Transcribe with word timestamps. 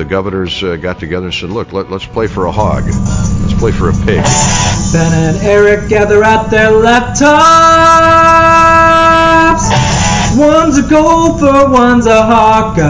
The 0.00 0.06
governors 0.06 0.62
uh, 0.62 0.76
got 0.76 0.98
together 0.98 1.26
and 1.26 1.34
said, 1.34 1.50
look, 1.50 1.74
let, 1.74 1.90
let's 1.90 2.06
play 2.06 2.26
for 2.26 2.46
a 2.46 2.50
hog. 2.50 2.84
Let's 2.86 3.52
play 3.60 3.70
for 3.70 3.90
a 3.90 3.92
pig. 3.92 4.24
Ben 4.94 5.12
and 5.12 5.36
Eric 5.42 5.90
gather 5.90 6.24
at 6.24 6.48
their 6.48 6.70
laptops. 6.70 7.20
One's 10.38 10.78
a 10.78 10.88
gopher, 10.88 11.70
one's 11.70 12.06
a 12.06 12.22
Hawkeye. 12.22 12.80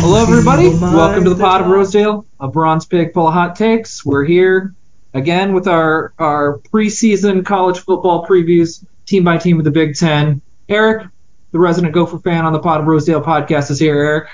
Hello, 0.00 0.22
everybody. 0.22 0.70
Welcome 0.70 1.24
to 1.24 1.30
the 1.34 1.36
Pod 1.36 1.60
of 1.60 1.66
Rosedale, 1.66 2.24
a 2.40 2.48
bronze 2.48 2.86
pig 2.86 3.12
full 3.12 3.28
of 3.28 3.34
hot 3.34 3.54
takes. 3.54 4.02
We're 4.02 4.24
here 4.24 4.74
again 5.12 5.52
with 5.52 5.68
our, 5.68 6.14
our 6.18 6.58
preseason 6.72 7.44
college 7.44 7.80
football 7.80 8.26
previews, 8.26 8.82
team 9.04 9.24
by 9.24 9.36
team 9.36 9.58
of 9.58 9.64
the 9.64 9.70
Big 9.70 9.94
Ten. 9.94 10.40
Eric, 10.70 11.08
the 11.52 11.58
resident 11.58 11.94
Gopher 11.94 12.18
fan 12.18 12.44
on 12.44 12.52
the 12.52 12.58
Pod 12.58 12.80
of 12.80 12.86
Rosedale 12.86 13.22
podcast, 13.22 13.70
is 13.70 13.78
here. 13.78 13.94
Eric, 13.94 14.28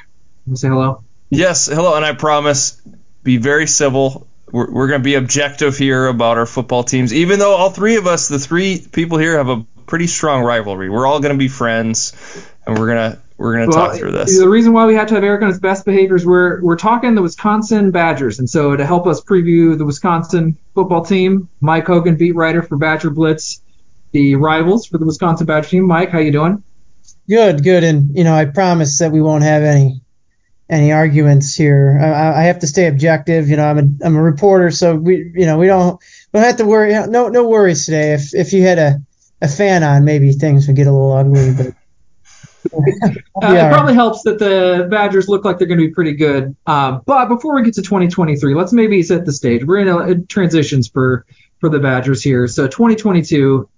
say 0.55 0.69
hello. 0.69 1.03
Yes, 1.31 1.67
hello, 1.67 1.95
and 1.95 2.05
I 2.05 2.15
promise 2.15 2.81
be 3.23 3.37
very 3.37 3.67
civil. 3.67 4.27
We're, 4.51 4.71
we're 4.71 4.89
going 4.89 5.01
to 5.01 5.05
be 5.05 5.15
objective 5.15 5.77
here 5.77 6.07
about 6.07 6.39
our 6.39 6.47
football 6.47 6.85
teams, 6.85 7.13
even 7.13 7.39
though 7.39 7.55
all 7.55 7.71
three 7.71 7.97
of 7.97 8.07
us, 8.07 8.29
the 8.29 8.39
three 8.39 8.79
people 8.79 9.19
here, 9.19 9.37
have 9.37 9.49
a 9.49 9.67
pretty 9.87 10.07
strong 10.07 10.43
rivalry. 10.43 10.89
We're 10.89 11.07
all 11.07 11.21
going 11.21 11.35
to 11.35 11.39
be 11.39 11.49
friends, 11.49 12.15
and 12.67 12.79
we're 12.79 12.87
gonna 12.87 13.21
we're 13.37 13.55
gonna 13.55 13.69
Well, 13.69 13.89
talk 13.89 13.99
through 13.99 14.13
this. 14.13 14.39
The 14.39 14.49
reason 14.49 14.73
why 14.73 14.87
we 14.87 14.95
had 14.95 15.09
to 15.09 15.15
have 15.15 15.25
Eric 15.25 15.43
on 15.43 15.49
his 15.49 15.61
best 15.61 15.85
behaviors, 15.85 16.25
we're 16.25 16.63
we're 16.63 16.77
talking 16.77 17.15
the 17.15 17.23
Wisconsin 17.23 17.91
Badgers, 17.91 18.39
and 18.39 18.49
so 18.49 18.77
to 18.77 18.87
help 18.87 19.07
us 19.07 19.21
preview 19.21 19.77
the 19.77 19.85
Wisconsin 19.85 20.57
football 20.75 21.05
team, 21.05 21.49
Mike 21.61 21.87
Hogan, 21.87 22.17
beat 22.17 22.35
writer 22.35 22.63
for 22.63 22.77
Badger 22.77 23.11
Blitz, 23.11 23.61
the 24.13 24.37
rivals 24.37 24.87
for 24.87 24.99
the 24.99 25.05
Wisconsin 25.05 25.47
Badger 25.47 25.69
team. 25.69 25.87
Mike, 25.87 26.11
how 26.11 26.19
you 26.19 26.33
doing? 26.33 26.63
Good, 27.29 27.63
good, 27.63 27.85
and 27.85 28.17
you 28.17 28.25
know, 28.25 28.35
I 28.35 28.47
promise 28.47 28.99
that 29.01 29.13
we 29.13 29.21
won't 29.21 29.43
have 29.45 29.63
any 29.63 30.01
any 30.71 30.93
arguments 30.93 31.55
here. 31.55 31.99
I, 32.01 32.41
I- 32.41 32.45
have 32.45 32.61
to 32.61 32.67
stay 32.67 32.87
objective. 32.87 33.49
You 33.49 33.57
know, 33.57 33.65
I'm 33.65 33.79
a 33.79 34.07
I'm 34.07 34.17
a 34.17 34.23
reporter, 34.23 34.71
so 34.71 34.95
we 34.95 35.33
you 35.35 35.47
know 35.47 35.59
we 35.59 35.67
don't 35.67 36.01
we 36.33 36.41
don't 36.41 36.47
have 36.47 36.57
to 36.59 36.67
worry. 36.67 36.93
No 37.09 37.29
no 37.29 37.47
worries 37.49 37.85
today. 37.85 38.15
If 38.15 38.35
if 38.35 38.53
you 38.53 38.63
had 38.63 38.79
a 38.79 39.01
a 39.43 39.49
fan 39.49 39.83
on, 39.85 40.05
maybe 40.05 40.33
things 40.33 40.67
would 40.67 40.77
get 40.77 40.87
a 40.87 40.93
little 40.93 41.13
ugly, 41.13 41.53
but. 41.55 41.75
Uh, 43.41 43.53
Yeah. 43.53 43.69
It 43.69 43.73
probably 43.73 43.95
helps 43.95 44.23
that 44.25 44.39
the 44.41 44.89
Badgers 44.91 45.29
look 45.29 45.45
like 45.45 45.59
they're 45.59 45.69
going 45.69 45.79
to 45.79 45.87
be 45.87 45.95
pretty 45.95 46.15
good. 46.15 46.57
Um, 46.67 47.03
but 47.07 47.27
before 47.29 47.55
we 47.55 47.63
get 47.63 47.75
to 47.75 47.83
2023, 47.83 48.53
let's 48.55 48.73
maybe 48.73 49.03
set 49.05 49.25
the 49.25 49.33
stage. 49.33 49.65
We're 49.65 49.79
in 49.79 49.89
a, 49.89 49.99
in 50.09 50.27
transitions 50.27 50.89
for 50.89 51.25
for 51.61 51.69
the 51.71 51.79
Badgers 51.79 52.21
here. 52.23 52.47
So 52.49 52.67
2022, 52.67 53.69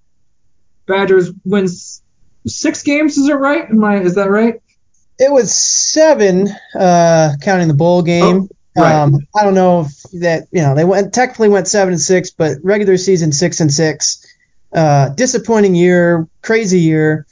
Badgers 0.87 1.31
wins 1.45 2.03
six 2.47 2.83
games. 2.83 3.17
Is 3.17 3.29
it 3.29 3.35
right? 3.35 3.69
Am 3.69 3.83
I? 3.85 4.01
Is 4.01 4.15
that 4.15 4.31
right? 4.31 4.61
It 5.19 5.31
was 5.31 5.53
seven, 5.55 6.49
uh, 6.79 7.33
counting 7.43 7.69
the 7.69 7.75
bowl 7.75 8.03
game. 8.03 8.49
Oh, 8.77 8.83
right. 8.83 8.95
Um, 8.95 9.17
I 9.39 9.45
don't 9.45 9.55
know 9.55 9.83
if 9.83 10.21
that 10.21 10.49
you 10.51 10.63
know 10.63 10.75
they 10.75 10.85
went 10.85 11.13
technically 11.13 11.49
went 11.49 11.69
seven 11.69 11.93
and 11.95 12.01
six, 12.01 12.31
but 12.31 12.59
regular 12.63 12.97
season 12.97 13.33
six 13.33 13.61
and 13.61 13.73
six. 13.73 14.27
Uh, 14.73 15.09
disappointing 15.11 15.75
year, 15.75 16.29
crazy 16.43 16.81
year. 16.81 17.27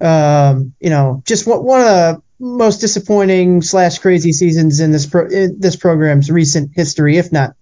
Um, 0.00 0.74
you 0.80 0.90
know, 0.90 1.22
just 1.26 1.46
one, 1.46 1.64
one 1.64 1.80
of 1.80 1.86
the 1.86 2.22
most 2.38 2.78
disappointing 2.78 3.62
slash 3.62 3.98
crazy 3.98 4.32
seasons 4.32 4.80
in 4.80 4.92
this 4.92 5.06
pro, 5.06 5.26
in 5.26 5.58
this 5.58 5.76
program's 5.76 6.30
recent 6.30 6.70
history, 6.74 7.16
if 7.16 7.32
not, 7.32 7.54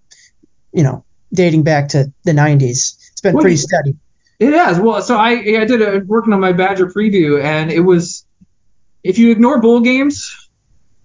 you 0.71 0.83
know, 0.83 1.03
dating 1.33 1.63
back 1.63 1.89
to 1.89 2.11
the 2.23 2.31
'90s. 2.31 2.95
It's 3.11 3.21
been 3.21 3.33
Well, 3.33 3.41
pretty 3.41 3.57
steady. 3.57 3.95
It 4.39 4.53
has. 4.53 4.79
Well, 4.79 5.01
so 5.01 5.17
I 5.17 5.31
I 5.31 5.65
did 5.65 5.81
a 5.81 5.99
working 6.05 6.33
on 6.33 6.39
my 6.39 6.53
Badger 6.53 6.87
preview, 6.87 7.41
and 7.41 7.71
it 7.71 7.79
was 7.79 8.25
if 9.03 9.17
you 9.17 9.31
ignore 9.31 9.59
bowl 9.61 9.81
games, 9.81 10.49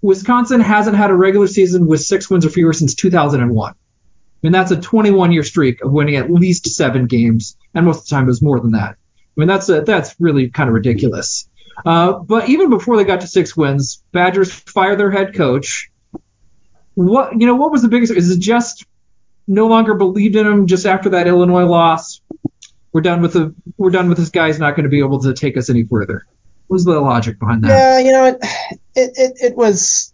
Wisconsin 0.03 0.61
hasn't 0.61 0.97
had 0.97 1.11
a 1.11 1.15
regular 1.15 1.47
season 1.47 1.87
with 1.87 2.01
six 2.01 2.31
wins 2.31 2.47
or 2.47 2.51
fewer 2.51 2.73
since 2.73 2.95
2001. 2.95 3.75
And 4.45 4.55
that's 4.55 4.71
a 4.71 4.81
21 4.81 5.33
year 5.33 5.43
streak 5.43 5.83
of 5.83 5.91
winning 5.91 6.17
at 6.17 6.31
least 6.31 6.69
seven 6.69 7.07
games, 7.07 7.57
and 7.75 7.85
most 7.85 8.01
of 8.01 8.05
the 8.07 8.11
time 8.11 8.25
it 8.25 8.29
was 8.29 8.43
more 8.43 8.61
than 8.61 8.73
that. 8.73 8.91
I 8.91 9.41
mean, 9.41 9.49
that's 9.49 9.69
a, 9.69 9.83
that's 9.83 10.15
really 10.21 10.49
kind 10.51 10.69
of 10.69 10.75
ridiculous. 10.75 11.49
Uh, 11.85 12.13
but 12.15 12.49
even 12.49 12.71
before 12.71 12.97
they 12.97 13.05
got 13.05 13.21
to 13.21 13.27
six 13.27 13.57
wins, 13.57 14.03
Badgers 14.13 14.53
fired 14.53 14.99
their 14.99 15.11
head 15.11 15.35
coach. 15.35 15.91
What 16.95 17.41
you 17.41 17.47
know? 17.47 17.55
What 17.55 17.71
was 17.71 17.83
the 17.83 17.89
biggest? 17.89 18.13
Is 18.13 18.31
it 18.31 18.41
just 18.41 18.85
no 19.47 19.69
longer 19.69 19.95
believed 19.95 20.35
in 20.37 20.47
him 20.47 20.67
just 20.67 20.87
after 20.87 21.11
that 21.11 21.29
Illinois 21.29 21.65
loss? 21.65 22.21
We're 22.93 23.03
done 23.03 23.21
with 23.21 23.35
the 23.35 23.55
we're 23.77 23.91
done 23.91 24.09
with 24.09 24.19
this 24.19 24.31
guy's 24.31 24.59
not 24.59 24.77
going 24.77 24.85
to 24.85 24.91
be 24.91 25.01
able 25.01 25.21
to 25.23 25.35
take 25.35 25.57
us 25.57 25.69
any 25.71 25.85
further. 25.85 26.27
What 26.67 26.75
was 26.77 26.85
the 26.85 27.01
logic 27.01 27.39
behind 27.39 27.65
that? 27.65 27.69
Yeah, 27.69 27.99
you 27.99 28.13
know, 28.13 28.27
it, 28.27 28.39
it, 28.95 29.11
it, 29.17 29.33
it 29.51 29.57
was. 29.57 30.13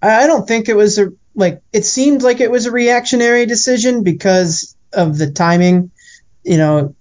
I 0.00 0.26
don't 0.26 0.46
think 0.46 0.68
it 0.68 0.76
was 0.76 0.98
a 0.98 1.12
like. 1.34 1.62
It 1.72 1.84
seemed 1.84 2.22
like 2.22 2.40
it 2.40 2.50
was 2.50 2.66
a 2.66 2.70
reactionary 2.70 3.46
decision 3.46 4.02
because 4.02 4.76
of 4.92 5.18
the 5.18 5.30
timing. 5.30 5.90
You 6.44 6.58
know, 6.58 6.96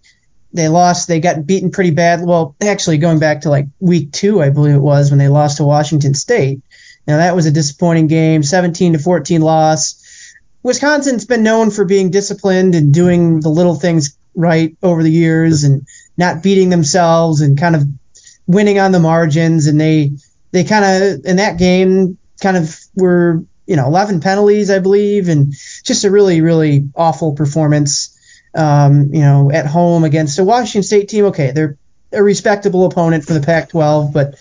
they 0.53 0.67
lost. 0.67 1.07
They 1.07 1.19
got 1.19 1.45
beaten 1.45 1.71
pretty 1.71 1.91
bad. 1.91 2.25
Well, 2.25 2.55
actually, 2.61 2.97
going 2.97 3.19
back 3.19 3.41
to 3.41 3.49
like 3.49 3.67
week 3.79 4.11
two, 4.11 4.41
I 4.41 4.49
believe 4.49 4.75
it 4.75 4.79
was 4.79 5.11
when 5.11 5.19
they 5.19 5.27
lost 5.27 5.57
to 5.57 5.63
Washington 5.63 6.13
State. 6.13 6.61
Now 7.07 7.17
that 7.17 7.35
was 7.35 7.45
a 7.45 7.51
disappointing 7.51 8.07
game, 8.07 8.43
17 8.43 8.93
to 8.93 8.99
14 8.99 9.41
loss. 9.41 9.99
Wisconsin's 10.63 11.25
been 11.25 11.43
known 11.43 11.71
for 11.71 11.83
being 11.83 12.09
disciplined 12.09 12.73
and 12.73 12.93
doing 12.93 13.41
the 13.41 13.49
little 13.49 13.75
things 13.75 14.17
right 14.35 14.75
over 14.81 15.03
the 15.03 15.11
years 15.11 15.63
and 15.63 15.87
not 16.17 16.43
beating 16.43 16.69
themselves 16.69 17.41
and 17.41 17.57
kind 17.57 17.75
of 17.75 17.83
winning 18.47 18.79
on 18.79 18.91
the 18.91 18.99
margins. 18.99 19.67
And 19.67 19.79
they 19.79 20.13
they 20.51 20.63
kind 20.63 20.85
of 20.85 21.25
in 21.25 21.37
that 21.37 21.57
game 21.57 22.17
kind 22.41 22.57
of 22.57 22.79
were 22.95 23.43
you 23.65 23.75
know 23.75 23.87
11 23.87 24.19
penalties 24.19 24.69
I 24.69 24.79
believe 24.79 25.29
and 25.29 25.53
just 25.83 26.03
a 26.03 26.11
really 26.11 26.41
really 26.41 26.89
awful 26.95 27.33
performance 27.33 28.17
um, 28.55 29.13
you 29.13 29.21
know 29.21 29.51
at 29.51 29.65
home 29.65 30.03
against 30.03 30.39
a 30.39 30.43
Washington 30.43 30.83
State 30.83 31.09
team. 31.09 31.25
Okay 31.25 31.51
they're 31.51 31.77
a 32.11 32.21
respectable 32.21 32.85
opponent 32.85 33.25
for 33.25 33.33
the 33.33 33.41
Pac-12 33.41 34.13
but 34.13 34.35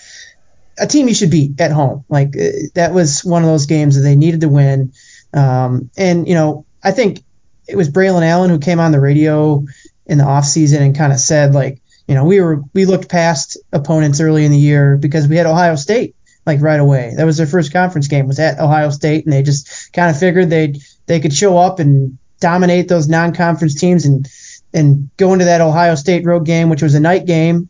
a 0.79 0.87
team 0.87 1.09
you 1.09 1.15
should 1.15 1.31
beat 1.31 1.61
at 1.61 1.71
home. 1.71 2.05
Like 2.09 2.37
uh, 2.37 2.69
that 2.75 2.93
was 2.93 3.25
one 3.25 3.43
of 3.43 3.49
those 3.49 3.67
games 3.67 3.97
that 3.97 4.03
they 4.03 4.17
needed 4.17 4.41
to 4.41 4.49
win. 4.49 4.93
Um, 5.33 5.91
and 5.97 6.27
you 6.27 6.35
know 6.35 6.67
I 6.83 6.93
think 6.93 7.23
it 7.69 7.77
was 7.77 7.91
Braylon 7.91 8.27
Allen 8.27 8.51
who 8.51 8.59
came 8.59 8.81
on 8.81 8.93
the 8.93 9.01
radio 9.01 9.65
in 10.07 10.19
the 10.19 10.25
offseason 10.25 10.81
and 10.81 10.97
kind 10.97 11.13
of 11.13 11.19
said 11.19 11.55
like 11.55 11.83
you 12.07 12.15
know, 12.15 12.25
we 12.25 12.41
were 12.41 12.63
we 12.75 12.85
looked 12.85 13.09
past 13.09 13.57
opponents 13.73 14.21
early 14.21 14.45
in 14.45 14.53
the 14.53 14.59
year 14.59 14.97
because 14.97 15.29
we 15.29 15.37
had 15.37 15.47
Ohio 15.47 15.77
State 15.77 16.17
like 16.45 16.61
right 16.61 16.81
away. 16.81 17.15
That 17.17 17.25
was 17.25 17.37
their 17.37 17.47
first 17.47 17.73
conference 17.73 18.09
game 18.09 18.27
was 18.27 18.39
at 18.39 18.59
Ohio 18.59 18.91
State, 18.91 19.25
and 19.25 19.33
they 19.33 19.43
just 19.43 19.93
kind 19.93 20.11
of 20.11 20.19
figured 20.19 20.51
they 20.51 20.75
they 21.07 21.21
could 21.21 21.33
show 21.33 21.57
up 21.57 21.79
and 21.79 22.19
dominate 22.41 22.89
those 22.89 23.09
non-conference 23.09 23.77
teams 23.77 24.05
and 24.05 24.29
and 24.75 25.11
go 25.17 25.33
into 25.33 25.45
that 25.45 25.61
Ohio 25.61 25.95
State 25.95 26.25
road 26.25 26.45
game, 26.45 26.69
which 26.69 26.83
was 26.83 26.95
a 26.95 27.01
night 27.01 27.27
game, 27.27 27.69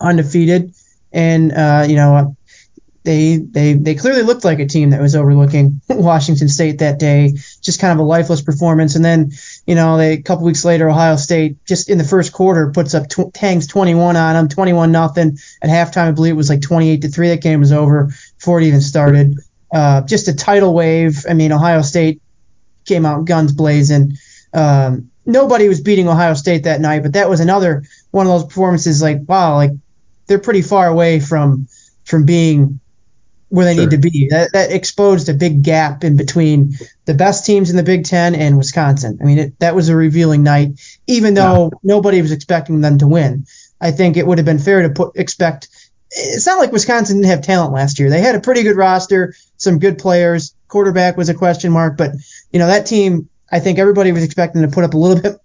undefeated, 0.00 0.74
and 1.12 1.52
uh, 1.52 1.84
you 1.88 1.96
know. 1.96 2.36
They, 3.06 3.36
they 3.36 3.74
they 3.74 3.96
clearly 3.96 4.22
looked 4.22 4.46
like 4.46 4.60
a 4.60 4.66
team 4.66 4.88
that 4.90 5.00
was 5.02 5.14
overlooking 5.14 5.82
Washington 5.90 6.48
State 6.48 6.78
that 6.78 6.98
day. 6.98 7.34
Just 7.60 7.78
kind 7.78 7.92
of 7.92 7.98
a 7.98 8.08
lifeless 8.08 8.40
performance, 8.40 8.96
and 8.96 9.04
then 9.04 9.32
you 9.66 9.74
know, 9.74 9.96
they 9.96 10.14
a 10.14 10.22
couple 10.22 10.44
weeks 10.44 10.64
later, 10.64 10.88
Ohio 10.88 11.16
State 11.16 11.64
just 11.64 11.88
in 11.88 11.98
the 11.98 12.04
first 12.04 12.32
quarter 12.32 12.70
puts 12.70 12.94
up 12.94 13.08
tw- 13.08 13.34
hangs 13.36 13.66
21 13.66 14.16
on 14.16 14.34
them, 14.34 14.48
21 14.48 14.92
nothing. 14.92 15.38
At 15.62 15.70
halftime, 15.70 16.08
I 16.08 16.12
believe 16.12 16.34
it 16.34 16.36
was 16.36 16.50
like 16.50 16.60
28 16.60 17.02
to 17.02 17.08
three. 17.08 17.28
That 17.28 17.40
game 17.42 17.60
was 17.60 17.72
over 17.72 18.10
before 18.38 18.60
it 18.60 18.66
even 18.66 18.80
started. 18.82 19.36
Uh, 19.72 20.02
just 20.02 20.28
a 20.28 20.34
tidal 20.34 20.74
wave. 20.74 21.24
I 21.28 21.34
mean, 21.34 21.50
Ohio 21.50 21.82
State 21.82 22.20
came 22.84 23.06
out 23.06 23.24
guns 23.24 23.52
blazing. 23.52 24.18
Um, 24.52 25.10
nobody 25.24 25.68
was 25.68 25.80
beating 25.80 26.08
Ohio 26.08 26.34
State 26.34 26.64
that 26.64 26.80
night, 26.80 27.02
but 27.02 27.14
that 27.14 27.30
was 27.30 27.40
another 27.40 27.84
one 28.10 28.26
of 28.26 28.32
those 28.32 28.44
performances. 28.44 29.02
Like, 29.02 29.20
wow, 29.26 29.54
like 29.56 29.72
they're 30.26 30.38
pretty 30.38 30.62
far 30.62 30.86
away 30.86 31.20
from 31.20 31.68
from 32.04 32.26
being 32.26 32.80
where 33.54 33.64
they 33.64 33.74
Sure. 33.74 33.84
need 33.84 33.90
to 33.90 33.98
be. 33.98 34.28
That, 34.30 34.52
that 34.52 34.72
exposed 34.72 35.28
a 35.28 35.34
big 35.34 35.62
gap 35.62 36.04
in 36.04 36.16
between 36.16 36.74
the 37.04 37.14
best 37.14 37.46
teams 37.46 37.70
in 37.70 37.76
the 37.76 37.82
Big 37.82 38.04
Ten 38.04 38.34
and 38.34 38.58
Wisconsin. 38.58 39.18
I 39.20 39.24
mean, 39.24 39.38
it, 39.38 39.58
that 39.60 39.74
was 39.74 39.88
a 39.88 39.96
revealing 39.96 40.42
night, 40.42 40.80
even 41.06 41.34
though 41.34 41.70
nobody 41.82 42.20
was 42.20 42.32
expecting 42.32 42.80
them 42.80 42.98
to 42.98 43.06
win. 43.06 43.46
I 43.80 43.90
think 43.92 44.16
it 44.16 44.26
would 44.26 44.38
have 44.38 44.44
been 44.44 44.58
fair 44.58 44.82
to 44.82 44.90
put 44.90 45.12
expect. 45.16 45.68
It's 46.10 46.46
not 46.46 46.58
like 46.58 46.72
Wisconsin 46.72 47.16
didn't 47.16 47.30
have 47.30 47.42
talent 47.42 47.72
last 47.72 47.98
year. 47.98 48.08
They 48.10 48.20
had 48.20 48.34
a 48.34 48.40
pretty 48.40 48.62
good 48.62 48.76
roster, 48.76 49.34
some 49.56 49.78
good 49.78 49.98
players. 49.98 50.54
Quarterback 50.68 51.16
was 51.16 51.28
a 51.28 51.34
question 51.34 51.72
mark, 51.72 51.96
but 51.96 52.12
you 52.52 52.58
know 52.58 52.66
that 52.66 52.86
team. 52.86 53.28
I 53.50 53.60
think 53.60 53.78
everybody 53.78 54.10
was 54.10 54.24
expecting 54.24 54.62
to 54.62 54.68
put 54.68 54.84
up 54.84 54.94
a 54.94 54.98
little 54.98 55.22
bit, 55.22 55.36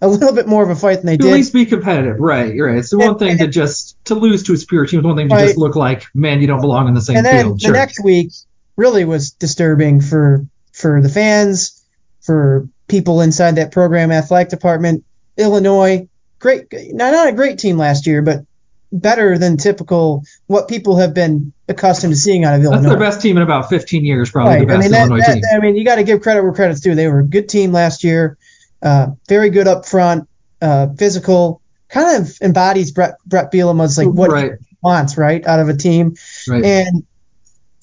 a 0.00 0.08
little 0.08 0.34
bit 0.34 0.46
more 0.46 0.62
of 0.62 0.70
a 0.70 0.76
fight 0.76 0.98
than 0.98 1.06
they 1.06 1.16
To 1.16 1.22
did. 1.24 1.30
at 1.30 1.34
least 1.34 1.52
be 1.52 1.66
competitive, 1.66 2.18
right? 2.20 2.54
Right. 2.58 2.76
It's 2.78 2.90
the 2.90 2.98
one 2.98 3.18
thing 3.18 3.38
to 3.38 3.46
just 3.48 3.96
to 4.06 4.14
lose 4.14 4.42
to 4.44 4.52
a 4.52 4.56
superior 4.56 4.86
team. 4.86 5.00
It's 5.00 5.06
one 5.06 5.16
thing 5.16 5.28
to 5.28 5.34
Right. 5.34 5.46
just 5.46 5.58
look 5.58 5.76
like, 5.76 6.04
man, 6.14 6.40
you 6.40 6.46
don't 6.46 6.60
belong 6.60 6.88
in 6.88 6.94
the 6.94 7.00
same 7.00 7.16
and 7.16 7.26
then 7.26 7.44
field. 7.46 7.58
the 7.60 7.64
Sure. 7.64 7.72
next 7.74 8.02
week 8.02 8.30
really 8.76 9.04
was 9.04 9.30
disturbing 9.30 10.00
for 10.00 10.44
for 10.72 11.02
the 11.02 11.08
fans, 11.08 11.82
for 12.20 12.68
people 12.86 13.20
inside 13.20 13.56
that 13.56 13.72
program 13.72 14.12
athletic 14.12 14.48
department. 14.48 15.02
Illinois, 15.36 16.06
great, 16.38 16.66
not 16.92 17.12
not 17.12 17.28
a 17.28 17.32
great 17.32 17.58
team 17.58 17.76
last 17.76 18.06
year, 18.06 18.22
but 18.22 18.44
better 18.90 19.36
than 19.36 19.56
typical 19.58 20.22
what 20.46 20.66
people 20.68 20.96
have 20.96 21.12
been 21.12 21.52
accustomed 21.68 22.14
to 22.14 22.18
seeing 22.18 22.44
out 22.44 22.54
of 22.54 22.62
Illinois. 22.62 22.80
That's 22.82 22.90
their 22.90 22.98
best 22.98 23.20
team 23.20 23.36
in 23.36 23.42
about 23.42 23.68
15 23.68 24.02
years, 24.04 24.30
probably 24.30 24.52
Right. 24.54 24.60
the 24.60 24.66
best 24.66 24.78
I 24.78 24.80
mean, 24.82 24.90
that, 24.92 25.00
Illinois 25.08 25.18
that- 25.26 25.34
team. 25.34 25.42
I 25.54 25.58
mean, 25.58 25.76
you 25.76 25.84
got 25.84 25.96
to 25.96 26.04
give 26.04 26.22
credit 26.22 26.42
where 26.42 26.52
credit's 26.54 26.80
due. 26.80 26.94
They 26.94 27.06
were 27.08 27.18
a 27.18 27.24
good 27.24 27.50
team 27.50 27.70
last 27.72 28.02
year, 28.02 28.37
uh, 28.82 29.08
very 29.28 29.50
good 29.50 29.68
up 29.68 29.86
front, 29.86 30.28
uh, 30.60 30.88
physical, 30.96 31.60
kind 31.88 32.22
of 32.22 32.36
embodies 32.40 32.92
Brett 32.92 33.14
Brett 33.26 33.52
Bielema's 33.52 33.98
like 33.98 34.08
what 34.08 34.30
right, 34.30 34.52
he 34.60 34.76
wants, 34.82 35.16
right, 35.16 35.44
out 35.46 35.60
of 35.60 35.68
a 35.68 35.76
team. 35.76 36.16
right. 36.48 36.64
And 36.64 37.06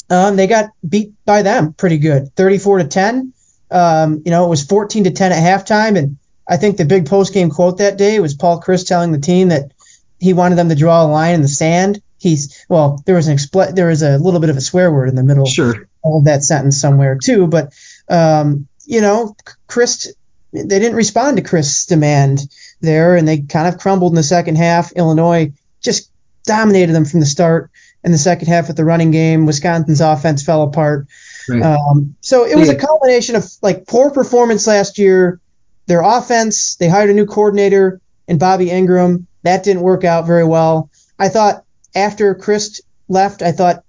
um, 0.10 0.36
they 0.36 0.48
got 0.48 0.70
beat 0.88 1.14
by 1.26 1.42
them 1.42 1.74
pretty 1.74 1.98
good, 1.98 2.36
34 2.36 2.80
to 2.80 2.84
10. 2.86 3.34
Um, 3.72 4.22
you 4.24 4.32
know, 4.32 4.46
it 4.46 4.50
was 4.50 4.64
14 4.64 5.06
to 5.06 5.12
10 5.12 5.32
at 5.32 5.38
halftime, 5.38 5.98
and 5.98 6.18
I 6.48 6.58
think 6.58 6.78
the 6.78 6.86
big 6.86 7.08
post 7.08 7.34
game 7.34 7.50
quote 7.50 7.80
that 7.80 7.98
day 7.98 8.20
was 8.20 8.36
Paul 8.36 8.62
Chryst 8.62 8.88
telling 8.88 9.12
the 9.12 9.20
team 9.20 9.50
that 9.50 9.72
he 10.20 10.34
wanted 10.34 10.56
them 10.56 10.70
to 10.70 10.76
draw 10.76 11.04
a 11.04 11.08
line 11.08 11.36
in 11.36 11.42
the 11.42 11.48
sand. 11.48 12.02
He's 12.20 12.66
well, 12.70 13.02
there 13.06 13.16
was 13.16 13.28
an 13.28 13.38
expl- 13.38 13.76
there 13.76 13.88
was 13.88 14.02
a 14.02 14.18
little 14.18 14.40
bit 14.40 14.50
of 14.50 14.58
a 14.58 14.62
swear 14.62 14.92
word 14.92 15.10
in 15.10 15.16
the 15.16 15.24
middle 15.24 15.46
sure. 15.46 15.88
of 16.04 16.26
that 16.26 16.44
sentence 16.44 16.80
somewhere 16.80 17.18
too. 17.22 17.48
But 17.48 17.74
um, 18.08 18.68
you 18.86 19.02
know, 19.02 19.36
Chryst, 19.68 20.08
they 20.56 20.80
didn't 20.80 20.96
respond 20.96 21.38
to 21.38 21.44
Chryst' 21.44 21.88
demand 21.88 22.40
there, 22.82 23.16
and 23.16 23.28
they 23.28 23.40
kind 23.42 23.68
of 23.68 23.80
crumbled 23.80 24.12
in 24.12 24.16
the 24.16 24.24
second 24.24 24.58
half. 24.58 24.92
Illinois 24.94 25.52
just 25.82 26.10
dominated 26.46 26.94
them 26.94 27.06
from 27.06 27.20
the 27.20 27.26
start. 27.26 27.70
In 28.04 28.12
the 28.12 28.18
second 28.20 28.48
half 28.48 28.68
with 28.68 28.78
the 28.78 28.86
running 28.86 29.10
game, 29.10 29.48
Wisconsin's 29.48 30.00
offense 30.00 30.44
fell 30.44 30.62
apart. 30.62 31.08
Right. 31.50 31.64
Um, 31.64 32.16
so 32.22 32.46
it 32.46 32.56
was 32.56 32.70
a 32.70 32.76
combination 32.76 33.36
of 33.36 33.52
like 33.64 33.88
poor 33.88 34.12
performance 34.12 34.68
last 34.68 35.00
year, 35.00 35.40
their 35.88 36.02
offense. 36.02 36.76
They 36.76 36.88
hired 36.88 37.10
a 37.10 37.14
new 37.14 37.26
coordinator 37.26 38.00
in 38.28 38.38
Bobby 38.38 38.68
Engram. 38.68 39.26
That 39.42 39.64
didn't 39.64 39.82
work 39.82 40.04
out 40.04 40.28
very 40.28 40.44
well. 40.46 40.92
I 41.18 41.30
thought 41.30 41.64
after 41.96 42.36
Chryst 42.36 42.82
left, 43.08 43.42
I 43.42 43.52
thought, 43.52 43.84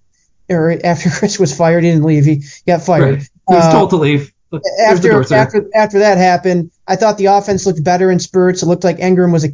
or 0.49 0.71
after 0.83 1.09
Chryst 1.11 1.39
was 1.39 1.55
fired, 1.55 1.85
he 1.85 1.91
didn't 1.91 2.05
leave. 2.05 2.25
He 2.25 2.43
got 2.67 2.83
fired. 2.83 3.17
right. 3.19 3.23
He 3.49 3.55
was 3.55 3.65
Uh, 3.67 3.73
told 3.73 3.91
to 3.91 3.97
leave. 3.97 4.33
Look, 4.51 4.63
there's 4.79 5.01
the 5.01 5.09
door, 5.09 5.21
after 5.23 5.35
after 5.35 5.71
after 5.75 5.99
that 6.01 6.19
happened, 6.19 6.71
I 6.87 6.97
thought 6.97 7.19
the 7.19 7.27
offense 7.27 7.67
looked 7.67 7.83
better 7.83 8.11
in 8.11 8.21
spurts. 8.21 8.63
It 8.63 8.67
looked 8.67 8.85
like 8.85 8.99
Engram 8.99 9.33
was 9.33 9.45
a, 9.45 9.49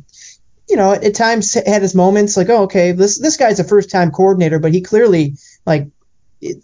you 0.68 0.76
know, 0.76 0.92
at 0.92 1.14
times 1.14 1.54
had 1.54 1.82
his 1.82 1.94
moments. 1.94 2.36
Like, 2.36 2.50
oh, 2.50 2.64
okay, 2.64 2.92
this 2.92 3.18
this 3.18 3.36
guy's 3.36 3.58
a 3.58 3.64
first 3.64 3.90
time 3.90 4.10
coordinator, 4.10 4.58
but 4.58 4.72
he 4.72 4.82
clearly 4.82 5.36
like, 5.64 5.88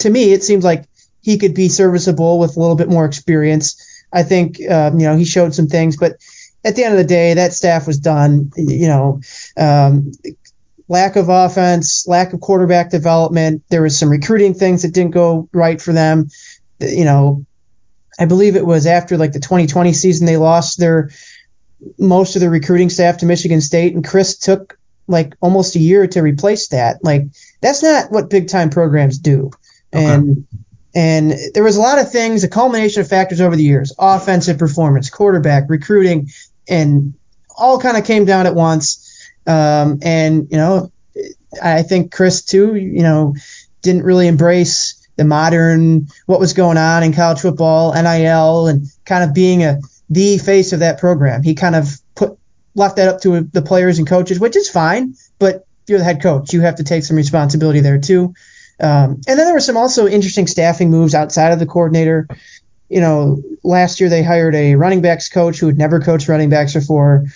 to 0.00 0.10
me, 0.10 0.32
it 0.32 0.44
seems 0.44 0.62
like 0.62 0.84
he 1.22 1.38
could 1.38 1.54
be 1.54 1.69
serviceable 1.69 2.38
with 2.38 2.56
a 2.56 2.60
little 2.60 2.76
bit 2.76 2.88
more 2.88 3.06
experience. 3.06 3.82
I 4.12 4.22
think, 4.22 4.58
um, 4.70 4.98
you 5.00 5.06
know, 5.06 5.16
he 5.16 5.25
showed 5.25 5.54
some 5.54 5.69
things, 5.69 5.96
but 5.96 6.16
at 6.64 6.76
the 6.76 6.84
end 6.84 6.94
of 6.94 6.98
the 6.98 7.04
day, 7.04 7.34
that 7.34 7.52
staff 7.52 7.86
was 7.86 7.98
done. 7.98 8.52
You 8.56 8.88
know, 8.88 9.20
um, 9.56 10.12
lack 10.86 11.16
of 11.16 11.28
offense, 11.28 12.06
lack 12.06 12.32
of 12.34 12.40
quarterback 12.40 12.90
development. 12.90 13.62
There 13.69 13.82
was 13.82 13.98
some 13.98 14.10
recruiting 14.10 14.54
things 14.54 14.82
that 14.82 14.92
didn't 14.92 15.12
go 15.12 15.48
right 15.52 15.80
for 15.80 15.92
them. 15.92 16.28
You 16.80 17.04
know, 17.04 17.46
I 18.19 18.25
believe 18.25 18.56
it 18.56 18.67
was 18.67 18.87
after 18.87 19.17
like 19.17 19.32
the 19.32 19.41
2020 19.41 19.93
season 19.93 20.26
they 20.26 20.37
lost 20.37 20.79
their 20.79 21.11
most 21.99 22.35
of 22.35 22.41
their 22.41 22.50
recruiting 22.50 22.91
staff 22.91 23.19
to 23.19 23.26
Michigan 23.26 23.61
State, 23.61 23.94
and 23.94 24.05
Chryst 24.05 24.43
took 24.43 24.79
like 25.06 25.35
almost 25.41 25.76
a 25.76 25.79
year 25.79 26.06
to 26.06 26.20
replace 26.20 26.69
that. 26.69 27.03
Like 27.05 27.26
that's 27.61 27.82
not 27.82 28.11
what 28.11 28.31
big 28.31 28.49
time 28.49 28.70
programs 28.70 29.19
do. 29.19 29.50
And 29.93 30.47
and 30.94 31.35
there 31.55 31.62
was 31.62 31.76
a 31.76 31.81
lot 31.81 31.99
of 31.99 32.11
things, 32.11 32.44
a 32.44 32.49
culmination 32.49 33.00
of 33.00 33.09
factors 33.09 33.41
over 33.41 33.56
the 33.56 33.62
years: 33.62 33.93
offensive 33.99 34.59
performance, 34.59 35.11
quarterback, 35.11 35.64
recruiting, 35.69 36.31
and 36.69 37.14
all 37.56 37.81
kind 37.81 37.97
of 37.97 38.05
came 38.05 38.25
down 38.25 38.47
at 38.47 38.55
once. 38.55 39.05
Um, 39.47 40.00
and 40.03 40.49
you 40.50 40.56
know, 40.56 40.93
I 41.62 41.82
think 41.82 42.14
Chryst 42.14 42.49
too, 42.49 42.75
you 42.75 43.03
know, 43.03 43.35
didn't 43.82 44.03
really 44.05 44.29
embrace 44.29 44.98
the 45.19 45.25
modern 45.25 46.09
what 46.26 46.41
was 46.41 46.55
going 46.55 46.79
on 46.79 47.03
in 47.03 47.12
college 47.12 47.41
football, 47.41 47.93
NIL, 47.93 48.69
and 48.69 48.87
kind 49.05 49.25
of 49.25 49.35
being 49.35 49.65
a 49.65 49.81
the 50.09 50.38
face 50.38 50.73
of 50.73 50.81
that 50.81 50.99
program. 50.99 51.43
He 51.43 51.55
kind 51.55 51.76
of 51.76 52.00
put 52.15 52.38
left 52.75 52.97
that 52.97 53.09
up 53.09 53.20
to 53.23 53.41
the 53.41 53.61
players 53.61 53.99
and 53.99 54.09
coaches, 54.09 54.41
which 54.41 54.56
is 54.56 54.70
fine. 54.70 55.15
But 55.38 55.67
you're 55.87 55.99
the 55.99 56.05
head 56.05 56.23
coach, 56.23 56.53
you 56.53 56.62
have 56.62 56.76
to 56.76 56.85
take 56.85 57.05
some 57.05 57.17
responsibility 57.17 57.81
there 57.81 57.99
too. 57.99 58.35
Um, 58.81 59.20
and 59.26 59.38
then 59.38 59.38
there 59.38 59.55
were 59.55 59.61
some 59.61 59.76
also 59.76 60.06
interesting 60.06 60.47
staffing 60.47 60.91
moves 60.91 61.15
outside 61.15 61.53
of 61.53 61.59
the 61.59 61.67
coordinator. 61.67 62.29
You 62.88 63.00
know, 63.00 63.43
last 63.64 64.00
year 64.00 64.09
they 64.09 64.23
hired 64.23 64.55
a 64.55 64.76
running 64.76 65.03
backs 65.03 65.29
coach 65.29 65.59
who 65.59 65.67
had 65.67 65.76
never 65.76 66.00
coached 66.00 66.29
running 66.29 66.49
backs 66.49 66.75
before. 66.75 67.26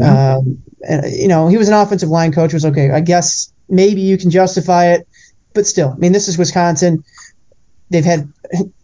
Um, 0.00 0.62
and, 0.86 1.12
you 1.12 1.28
know, 1.28 1.48
he 1.48 1.58
was 1.58 1.68
an 1.68 1.74
offensive 1.74 2.08
line 2.08 2.32
coach. 2.32 2.52
Was 2.52 2.64
okay. 2.64 2.90
I 2.90 3.00
guess 3.00 3.52
maybe 3.68 4.00
you 4.02 4.16
can 4.16 4.30
justify 4.30 4.92
it, 4.92 5.08
but 5.54 5.66
still, 5.66 5.90
I 5.90 5.96
mean, 5.96 6.12
this 6.12 6.28
is 6.28 6.38
Wisconsin. 6.38 7.04
They've 7.92 8.04
had 8.04 8.32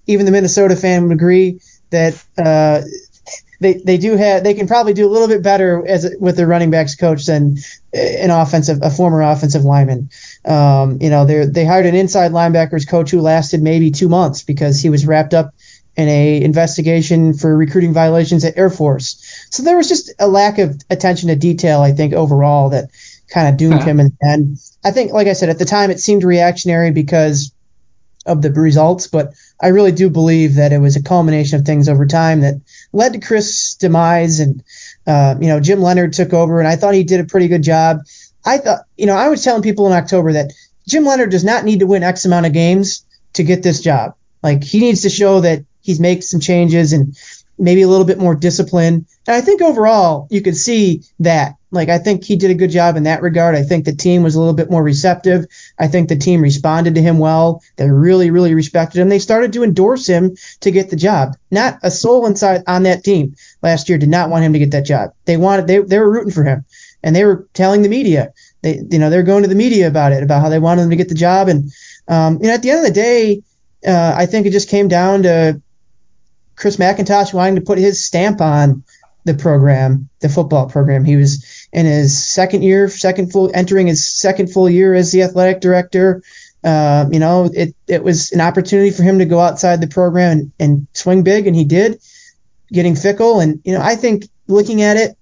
even 0.06 0.26
the 0.26 0.32
Minnesota 0.32 0.76
fan 0.76 1.04
would 1.04 1.12
agree 1.12 1.60
that 1.90 2.14
uh, 2.36 2.82
they 3.60 3.74
they 3.74 3.96
do 3.98 4.16
have 4.16 4.44
they 4.44 4.54
can 4.54 4.66
probably 4.68 4.94
do 4.94 5.06
a 5.06 5.10
little 5.10 5.28
bit 5.28 5.42
better 5.42 5.84
as 5.86 6.14
with 6.20 6.36
their 6.36 6.46
running 6.46 6.70
backs 6.70 6.94
coach 6.94 7.26
than 7.26 7.56
an 7.92 8.30
offensive 8.30 8.78
a 8.82 8.90
former 8.90 9.22
offensive 9.22 9.64
lineman. 9.64 10.10
Um, 10.44 10.98
you 11.00 11.10
know, 11.10 11.24
they 11.24 11.46
they 11.46 11.64
hired 11.64 11.86
an 11.86 11.94
inside 11.94 12.30
linebackers 12.32 12.88
coach 12.88 13.10
who 13.10 13.20
lasted 13.20 13.62
maybe 13.62 13.90
two 13.90 14.08
months 14.08 14.42
because 14.42 14.80
he 14.80 14.90
was 14.90 15.06
wrapped 15.06 15.34
up 15.34 15.54
in 15.96 16.08
a 16.08 16.42
investigation 16.42 17.34
for 17.34 17.56
recruiting 17.56 17.92
violations 17.92 18.44
at 18.44 18.56
Air 18.56 18.70
Force. 18.70 19.20
So 19.50 19.64
there 19.64 19.76
was 19.76 19.88
just 19.88 20.12
a 20.20 20.28
lack 20.28 20.58
of 20.58 20.80
attention 20.88 21.28
to 21.28 21.34
detail, 21.36 21.80
I 21.80 21.92
think, 21.92 22.12
overall 22.14 22.70
that 22.70 22.90
kind 23.28 23.48
of 23.48 23.56
doomed 23.56 23.82
Yeah. 23.82 23.90
him. 23.90 24.00
And, 24.00 24.12
and 24.20 24.58
I 24.84 24.92
think, 24.92 25.12
like 25.12 25.26
I 25.26 25.32
said, 25.32 25.48
at 25.48 25.58
the 25.58 25.64
time 25.64 25.90
it 25.90 25.98
seemed 25.98 26.22
reactionary 26.22 26.92
because 26.92 27.52
of 28.28 28.42
the 28.42 28.52
results, 28.52 29.06
but 29.06 29.32
I 29.60 29.68
really 29.68 29.90
do 29.90 30.10
believe 30.10 30.54
that 30.54 30.72
it 30.72 30.78
was 30.78 30.94
a 30.96 31.02
culmination 31.02 31.58
of 31.58 31.66
things 31.66 31.88
over 31.88 32.06
time 32.06 32.42
that 32.42 32.60
led 32.92 33.14
to 33.14 33.18
Chryst' 33.18 33.78
demise. 33.78 34.38
And 34.38 34.62
uh, 35.06 35.34
you 35.40 35.48
know, 35.48 35.58
Jim 35.58 35.80
Leonhard 35.80 36.12
took 36.12 36.32
over, 36.32 36.60
and 36.60 36.68
I 36.68 36.76
thought 36.76 36.94
he 36.94 37.04
did 37.04 37.20
a 37.20 37.24
pretty 37.24 37.48
good 37.48 37.62
job. 37.62 37.98
I 38.44 38.58
thought, 38.58 38.80
you 38.96 39.06
know, 39.06 39.16
I 39.16 39.28
was 39.28 39.42
telling 39.42 39.62
people 39.62 39.86
in 39.86 39.92
October 39.92 40.34
that 40.34 40.52
Jim 40.86 41.04
Leonhard 41.04 41.30
does 41.30 41.44
not 41.44 41.64
need 41.64 41.80
to 41.80 41.86
win 41.86 42.02
X 42.02 42.24
amount 42.24 42.46
of 42.46 42.52
games 42.52 43.04
to 43.32 43.42
get 43.42 43.62
this 43.62 43.80
job. 43.80 44.14
Like 44.42 44.62
he 44.62 44.80
needs 44.80 45.02
to 45.02 45.10
show 45.10 45.40
that 45.40 45.64
he's 45.80 46.00
made 46.00 46.22
some 46.22 46.40
changes 46.40 46.92
and 46.92 47.16
maybe 47.58 47.82
a 47.82 47.88
little 47.88 48.06
bit 48.06 48.18
more 48.18 48.34
discipline. 48.34 49.06
And 49.26 49.36
I 49.36 49.40
think 49.40 49.60
overall 49.60 50.28
you 50.30 50.40
could 50.42 50.56
see 50.56 51.02
that. 51.20 51.54
Like 51.70 51.90
I 51.90 51.98
think 51.98 52.24
he 52.24 52.36
did 52.36 52.50
a 52.50 52.54
good 52.54 52.70
job 52.70 52.96
in 52.96 53.02
that 53.02 53.20
regard. 53.20 53.54
I 53.54 53.62
think 53.62 53.84
the 53.84 53.94
team 53.94 54.22
was 54.22 54.34
a 54.34 54.38
little 54.38 54.54
bit 54.54 54.70
more 54.70 54.82
receptive. 54.82 55.44
I 55.78 55.88
think 55.88 56.08
the 56.08 56.16
team 56.16 56.40
responded 56.40 56.94
to 56.94 57.02
him 57.02 57.18
well. 57.18 57.62
They 57.76 57.90
really, 57.90 58.30
really 58.30 58.54
respected 58.54 59.00
him. 59.00 59.10
They 59.10 59.18
started 59.18 59.52
to 59.52 59.64
endorse 59.64 60.06
him 60.06 60.36
to 60.60 60.70
get 60.70 60.88
the 60.88 60.96
job. 60.96 61.36
Not 61.50 61.78
a 61.82 61.90
soul 61.90 62.24
inside 62.24 62.62
on 62.66 62.84
that 62.84 63.04
team 63.04 63.36
last 63.60 63.88
year 63.88 63.98
did 63.98 64.08
not 64.08 64.30
want 64.30 64.44
him 64.44 64.54
to 64.54 64.58
get 64.58 64.70
that 64.70 64.86
job. 64.86 65.10
They 65.26 65.36
wanted 65.36 65.66
they 65.66 65.78
they 65.80 65.98
were 65.98 66.10
rooting 66.10 66.32
for 66.32 66.44
him. 66.44 66.64
And 67.02 67.14
they 67.14 67.24
were 67.24 67.46
telling 67.52 67.82
the 67.82 67.88
media. 67.88 68.32
They 68.62 68.80
you 68.90 68.98
know, 68.98 69.10
they 69.10 69.18
were 69.18 69.22
going 69.22 69.42
to 69.42 69.48
the 69.48 69.54
media 69.54 69.88
about 69.88 70.12
it, 70.12 70.22
about 70.22 70.40
how 70.40 70.48
they 70.48 70.58
wanted 70.58 70.82
him 70.82 70.90
to 70.90 70.96
get 70.96 71.10
the 71.10 71.14
job. 71.14 71.48
And 71.48 71.70
um, 72.08 72.38
you 72.40 72.48
know, 72.48 72.54
at 72.54 72.62
the 72.62 72.70
end 72.70 72.80
of 72.80 72.86
the 72.86 73.00
day, 73.00 73.42
uh, 73.86 74.14
I 74.16 74.26
think 74.26 74.46
it 74.46 74.52
just 74.52 74.70
came 74.70 74.88
down 74.88 75.22
to 75.24 75.60
Chris 76.58 76.76
McIntosh 76.76 77.32
wanting 77.32 77.54
to 77.54 77.60
put 77.60 77.78
his 77.78 78.04
stamp 78.04 78.40
on 78.40 78.82
the 79.24 79.34
program, 79.34 80.08
the 80.20 80.28
football 80.28 80.68
program. 80.68 81.04
He 81.04 81.16
was 81.16 81.68
in 81.72 81.86
his 81.86 82.22
second 82.22 82.62
year, 82.62 82.88
second 82.88 83.30
full, 83.30 83.50
entering 83.54 83.86
his 83.86 84.06
second 84.08 84.52
full 84.52 84.68
year 84.68 84.94
as 84.94 85.12
the 85.12 85.22
athletic 85.22 85.60
director. 85.60 86.22
Uh, 86.64 87.06
you 87.12 87.20
know, 87.20 87.48
it 87.52 87.76
it 87.86 88.02
was 88.02 88.32
an 88.32 88.40
opportunity 88.40 88.90
for 88.90 89.04
him 89.04 89.20
to 89.20 89.24
go 89.24 89.38
outside 89.38 89.80
the 89.80 89.86
program 89.86 90.32
and, 90.32 90.52
and 90.58 90.86
swing 90.94 91.22
big, 91.22 91.46
and 91.46 91.54
he 91.54 91.64
did, 91.64 92.00
getting 92.72 92.94
Fickell. 92.94 93.40
And 93.42 93.60
you 93.64 93.74
know, 93.74 93.80
I 93.80 93.94
think 93.94 94.24
looking 94.48 94.82
at 94.82 94.96
it, 94.96 95.16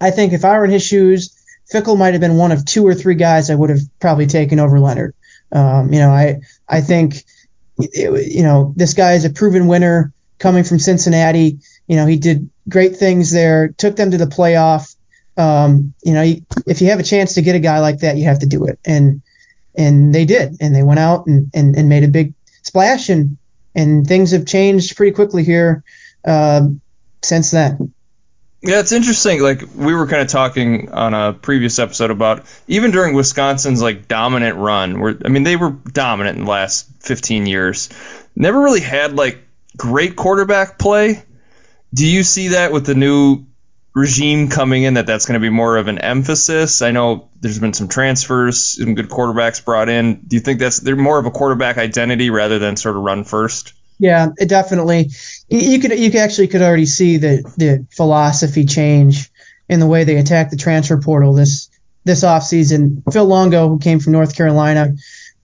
I 0.00 0.10
think 0.10 0.34
if 0.34 0.44
I 0.44 0.58
were 0.58 0.66
in 0.66 0.70
his 0.70 0.84
shoes, 0.84 1.34
Fickell 1.72 1.96
might 1.96 2.12
have 2.12 2.20
been 2.20 2.36
one 2.36 2.52
of 2.52 2.66
two 2.66 2.86
or 2.86 2.94
three 2.94 3.14
guys 3.14 3.48
I 3.48 3.54
would 3.54 3.70
have 3.70 3.80
probably 4.00 4.26
taken 4.26 4.60
over 4.60 4.78
Leonhard. 4.78 5.14
Um, 5.50 5.92
you 5.92 6.00
know, 6.00 6.10
I 6.10 6.40
I 6.68 6.82
think 6.82 7.24
it, 7.78 8.32
you 8.32 8.42
know 8.42 8.74
this 8.76 8.92
guy 8.92 9.12
is 9.12 9.24
a 9.24 9.30
proven 9.30 9.66
winner 9.66 10.12
coming 10.42 10.64
from 10.64 10.80
Cincinnati. 10.80 11.60
You 11.86 11.96
know, 11.96 12.06
he 12.06 12.16
did 12.16 12.50
great 12.68 12.96
things 12.96 13.30
there, 13.30 13.68
took 13.68 13.96
them 13.96 14.10
to 14.10 14.18
the 14.18 14.26
playoff. 14.26 14.94
Um, 15.36 15.94
you 16.02 16.12
know, 16.12 16.22
if 16.66 16.82
you 16.82 16.90
have 16.90 17.00
a 17.00 17.04
chance 17.04 17.34
to 17.34 17.42
get 17.42 17.54
a 17.54 17.60
guy 17.60 17.78
like 17.78 18.00
that, 18.00 18.16
you 18.16 18.24
have 18.24 18.40
to 18.40 18.46
do 18.46 18.66
it, 18.66 18.78
and 18.84 19.22
and 19.74 20.14
they 20.14 20.26
did, 20.26 20.56
and 20.60 20.74
they 20.74 20.82
went 20.82 21.00
out 21.00 21.26
and 21.26 21.50
and, 21.54 21.74
and 21.76 21.88
made 21.88 22.04
a 22.04 22.08
big 22.08 22.34
splash, 22.62 23.08
and 23.08 23.38
and 23.74 24.06
things 24.06 24.32
have 24.32 24.44
changed 24.44 24.96
pretty 24.96 25.12
quickly 25.12 25.44
here 25.44 25.84
uh, 26.26 26.68
since 27.22 27.52
then. 27.52 27.94
Yeah, 28.60 28.80
it's 28.80 28.92
interesting. 28.92 29.40
Like 29.42 29.62
we 29.74 29.94
were 29.94 30.06
kind 30.06 30.22
of 30.22 30.28
talking 30.28 30.92
on 30.92 31.14
a 31.14 31.32
previous 31.32 31.78
episode 31.78 32.10
about 32.10 32.44
even 32.68 32.90
during 32.90 33.14
Wisconsin's 33.14 33.80
like 33.80 34.06
dominant 34.08 34.56
run, 34.56 35.00
where 35.00 35.16
I 35.24 35.28
mean 35.28 35.44
they 35.44 35.56
were 35.56 35.70
dominant 35.70 36.36
in 36.38 36.44
the 36.44 36.50
last 36.50 36.88
15 37.00 37.46
years, 37.46 37.88
never 38.36 38.60
really 38.60 38.80
had 38.80 39.14
like 39.14 39.42
great 39.76 40.16
quarterback 40.16 40.78
play. 40.78 41.22
Do 41.94 42.06
you 42.06 42.22
see 42.22 42.48
that 42.48 42.72
with 42.72 42.86
the 42.86 42.94
new 42.94 43.44
regime 43.94 44.48
coming 44.48 44.84
in 44.84 44.94
that 44.94 45.06
that's 45.06 45.26
going 45.26 45.34
to 45.34 45.44
be 45.44 45.50
more 45.50 45.76
of 45.76 45.88
an 45.88 45.98
emphasis? 45.98 46.82
I 46.82 46.90
know 46.90 47.28
there's 47.40 47.58
been 47.58 47.74
some 47.74 47.88
transfers, 47.88 48.78
some 48.78 48.94
good 48.94 49.08
quarterbacks 49.08 49.64
brought 49.64 49.88
in. 49.88 50.22
Do 50.26 50.36
you 50.36 50.40
think 50.40 50.58
that's 50.60 50.80
they're 50.80 50.96
more 50.96 51.18
of 51.18 51.26
a 51.26 51.30
quarterback 51.30 51.78
identity 51.78 52.30
rather 52.30 52.58
than 52.58 52.76
sort 52.76 52.96
of 52.96 53.02
run 53.02 53.24
first? 53.24 53.74
Yeah, 53.98 54.28
it 54.36 54.48
definitely. 54.48 55.10
You 55.48 55.78
could 55.78 55.98
you 55.98 56.10
actually 56.18 56.48
could 56.48 56.62
already 56.62 56.86
see 56.86 57.18
the 57.18 57.42
the 57.56 57.86
philosophy 57.90 58.64
change 58.64 59.30
in 59.68 59.80
the 59.80 59.86
way 59.86 60.04
they 60.04 60.16
attack 60.16 60.50
the 60.50 60.56
transfer 60.56 61.00
portal 61.00 61.34
this 61.34 61.68
this 62.04 62.24
offseason. 62.24 63.02
Phil 63.12 63.24
Longo, 63.24 63.68
who 63.68 63.78
came 63.78 64.00
from 64.00 64.12
North 64.12 64.34
Carolina, 64.34 64.94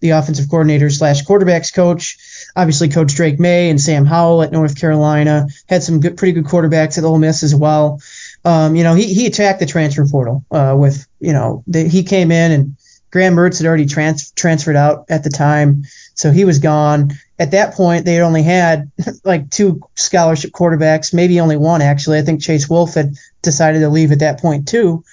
the 0.00 0.10
offensive 0.10 0.48
coordinator 0.50 0.90
slash 0.90 1.24
quarterbacks 1.24 1.72
coach, 1.72 2.18
obviously 2.58 2.88
Coach 2.88 3.14
Drake 3.14 3.38
Maye 3.38 3.70
and 3.70 3.80
Sam 3.80 4.04
Howell 4.04 4.42
at 4.42 4.50
North 4.50 4.78
Carolina 4.78 5.46
had 5.68 5.84
some 5.84 6.00
good, 6.00 6.16
pretty 6.16 6.32
good 6.32 6.44
quarterbacks 6.44 6.98
at 6.98 7.04
Ole 7.04 7.18
Miss 7.18 7.44
as 7.44 7.54
well. 7.54 8.00
Um, 8.44 8.74
you 8.74 8.82
know, 8.82 8.94
he, 8.94 9.14
he 9.14 9.26
attacked 9.26 9.60
the 9.60 9.66
transfer 9.66 10.04
portal 10.06 10.44
uh, 10.50 10.74
with, 10.76 11.06
you 11.20 11.32
know, 11.32 11.62
the, 11.68 11.84
he 11.84 12.02
came 12.02 12.32
in 12.32 12.50
and 12.50 12.76
Graham 13.12 13.36
Mertz 13.36 13.58
had 13.58 13.66
already 13.68 13.86
trans- 13.86 14.32
transferred 14.32 14.74
out 14.74 15.06
at 15.08 15.22
the 15.22 15.30
time, 15.30 15.84
so 16.14 16.32
he 16.32 16.44
was 16.44 16.58
gone. 16.58 17.12
At 17.38 17.52
that 17.52 17.74
point, 17.74 18.04
they 18.04 18.14
had 18.14 18.24
only 18.24 18.42
had 18.42 18.90
like 19.24 19.50
two 19.50 19.80
scholarship 19.94 20.50
quarterbacks, 20.50 21.14
maybe 21.14 21.38
only 21.38 21.56
one 21.56 21.80
actually. 21.80 22.18
I 22.18 22.22
think 22.22 22.42
Chase 22.42 22.68
Wolf 22.68 22.94
had 22.94 23.14
decided 23.40 23.80
to 23.80 23.88
leave 23.88 24.10
at 24.10 24.18
that 24.18 24.40
point 24.40 24.66
too. 24.66 25.04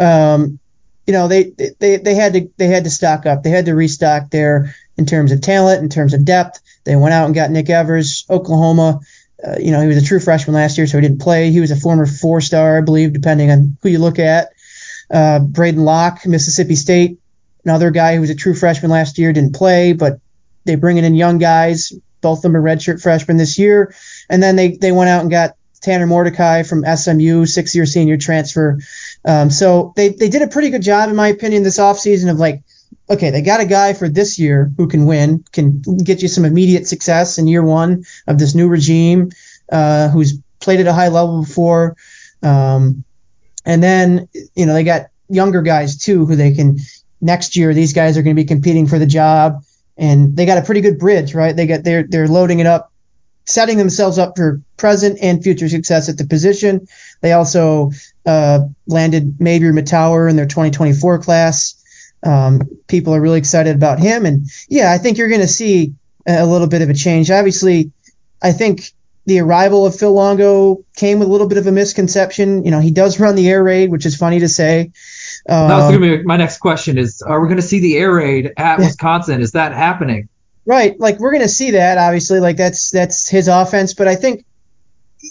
Um, 0.00 0.58
you 1.06 1.12
know, 1.12 1.28
they, 1.28 1.52
they 1.78 1.98
they 1.98 2.14
had 2.14 2.32
to 2.32 2.50
they 2.56 2.66
had 2.66 2.84
to 2.84 2.90
stock 2.90 3.26
up. 3.26 3.42
They 3.42 3.50
had 3.50 3.66
to 3.66 3.74
restock 3.74 4.30
there 4.30 4.74
in 4.96 5.06
terms 5.06 5.30
of 5.30 5.40
talent, 5.40 5.82
in 5.82 5.88
terms 5.88 6.14
of 6.14 6.24
depth. 6.24 6.60
They 6.86 6.96
went 6.96 7.12
out 7.12 7.26
and 7.26 7.34
got 7.34 7.50
Nick 7.50 7.68
Evers, 7.68 8.24
Oklahoma. 8.30 9.00
Uh, 9.44 9.56
you 9.58 9.72
know, 9.72 9.82
he 9.82 9.88
was 9.88 9.98
a 9.98 10.06
true 10.06 10.20
freshman 10.20 10.54
last 10.54 10.78
year, 10.78 10.86
so 10.86 10.96
he 10.96 11.02
didn't 11.02 11.20
play. 11.20 11.50
He 11.50 11.60
was 11.60 11.70
a 11.72 11.76
former 11.76 12.06
four 12.06 12.40
star, 12.40 12.78
I 12.78 12.80
believe, 12.80 13.12
depending 13.12 13.50
on 13.50 13.76
who 13.82 13.90
you 13.90 13.98
look 13.98 14.18
at. 14.18 14.48
Uh, 15.10 15.40
Braden 15.40 15.84
Locke, 15.84 16.24
Mississippi 16.26 16.76
State, 16.76 17.18
another 17.64 17.90
guy 17.90 18.14
who 18.14 18.20
was 18.20 18.30
a 18.30 18.34
true 18.34 18.54
freshman 18.54 18.90
last 18.90 19.18
year, 19.18 19.32
didn't 19.32 19.54
play, 19.54 19.92
but 19.92 20.20
they 20.64 20.76
bringing 20.76 21.04
in 21.04 21.14
young 21.14 21.38
guys. 21.38 21.92
Both 22.20 22.38
of 22.38 22.42
them 22.42 22.56
are 22.56 22.62
redshirt 22.62 23.02
freshmen 23.02 23.36
this 23.36 23.58
year. 23.58 23.94
And 24.30 24.42
then 24.42 24.56
they, 24.56 24.76
they 24.76 24.92
went 24.92 25.10
out 25.10 25.20
and 25.20 25.30
got 25.30 25.56
Tanner 25.80 26.06
Mordecai 26.06 26.62
from 26.62 26.84
SMU, 26.84 27.46
six 27.46 27.74
year 27.74 27.86
senior 27.86 28.16
transfer. 28.16 28.78
Um, 29.24 29.50
so 29.50 29.92
they, 29.96 30.08
they 30.08 30.28
did 30.28 30.42
a 30.42 30.48
pretty 30.48 30.70
good 30.70 30.82
job, 30.82 31.10
in 31.10 31.16
my 31.16 31.28
opinion, 31.28 31.62
this 31.62 31.78
offseason 31.78 32.30
of 32.30 32.38
like 32.38 32.62
okay, 33.08 33.30
they 33.30 33.42
got 33.42 33.60
a 33.60 33.66
guy 33.66 33.92
for 33.92 34.08
this 34.08 34.38
year 34.38 34.72
who 34.76 34.88
can 34.88 35.06
win, 35.06 35.44
can 35.52 35.80
get 35.80 36.22
you 36.22 36.28
some 36.28 36.44
immediate 36.44 36.86
success 36.86 37.38
in 37.38 37.46
year 37.46 37.62
one 37.62 38.04
of 38.26 38.38
this 38.38 38.54
new 38.54 38.68
regime, 38.68 39.30
uh, 39.70 40.08
who's 40.08 40.38
played 40.60 40.80
at 40.80 40.86
a 40.86 40.92
high 40.92 41.08
level 41.08 41.42
before. 41.42 41.96
Um, 42.42 43.04
and 43.64 43.82
then, 43.82 44.28
you 44.54 44.66
know, 44.66 44.74
they 44.74 44.84
got 44.84 45.06
younger 45.28 45.62
guys 45.62 45.98
too 45.98 46.26
who 46.26 46.36
they 46.36 46.52
can 46.52 46.78
next 47.20 47.56
year. 47.56 47.74
These 47.74 47.92
guys 47.92 48.16
are 48.16 48.22
going 48.22 48.36
to 48.36 48.42
be 48.42 48.46
competing 48.46 48.86
for 48.86 48.98
the 48.98 49.06
job, 49.06 49.64
and 49.96 50.36
they 50.36 50.46
got 50.46 50.58
a 50.58 50.62
pretty 50.62 50.80
good 50.80 50.98
bridge, 50.98 51.34
right? 51.34 51.54
They 51.54 51.66
got 51.66 51.84
they're 51.84 52.04
they're 52.08 52.28
loading 52.28 52.60
it 52.60 52.66
up, 52.66 52.92
setting 53.44 53.78
themselves 53.78 54.18
up 54.18 54.36
for 54.36 54.62
present 54.76 55.18
and 55.20 55.42
future 55.42 55.68
success 55.68 56.08
at 56.08 56.18
the 56.18 56.26
position. 56.26 56.86
They 57.20 57.32
also 57.32 57.90
uh, 58.24 58.60
landed 58.86 59.38
Mabrey 59.38 59.72
Mettauer 59.72 60.28
in 60.28 60.36
their 60.36 60.46
2024 60.46 61.20
class. 61.20 61.82
Um, 62.22 62.62
people 62.88 63.14
are 63.14 63.20
really 63.20 63.38
excited 63.38 63.76
about 63.76 63.98
him, 63.98 64.26
and 64.26 64.46
yeah, 64.68 64.92
I 64.92 64.98
think 64.98 65.18
you're 65.18 65.28
going 65.28 65.42
to 65.42 65.48
see 65.48 65.94
a 66.26 66.46
little 66.46 66.66
bit 66.66 66.82
of 66.82 66.90
a 66.90 66.94
change. 66.94 67.30
Obviously, 67.30 67.92
I 68.42 68.52
think 68.52 68.92
the 69.26 69.40
arrival 69.40 69.86
of 69.86 69.96
Phil 69.96 70.12
Longo 70.12 70.84
came 70.96 71.18
with 71.18 71.28
a 71.28 71.30
little 71.30 71.48
bit 71.48 71.58
of 71.58 71.66
a 71.66 71.72
misconception. 71.72 72.64
You 72.64 72.70
know, 72.70 72.80
he 72.80 72.90
does 72.90 73.20
run 73.20 73.34
the 73.34 73.48
air 73.48 73.62
raid, 73.62 73.90
which 73.90 74.06
is 74.06 74.16
funny 74.16 74.40
to 74.40 74.48
say. 74.48 74.92
Um, 75.48 75.68
that 75.68 75.76
was 75.76 75.96
going 75.96 76.10
to 76.10 76.18
be 76.18 76.24
my 76.24 76.36
next 76.36 76.58
question: 76.58 76.98
Is 76.98 77.22
are 77.22 77.40
we 77.40 77.48
going 77.48 77.60
to 77.60 77.66
see 77.66 77.80
the 77.80 77.96
air 77.96 78.14
raid 78.14 78.52
at 78.56 78.78
Wisconsin? 78.78 79.40
Is 79.40 79.52
that 79.52 79.72
happening? 79.72 80.28
Right, 80.64 80.98
like 80.98 81.20
we're 81.20 81.32
going 81.32 81.42
to 81.42 81.48
see 81.48 81.72
that. 81.72 81.98
Obviously, 81.98 82.40
like 82.40 82.56
that's 82.56 82.90
that's 82.90 83.28
his 83.28 83.48
offense, 83.48 83.94
but 83.94 84.08
I 84.08 84.16
think 84.16 84.44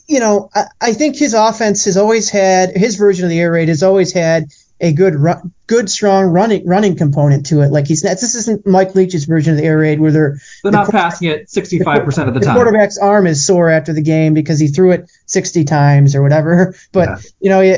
you 0.07 0.19
know, 0.19 0.49
I, 0.53 0.65
I, 0.81 0.93
think 0.93 1.15
his 1.15 1.33
offense 1.33 1.85
has 1.85 1.95
always 1.95 2.29
had 2.29 2.75
his 2.75 2.95
version 2.95 3.23
of 3.23 3.29
the 3.29 3.39
air 3.39 3.51
raid 3.51 3.69
has 3.69 3.83
always 3.83 4.11
had 4.11 4.45
a 4.85 4.93
good 4.93 5.15
run, 5.15 5.51
good 5.67 5.89
strong 5.89 6.25
running 6.25 6.65
running 6.67 6.95
component 6.95 7.47
to 7.47 7.61
it. 7.61 7.71
Like 7.71 7.87
he's 7.87 8.03
not, 8.03 8.11
this 8.11 8.35
isn't 8.35 8.67
Mike 8.67 8.93
Leach's 8.93 9.25
version 9.25 9.53
of 9.53 9.57
the 9.57 9.65
air 9.65 9.79
raid 9.79 9.99
where 9.99 10.11
they're 10.11 10.37
they're 10.63 10.71
the 10.71 10.77
not 10.77 10.91
passing 10.91 11.27
it 11.29 11.49
65 11.49 12.05
percent 12.05 12.27
of 12.27 12.33
the, 12.33 12.39
the 12.39 12.45
time. 12.45 12.55
The 12.55 12.59
quarterback's 12.59 12.97
arm 12.97 13.25
is 13.27 13.45
sore 13.45 13.69
after 13.69 13.93
the 13.93 14.01
game 14.01 14.33
because 14.33 14.59
he 14.59 14.67
threw 14.67 14.91
it 14.91 15.09
60 15.25 15.63
times 15.65 16.15
or 16.15 16.21
whatever. 16.21 16.75
But 16.91 17.09
yeah. 17.09 17.17
you 17.39 17.49
know, 17.49 17.61
you, 17.61 17.77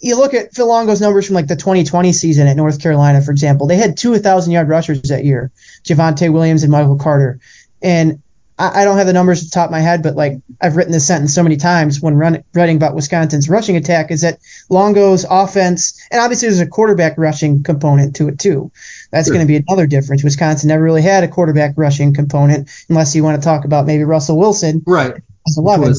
you 0.00 0.16
look 0.16 0.32
at 0.32 0.54
Phil 0.54 0.68
Longo's 0.68 1.00
numbers 1.00 1.26
from 1.26 1.34
like 1.34 1.48
the 1.48 1.56
2020 1.56 2.12
season 2.12 2.46
at 2.46 2.56
North 2.56 2.80
Carolina, 2.80 3.20
for 3.20 3.30
example. 3.30 3.66
They 3.66 3.76
had 3.76 3.96
two 3.96 4.12
1,000 4.12 4.52
yard 4.52 4.68
rushers 4.68 5.02
that 5.02 5.24
year, 5.24 5.50
Javonte 5.84 6.32
Williams 6.32 6.62
and 6.62 6.72
Michael 6.72 6.96
Carter. 6.96 7.40
And 7.82 8.22
I, 8.58 8.82
I 8.82 8.84
don't 8.84 8.96
have 8.96 9.06
the 9.06 9.12
numbers 9.12 9.42
at 9.42 9.50
the 9.50 9.54
top 9.54 9.66
of 9.66 9.70
my 9.70 9.80
head, 9.80 10.02
but 10.02 10.16
like 10.16 10.40
I've 10.60 10.76
written 10.76 10.92
this 10.92 11.06
sentence 11.06 11.34
so 11.34 11.42
many 11.42 11.56
times 11.56 12.00
when 12.00 12.14
run, 12.14 12.42
writing 12.54 12.76
about 12.76 12.94
Wisconsin's 12.94 13.48
rushing 13.48 13.76
attack 13.76 14.10
is 14.10 14.22
that 14.22 14.40
Longo's 14.68 15.24
offense, 15.28 16.00
and 16.10 16.20
obviously 16.20 16.48
there's 16.48 16.60
a 16.60 16.66
quarterback 16.66 17.16
rushing 17.16 17.62
component 17.62 18.16
to 18.16 18.28
it 18.28 18.38
too. 18.38 18.72
That's 19.10 19.28
sure. 19.28 19.34
going 19.34 19.46
to 19.46 19.50
be 19.50 19.64
another 19.66 19.86
difference. 19.86 20.24
Wisconsin 20.24 20.68
never 20.68 20.82
really 20.82 21.02
had 21.02 21.24
a 21.24 21.28
quarterback 21.28 21.74
rushing 21.76 22.14
component, 22.14 22.68
unless 22.88 23.14
you 23.14 23.22
want 23.22 23.40
to 23.40 23.44
talk 23.44 23.64
about 23.64 23.86
maybe 23.86 24.04
Russell 24.04 24.38
Wilson. 24.38 24.82
Right. 24.86 25.14
As 25.46 25.56
11. 25.56 25.94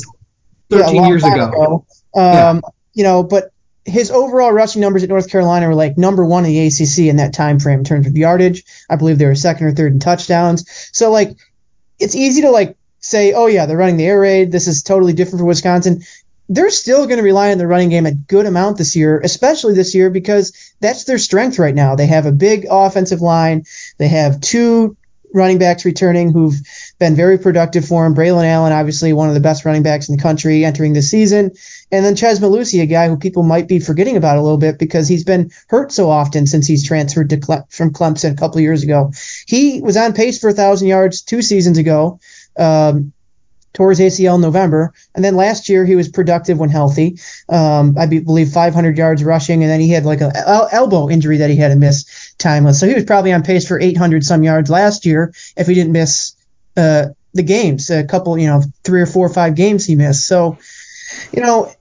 13 0.70 0.96
yeah, 0.96 1.08
years 1.08 1.24
ago. 1.24 1.48
ago. 1.48 1.86
Um, 2.16 2.24
yeah. 2.24 2.60
You 2.94 3.04
know, 3.04 3.24
but 3.24 3.51
his 3.86 4.12
overall 4.12 4.51
rushing 4.51 4.82
numbers 4.82 5.04
at 5.04 5.10
North 5.10 5.30
Carolina 5.30 5.68
were 5.68 5.75
like 5.75 5.98
number 5.98 6.25
one 6.25 6.46
in 6.46 6.51
the 6.51 6.68
ACC 6.68 7.10
in 7.10 7.18
that 7.18 7.34
time 7.34 7.60
frame 7.60 7.80
in 7.80 7.86
terms 7.86 8.08
of 8.08 8.16
yardage. 8.16 8.63
I 8.89 8.96
believe 8.96 9.18
they 9.18 9.25
were 9.25 9.36
second 9.36 9.68
or 9.68 9.72
third 9.72 9.94
in 9.94 10.00
touchdowns. 10.00 10.66
So 10.94 11.12
like 11.12 11.38
it's 12.00 12.15
easy 12.15 12.41
to 12.44 12.51
like 12.51 12.77
say, 13.00 13.34
oh 13.34 13.48
yeah, 13.48 13.65
they're 13.65 13.77
running 13.77 13.98
the 13.98 14.06
air 14.06 14.20
raid. 14.20 14.51
This 14.51 14.68
is 14.68 14.84
totally 14.84 15.13
different 15.13 15.39
for 15.39 15.46
Wisconsin. 15.46 16.03
They're 16.51 16.72
still 16.72 17.06
going 17.06 17.18
to 17.18 17.24
rely 17.24 17.51
on 17.51 17.60
the 17.60 17.68
running 17.68 17.89
game 17.89 18.08
a 18.08 18.13
good 18.13 18.48
amount 18.48 18.77
this 18.77 18.96
year, 18.96 19.20
especially 19.24 19.75
this 19.75 19.94
year 19.94 20.10
because 20.10 20.74
that's 20.79 21.03
their 21.03 21.20
strength 21.20 21.60
right 21.60 21.75
now. 21.75 21.96
They 21.96 22.08
have 22.08 22.25
a 22.25 22.32
big 22.32 22.65
offensive 22.70 23.22
line. 23.22 23.65
They 23.98 24.08
have 24.08 24.41
two 24.41 24.98
running 25.34 25.60
backs 25.60 25.86
returning 25.86 26.34
who've 26.34 26.60
been 26.98 27.15
very 27.15 27.38
productive 27.38 27.86
for 27.86 28.06
him. 28.06 28.15
Braylon 28.15 28.46
Allen, 28.46 28.74
obviously 28.74 29.13
one 29.13 29.27
of 29.27 29.36
the 29.36 29.39
best 29.39 29.63
running 29.63 29.84
backs 29.84 30.10
in 30.10 30.15
the 30.15 30.22
country 30.22 30.65
entering 30.65 30.94
the 30.94 31.03
season. 31.03 31.51
And 31.91 32.05
then 32.05 32.15
Chez 32.15 32.39
Mellusi, 32.39 32.81
a 32.81 32.86
guy 32.86 33.08
who 33.08 33.17
people 33.17 33.43
might 33.43 33.67
be 33.67 33.79
forgetting 33.79 34.15
about 34.15 34.38
a 34.38 34.41
little 34.41 34.58
bit 34.58 34.77
because 34.77 35.08
he's 35.08 35.24
been 35.24 35.51
hurt 35.67 35.91
so 35.91 36.10
often 36.10 36.46
since 36.46 36.67
he's 36.67 36.86
transferred 36.86 37.29
Cle- 37.41 37.67
from 37.69 37.91
Clemson 37.91 38.34
a 38.34 38.36
couple 38.36 38.62
years 38.62 38.84
ago. 38.84 39.12
He 39.48 39.81
was 39.81 39.98
on 39.98 40.13
pace 40.13 40.39
for 40.39 40.50
a 40.50 40.53
thousand 40.53 40.88
yards 40.88 41.22
two 41.22 41.41
seasons 41.41 41.77
ago. 41.77 42.19
Um, 42.58 43.13
his 43.77 44.00
ACL 44.00 44.36
in 44.36 44.41
November, 44.41 44.93
and 45.15 45.24
then 45.24 45.36
last 45.36 45.69
year 45.69 45.86
he 45.86 45.96
was 45.96 46.10
productive 46.10 46.60
when 46.60 46.69
healthy. 46.69 47.17
Um, 47.48 47.96
I 47.98 48.08
be, 48.08 48.19
believe 48.19 48.50
500 48.50 48.98
yards 48.98 49.24
rushing, 49.24 49.63
and 49.63 49.72
then 49.72 49.79
he 49.79 49.89
had 49.89 50.05
like 50.05 50.19
an 50.19 50.31
el- 50.36 50.67
elbow 50.69 51.10
injury 51.10 51.38
that 51.38 51.50
he 51.50 51.55
had 51.55 51.69
to 51.69 51.77
miss 51.77 52.34
time 52.38 52.65
with. 52.65 52.75
So 52.75 52.88
he 52.88 52.93
was 52.93 53.05
probably 53.05 53.31
on 53.31 53.43
pace 53.43 53.65
for 53.65 53.79
800 53.79 54.25
some 54.25 54.43
yards 54.43 54.69
last 54.69 55.05
year 55.05 55.34
if 55.55 55.67
he 55.67 55.75
didn't 55.75 55.93
miss 55.93 56.34
uh, 56.75 57.08
the 57.34 57.43
games, 57.43 57.89
a 57.89 58.03
couple, 58.03 58.38
you 58.38 58.48
know, 58.48 58.63
three 58.84 59.01
or 59.01 59.05
four 59.05 59.25
or 59.25 59.34
five 59.34 59.55
games 59.55 59.86
he 59.86 59.96
missed. 59.96 60.27
So, 60.27 60.58
you 61.31 61.41
know, 61.41 61.72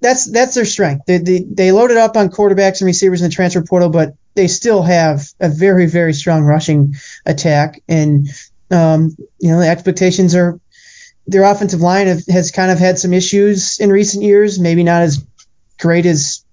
that's 0.00 0.30
that's 0.30 0.54
their 0.54 0.64
strength. 0.64 1.06
They, 1.06 1.18
they 1.18 1.40
they 1.40 1.72
loaded 1.72 1.96
up 1.96 2.16
on 2.16 2.30
quarterbacks 2.30 2.80
and 2.80 2.86
receivers 2.86 3.20
in 3.20 3.28
the 3.28 3.34
transfer 3.34 3.62
portal, 3.62 3.88
but 3.88 4.14
they 4.34 4.46
still 4.46 4.82
have 4.82 5.26
a 5.40 5.48
very 5.48 5.86
very 5.86 6.12
strong 6.12 6.42
rushing 6.42 6.94
attack. 7.26 7.82
And 7.88 8.28
um, 8.70 9.16
you 9.38 9.50
know 9.50 9.60
the 9.60 9.68
expectations 9.68 10.34
are 10.34 10.60
their 11.26 11.44
offensive 11.44 11.80
line 11.80 12.06
have, 12.06 12.24
has 12.26 12.50
kind 12.50 12.70
of 12.70 12.78
had 12.78 12.98
some 12.98 13.12
issues 13.12 13.80
in 13.80 13.90
recent 13.90 14.22
years. 14.22 14.58
Maybe 14.58 14.84
not 14.84 15.02
as 15.02 15.24
great 15.78 16.06
as 16.06 16.44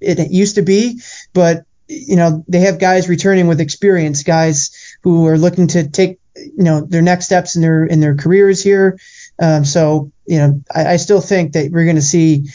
it 0.00 0.30
used 0.30 0.56
to 0.56 0.62
be, 0.62 1.00
but 1.32 1.64
you 1.86 2.16
know 2.16 2.44
they 2.48 2.60
have 2.60 2.80
guys 2.80 3.08
returning 3.08 3.46
with 3.46 3.60
experience, 3.60 4.24
guys 4.24 4.96
who 5.02 5.26
are 5.26 5.38
looking 5.38 5.68
to 5.68 5.88
take 5.88 6.18
you 6.36 6.64
know 6.64 6.80
their 6.80 7.02
next 7.02 7.26
steps 7.26 7.54
in 7.54 7.62
their 7.62 7.84
in 7.84 8.00
their 8.00 8.16
careers 8.16 8.62
here. 8.62 8.98
Um, 9.40 9.64
so 9.64 10.12
you 10.26 10.38
know, 10.38 10.62
I, 10.74 10.94
I 10.94 10.96
still 10.96 11.20
think 11.20 11.52
that 11.52 11.70
we're 11.70 11.84
going 11.84 11.96
to 11.96 12.02
see 12.02 12.48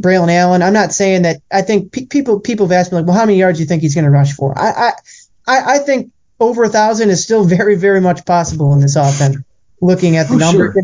Braylon 0.00 0.30
Allen. 0.30 0.62
I'm 0.62 0.72
not 0.72 0.92
saying 0.92 1.22
that. 1.22 1.42
I 1.52 1.62
think 1.62 1.92
pe- 1.92 2.06
people 2.06 2.40
people 2.40 2.66
have 2.66 2.72
asked 2.72 2.92
me 2.92 2.98
like, 2.98 3.06
well, 3.06 3.16
how 3.16 3.26
many 3.26 3.38
yards 3.38 3.58
do 3.58 3.62
you 3.62 3.68
think 3.68 3.82
he's 3.82 3.94
going 3.94 4.04
to 4.04 4.10
rush 4.10 4.32
for? 4.32 4.58
I, 4.58 4.92
I 5.46 5.74
I 5.74 5.78
think 5.78 6.12
over 6.38 6.64
a 6.64 6.68
thousand 6.68 7.10
is 7.10 7.22
still 7.22 7.44
very 7.44 7.76
very 7.76 8.00
much 8.00 8.24
possible 8.24 8.72
in 8.72 8.80
this 8.80 8.96
offense. 8.96 9.36
Looking 9.80 10.16
at 10.16 10.28
the 10.28 10.34
oh, 10.34 10.38
numbers, 10.38 10.74
sure. 10.74 10.82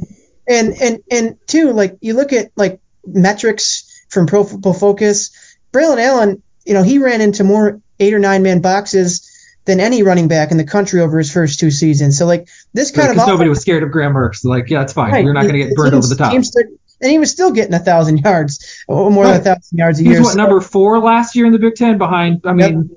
and 0.49 0.75
and 0.81 1.03
and 1.11 1.39
two, 1.47 1.73
like 1.73 1.99
you 2.01 2.15
look 2.15 2.33
at 2.33 2.51
like 2.57 2.81
metrics 3.07 4.05
from 4.09 4.27
Pro 4.27 4.45
Football 4.45 4.75
Focus, 4.75 5.57
Braylon 5.73 5.99
Allen, 5.99 6.43
you 6.65 6.75
know, 6.75 6.83
he 6.83 6.99
ran 6.99 7.21
into 7.21 7.45
more 7.45 7.81
eight 8.01 8.15
or 8.15 8.19
nine 8.19 8.43
man 8.43 8.61
boxes 8.61 9.31
than 9.67 9.81
any 9.81 10.03
running 10.03 10.29
back 10.29 10.51
in 10.51 10.57
the 10.57 10.65
country 10.65 11.01
over 11.01 11.19
his 11.19 11.31
first 11.31 11.61
two 11.61 11.71
seasons. 11.71 12.17
So 12.17 12.25
like 12.25 12.49
this 12.73 12.91
kind 12.91 13.11
of 13.11 13.17
nobody 13.27 13.49
was 13.49 13.61
scared 13.61 13.83
of 13.83 13.91
Graham 13.91 14.15
Mertz. 14.15 14.45
Like 14.45 14.71
yeah, 14.71 14.83
it's 14.83 14.93
fine. 14.93 15.13
Right. 15.13 15.25
You're 15.25 15.35
not 15.35 15.43
going 15.43 15.55
to 15.55 15.67
get 15.67 15.75
burned 15.75 15.95
over 15.95 16.07
the 16.07 16.17
top. 16.17 16.33
Teams, 16.33 16.53
and 17.01 17.11
he 17.11 17.19
was 17.19 17.31
still 17.31 17.53
getting 17.53 17.75
a 17.75 17.79
thousand 17.79 18.19
yards, 18.19 18.85
or 18.89 19.11
more 19.11 19.27
than 19.27 19.37
a 19.41 19.45
thousand 19.45 19.79
yards 19.79 20.01
a 20.01 20.03
He's 20.03 20.13
year. 20.13 20.23
what 20.23 20.33
So- 20.33 20.39
number 20.39 20.61
four 20.61 20.99
last 20.99 21.37
year 21.37 21.47
in 21.47 21.53
the 21.53 21.59
Big 21.59 21.75
Ten 21.75 21.99
behind. 21.99 22.43
I 22.45 22.53
mean, 22.53 22.91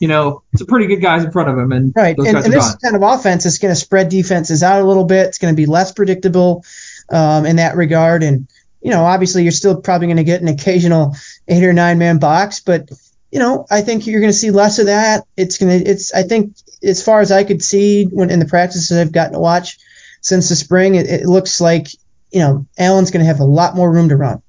you 0.00 0.08
know, 0.08 0.42
some 0.56 0.66
pretty 0.66 0.86
good 0.86 1.00
guys 1.00 1.24
in 1.24 1.30
front 1.30 1.48
of 1.48 1.56
him, 1.56 1.72
and 1.72 1.92
Right, 1.94 2.16
and, 2.18 2.36
and 2.36 2.52
this 2.52 2.74
kind 2.76 2.96
of 2.96 3.02
offense 3.02 3.46
is 3.46 3.58
going 3.58 3.72
to 3.72 3.80
spread 3.80 4.08
defenses 4.08 4.62
out 4.62 4.82
a 4.82 4.84
little 4.84 5.04
bit. 5.04 5.26
It's 5.26 5.38
going 5.38 5.54
to 5.54 5.56
be 5.56 5.66
less 5.66 5.92
predictable 5.92 6.64
um, 7.10 7.46
in 7.46 7.56
that 7.56 7.76
regard, 7.76 8.22
and 8.22 8.48
you 8.80 8.90
know, 8.90 9.04
obviously, 9.04 9.44
you're 9.44 9.52
still 9.52 9.80
probably 9.80 10.08
going 10.08 10.16
to 10.16 10.24
get 10.24 10.42
an 10.42 10.48
occasional 10.48 11.14
eight 11.46 11.62
or 11.62 11.72
nine 11.72 11.98
man 11.98 12.18
box, 12.18 12.60
but 12.60 12.90
you 13.30 13.38
know, 13.38 13.64
I 13.70 13.80
think 13.80 14.06
you're 14.06 14.20
going 14.20 14.32
to 14.32 14.36
see 14.38 14.50
less 14.50 14.78
of 14.78 14.86
that. 14.86 15.24
It's 15.38 15.56
going 15.56 15.80
to, 15.82 15.90
it's, 15.90 16.12
I 16.12 16.22
think, 16.22 16.54
as 16.82 17.02
far 17.02 17.20
as 17.20 17.32
I 17.32 17.44
could 17.44 17.62
see 17.62 18.04
when 18.04 18.28
in 18.28 18.40
the 18.40 18.44
practices 18.44 18.96
I've 18.96 19.10
gotten 19.12 19.32
to 19.32 19.38
watch 19.38 19.78
since 20.20 20.50
the 20.50 20.56
spring, 20.56 20.96
it, 20.96 21.06
it 21.06 21.26
looks 21.26 21.60
like 21.60 21.86
you 22.32 22.40
know 22.40 22.66
Allen's 22.78 23.10
going 23.10 23.20
to 23.20 23.26
have 23.26 23.40
a 23.40 23.44
lot 23.44 23.76
more 23.76 23.90
room 23.90 24.08
to 24.08 24.16
run. 24.16 24.42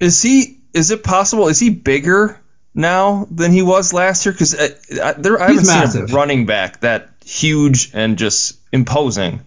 Is 0.00 0.22
he? 0.22 0.60
Is 0.74 0.90
it 0.90 1.02
possible? 1.02 1.48
Is 1.48 1.58
he 1.58 1.70
bigger 1.70 2.38
now 2.74 3.26
than 3.30 3.52
he 3.52 3.62
was 3.62 3.92
last 3.92 4.26
year? 4.26 4.32
Because 4.32 4.54
uh, 4.54 4.68
I, 5.02 5.12
there, 5.12 5.40
I 5.40 5.52
He's 5.52 5.68
haven't 5.70 5.90
seen 5.90 6.02
a 6.02 6.06
running 6.06 6.46
back 6.46 6.80
that 6.80 7.10
huge 7.24 7.90
and 7.94 8.18
just 8.18 8.58
imposing 8.72 9.40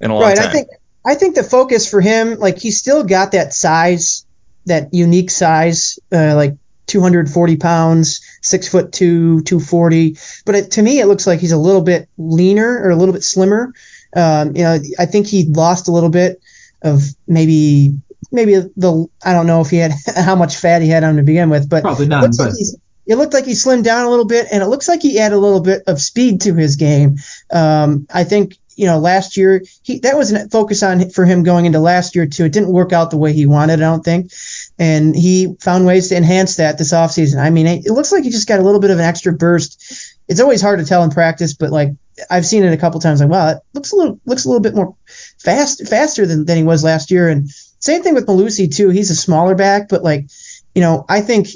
in 0.00 0.10
a 0.10 0.14
long 0.14 0.22
right. 0.22 0.36
time. 0.36 0.48
I 0.48 0.52
think 0.52 0.68
I 1.04 1.14
think 1.14 1.34
the 1.34 1.44
focus 1.44 1.88
for 1.88 2.00
him, 2.00 2.38
like 2.38 2.58
he's 2.58 2.78
still 2.78 3.04
got 3.04 3.32
that 3.32 3.54
size, 3.54 4.26
that 4.66 4.92
unique 4.92 5.30
size, 5.30 5.98
uh, 6.12 6.34
like 6.34 6.56
240 6.86 7.56
pounds, 7.56 8.20
six 8.42 8.68
foot 8.68 8.92
two, 8.92 9.42
240. 9.42 10.16
But 10.44 10.54
it, 10.54 10.70
to 10.72 10.82
me, 10.82 11.00
it 11.00 11.06
looks 11.06 11.26
like 11.26 11.40
he's 11.40 11.52
a 11.52 11.58
little 11.58 11.82
bit 11.82 12.08
leaner 12.18 12.80
or 12.82 12.90
a 12.90 12.96
little 12.96 13.12
bit 13.12 13.24
slimmer. 13.24 13.72
Um, 14.14 14.56
you 14.56 14.62
know, 14.62 14.78
I 14.98 15.06
think 15.06 15.26
he 15.26 15.46
lost 15.46 15.88
a 15.88 15.92
little 15.92 16.10
bit 16.10 16.40
of 16.82 17.02
maybe 17.26 17.98
maybe 18.32 18.54
the 18.54 19.06
I 19.24 19.32
don't 19.32 19.46
know 19.46 19.60
if 19.60 19.70
he 19.70 19.76
had 19.78 19.92
how 20.16 20.34
much 20.36 20.56
fat 20.56 20.82
he 20.82 20.88
had 20.88 21.04
on 21.04 21.16
to 21.16 21.22
begin 21.22 21.50
with, 21.50 21.68
but 21.68 21.82
Probably 21.82 22.06
it 22.06 22.08
none, 22.08 22.22
looks 22.22 22.38
like 22.38 22.50
but- 22.50 22.80
it 23.08 23.14
looked 23.14 23.34
like 23.34 23.44
he 23.44 23.52
slimmed 23.52 23.84
down 23.84 24.04
a 24.04 24.10
little 24.10 24.24
bit, 24.24 24.48
and 24.50 24.64
it 24.64 24.66
looks 24.66 24.88
like 24.88 25.00
he 25.00 25.20
added 25.20 25.36
a 25.36 25.38
little 25.38 25.60
bit 25.60 25.84
of 25.86 26.00
speed 26.00 26.40
to 26.40 26.54
his 26.54 26.74
game. 26.74 27.18
Um, 27.52 28.08
I 28.12 28.24
think 28.24 28.58
you 28.74 28.86
know 28.86 28.98
last 28.98 29.36
year 29.36 29.62
he 29.82 30.00
that 30.00 30.16
was 30.16 30.32
a 30.32 30.48
focus 30.48 30.82
on 30.82 31.10
for 31.10 31.24
him 31.24 31.44
going 31.44 31.66
into 31.66 31.78
last 31.78 32.16
year 32.16 32.26
too. 32.26 32.46
It 32.46 32.52
didn't 32.52 32.72
work 32.72 32.92
out 32.92 33.10
the 33.12 33.16
way 33.16 33.32
he 33.32 33.46
wanted, 33.46 33.74
I 33.74 33.76
don't 33.84 34.04
think, 34.04 34.32
and 34.76 35.14
he 35.14 35.54
found 35.60 35.86
ways 35.86 36.08
to 36.08 36.16
enhance 36.16 36.56
that 36.56 36.78
this 36.78 36.92
offseason. 36.92 37.38
I 37.40 37.50
mean, 37.50 37.68
it, 37.68 37.86
it 37.86 37.92
looks 37.92 38.10
like 38.10 38.24
he 38.24 38.30
just 38.30 38.48
got 38.48 38.58
a 38.58 38.62
little 38.64 38.80
bit 38.80 38.90
of 38.90 38.98
an 38.98 39.04
extra 39.04 39.32
burst. 39.32 40.14
It's 40.26 40.40
always 40.40 40.60
hard 40.60 40.80
to 40.80 40.84
tell 40.84 41.04
in 41.04 41.10
practice, 41.10 41.54
but 41.54 41.70
like 41.70 41.90
I've 42.28 42.44
seen 42.44 42.64
it 42.64 42.72
a 42.72 42.76
couple 42.76 42.98
times. 42.98 43.20
Like 43.20 43.30
wow, 43.30 43.50
it 43.50 43.58
looks 43.72 43.92
a 43.92 43.96
little 43.96 44.18
looks 44.26 44.46
a 44.46 44.48
little 44.48 44.62
bit 44.62 44.74
more 44.74 44.96
fast 45.46 45.88
faster 45.88 46.26
than, 46.26 46.44
than 46.44 46.56
he 46.58 46.64
was 46.64 46.82
last 46.84 47.10
year. 47.10 47.28
And 47.28 47.48
same 47.78 48.02
thing 48.02 48.14
with 48.14 48.26
Mellusi 48.26 48.74
too. 48.74 48.90
He's 48.90 49.10
a 49.10 49.16
smaller 49.16 49.54
back, 49.54 49.88
but 49.88 50.02
like 50.02 50.26
you 50.74 50.82
know, 50.82 51.06
I 51.08 51.22
think 51.22 51.48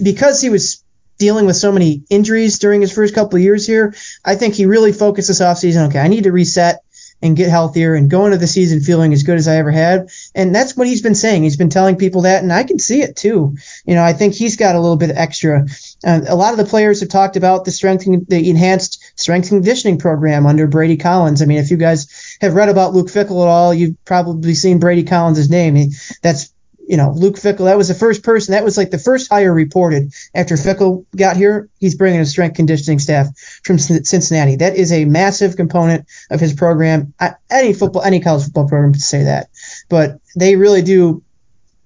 because 0.00 0.40
he 0.40 0.50
was 0.50 0.84
dealing 1.18 1.46
with 1.46 1.56
so 1.56 1.72
many 1.72 2.04
injuries 2.08 2.58
during 2.58 2.80
his 2.80 2.92
first 2.92 3.14
couple 3.14 3.36
of 3.36 3.42
years 3.42 3.66
here, 3.66 3.94
I 4.24 4.36
think 4.36 4.54
he 4.54 4.66
really 4.66 4.92
focused 4.92 5.28
this 5.28 5.40
offseason. 5.40 5.88
Okay, 5.88 5.98
I 5.98 6.08
need 6.08 6.24
to 6.24 6.32
reset 6.32 6.82
and 7.22 7.36
get 7.36 7.50
healthier 7.50 7.94
and 7.94 8.10
go 8.10 8.26
into 8.26 8.38
the 8.38 8.46
season 8.46 8.80
feeling 8.80 9.12
as 9.12 9.22
good 9.22 9.36
as 9.36 9.48
I 9.48 9.56
ever 9.56 9.70
had. 9.70 10.10
And 10.34 10.54
that's 10.54 10.76
what 10.76 10.86
he's 10.86 11.02
been 11.02 11.14
saying. 11.14 11.42
He's 11.42 11.56
been 11.56 11.68
telling 11.68 11.96
people 11.96 12.22
that, 12.22 12.42
and 12.42 12.52
I 12.52 12.64
can 12.64 12.78
see 12.78 13.02
it 13.02 13.16
too. 13.16 13.56
You 13.84 13.94
know, 13.94 14.02
I 14.02 14.12
think 14.12 14.34
he's 14.34 14.56
got 14.56 14.74
a 14.74 14.80
little 14.80 14.96
bit 14.96 15.10
extra. 15.14 15.66
Uh, 16.04 16.20
a 16.28 16.34
lot 16.34 16.52
of 16.52 16.58
the 16.58 16.64
players 16.64 17.00
have 17.00 17.08
talked 17.08 17.36
about 17.36 17.64
the 17.64 18.24
the 18.28 18.50
enhanced 18.50 19.18
strength 19.18 19.48
conditioning 19.48 19.98
program 19.98 20.46
under 20.46 20.66
Brady 20.66 20.96
Collins. 20.96 21.42
I 21.42 21.46
mean, 21.46 21.58
if 21.58 21.70
you 21.70 21.76
guys 21.76 22.36
have 22.40 22.54
read 22.54 22.68
about 22.68 22.94
Luke 22.94 23.08
Fickell 23.08 23.42
at 23.42 23.48
all, 23.48 23.74
you've 23.74 24.02
probably 24.04 24.54
seen 24.54 24.78
Brady 24.78 25.04
Collins' 25.04 25.50
name. 25.50 25.74
He, 25.74 25.92
that's 26.22 26.52
you 26.90 26.96
know, 26.96 27.12
Luke 27.12 27.36
Fickell, 27.36 27.66
that 27.66 27.78
was 27.78 27.86
the 27.86 27.94
first 27.94 28.24
person, 28.24 28.50
that 28.52 28.64
was 28.64 28.76
like 28.76 28.90
the 28.90 28.98
first 28.98 29.30
hire 29.30 29.54
reported 29.54 30.12
after 30.34 30.56
Fickell 30.56 31.06
got 31.14 31.36
here. 31.36 31.68
He's 31.78 31.94
bringing 31.94 32.18
a 32.18 32.26
strength 32.26 32.56
conditioning 32.56 32.98
staff 32.98 33.28
from 33.62 33.78
Cin- 33.78 34.04
Cincinnati. 34.04 34.56
That 34.56 34.74
is 34.74 34.90
a 34.90 35.04
massive 35.04 35.54
component 35.54 36.06
of 36.30 36.40
his 36.40 36.52
program. 36.52 37.14
I, 37.20 37.34
any 37.48 37.74
football, 37.74 38.02
any 38.02 38.18
college 38.18 38.42
football 38.42 38.68
program 38.68 38.92
could 38.92 39.02
say 39.02 39.22
that, 39.22 39.50
but 39.88 40.18
they 40.34 40.56
really 40.56 40.82
do. 40.82 41.22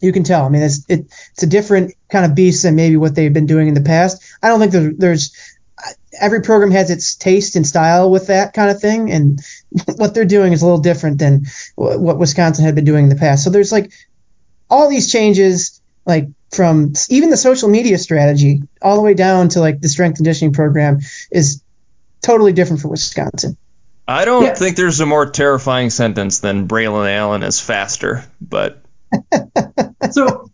You 0.04 0.12
can 0.12 0.22
tell. 0.22 0.44
I 0.44 0.48
mean, 0.50 0.62
it's 0.62 0.84
it, 0.88 1.06
it's 1.32 1.42
a 1.42 1.46
different 1.46 1.94
kind 2.10 2.24
of 2.26 2.34
beast 2.34 2.62
than 2.62 2.76
maybe 2.76 2.96
what 2.96 3.14
they've 3.14 3.32
been 3.32 3.46
doing 3.46 3.68
in 3.68 3.74
the 3.74 3.80
past. 3.80 4.22
I 4.42 4.48
don't 4.48 4.60
think 4.60 4.72
there, 4.72 4.92
there's 4.96 5.34
every 6.20 6.42
program 6.42 6.70
has 6.70 6.90
its 6.90 7.16
taste 7.16 7.56
and 7.56 7.66
style 7.66 8.10
with 8.10 8.26
that 8.28 8.52
kind 8.52 8.70
of 8.70 8.80
thing, 8.80 9.10
and 9.10 9.40
what 9.96 10.14
they're 10.14 10.24
doing 10.24 10.52
is 10.52 10.62
a 10.62 10.66
little 10.66 10.80
different 10.80 11.18
than 11.18 11.46
wh- 11.76 11.98
what 12.00 12.18
Wisconsin 12.18 12.64
had 12.64 12.74
been 12.74 12.84
doing 12.84 13.04
in 13.04 13.08
the 13.08 13.16
past. 13.16 13.44
So 13.44 13.50
there's 13.50 13.72
like 13.72 13.92
all 14.68 14.88
these 14.90 15.10
changes, 15.10 15.80
like 16.06 16.28
from 16.52 16.92
even 17.08 17.30
the 17.30 17.36
social 17.36 17.68
media 17.68 17.98
strategy 17.98 18.62
all 18.82 18.96
the 18.96 19.02
way 19.02 19.14
down 19.14 19.48
to 19.50 19.60
like 19.60 19.80
the 19.80 19.88
strength 19.88 20.16
conditioning 20.16 20.52
program, 20.52 21.00
is 21.32 21.62
totally 22.22 22.52
different 22.52 22.82
for 22.82 22.88
Wisconsin. 22.88 23.56
I 24.06 24.26
don't 24.26 24.44
Yeah. 24.44 24.54
think 24.54 24.76
there's 24.76 25.00
a 25.00 25.06
more 25.06 25.30
terrifying 25.30 25.88
sentence 25.88 26.40
than 26.40 26.68
Braylon 26.68 27.10
Allen 27.10 27.42
is 27.42 27.58
faster, 27.58 28.22
but 28.38 28.83
so 30.10 30.50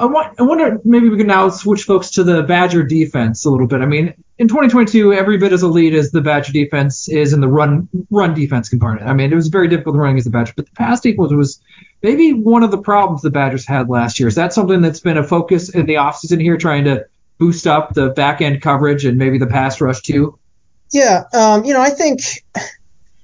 I, 0.00 0.06
want, 0.06 0.40
I 0.40 0.44
wonder 0.44 0.80
maybe 0.84 1.10
we 1.10 1.18
can 1.18 1.26
now 1.26 1.50
switch 1.50 1.82
folks 1.82 2.12
to 2.12 2.24
the 2.24 2.42
Badger 2.42 2.82
defense 2.82 3.44
a 3.44 3.50
little 3.50 3.66
bit. 3.66 3.82
I 3.82 3.86
mean, 3.86 4.14
in 4.38 4.48
2022, 4.48 5.12
every 5.12 5.36
bit 5.36 5.52
as 5.52 5.62
elite 5.62 5.92
as 5.92 6.10
the 6.10 6.22
Badger 6.22 6.52
defense 6.52 7.08
is 7.08 7.34
in 7.34 7.40
the 7.40 7.48
run 7.48 7.88
run 8.10 8.32
defense 8.32 8.70
component. 8.70 9.02
I 9.02 9.12
mean, 9.12 9.30
it 9.30 9.34
was 9.34 9.48
very 9.48 9.68
difficult 9.68 9.96
to 9.96 10.00
run 10.00 10.12
against 10.12 10.24
the 10.24 10.30
Badger, 10.30 10.54
but 10.56 10.64
the 10.64 10.72
pass 10.72 11.00
defense 11.00 11.32
was 11.32 11.60
maybe 12.02 12.32
one 12.32 12.62
of 12.62 12.70
the 12.70 12.78
problems 12.78 13.20
the 13.20 13.30
Badgers 13.30 13.66
had 13.66 13.90
last 13.90 14.18
year. 14.18 14.28
Is 14.28 14.36
that 14.36 14.54
something 14.54 14.80
that's 14.80 15.00
been 15.00 15.18
a 15.18 15.24
focus 15.24 15.68
in 15.68 15.84
the 15.84 15.96
offseason 15.96 16.40
here, 16.40 16.56
trying 16.56 16.84
to 16.84 17.04
boost 17.36 17.66
up 17.66 17.92
the 17.92 18.08
back 18.08 18.40
end 18.40 18.62
coverage 18.62 19.04
and 19.04 19.18
maybe 19.18 19.36
the 19.36 19.46
pass 19.46 19.82
rush 19.82 20.00
too? 20.00 20.38
Yeah, 20.92 21.24
um, 21.34 21.66
you 21.66 21.74
know, 21.74 21.80
I 21.82 21.90
think 21.90 22.20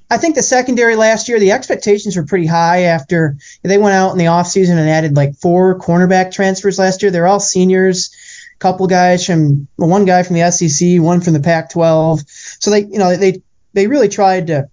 I 0.09 0.19
think 0.19 0.37
the 0.37 0.43
secondary 0.43 0.95
last 0.95 1.29
year, 1.29 1.41
the 1.41 1.53
expectations 1.53 2.17
were 2.17 2.25
pretty 2.25 2.47
high 2.47 2.83
after 2.83 3.39
they 3.63 3.79
went 3.79 3.95
out 3.95 4.13
in 4.13 4.19
the 4.19 4.27
offseason 4.27 4.79
and 4.79 4.89
added 4.89 5.17
like 5.17 5.35
four 5.37 5.79
cornerback 5.79 6.33
transfers 6.33 6.79
last 6.79 7.03
year. 7.03 7.11
They're 7.11 7.27
all 7.27 7.41
seniors, 7.41 8.15
a 8.55 8.59
couple 8.59 8.87
guys 8.87 9.27
from 9.27 9.67
well, 9.77 9.89
one 9.89 10.05
guy 10.05 10.23
from 10.23 10.37
the 10.37 10.51
SEC, 10.51 11.01
one 11.01 11.21
from 11.21 11.33
the 11.33 11.41
Pac-12. 11.41 12.25
So 12.61 12.71
they, 12.71 12.85
you 12.85 12.99
know, 12.99 13.17
they 13.17 13.43
they 13.73 13.89
really 13.89 14.09
tried 14.09 14.49
to. 14.49 14.69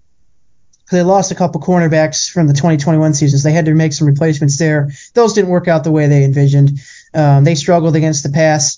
They 0.91 1.01
lost 1.01 1.31
a 1.31 1.35
couple 1.35 1.59
cornerbacks 1.59 2.29
from 2.29 2.45
the 2.45 2.53
2021 2.53 3.15
seasons. 3.15 3.41
They 3.41 3.53
had 3.53 3.65
to 3.65 3.73
make 3.73 3.93
some 3.93 4.05
replacements 4.05 4.59
there. 4.59 4.91
Those 5.15 5.33
didn't 5.33 5.49
work 5.49 5.67
out 5.67 5.83
the 5.83 5.91
way 5.91 6.05
they 6.05 6.23
envisioned. 6.23 6.79
Um, 7.15 7.45
they 7.45 7.55
struggled 7.55 7.95
against 7.95 8.21
the 8.21 8.29
pass. 8.29 8.77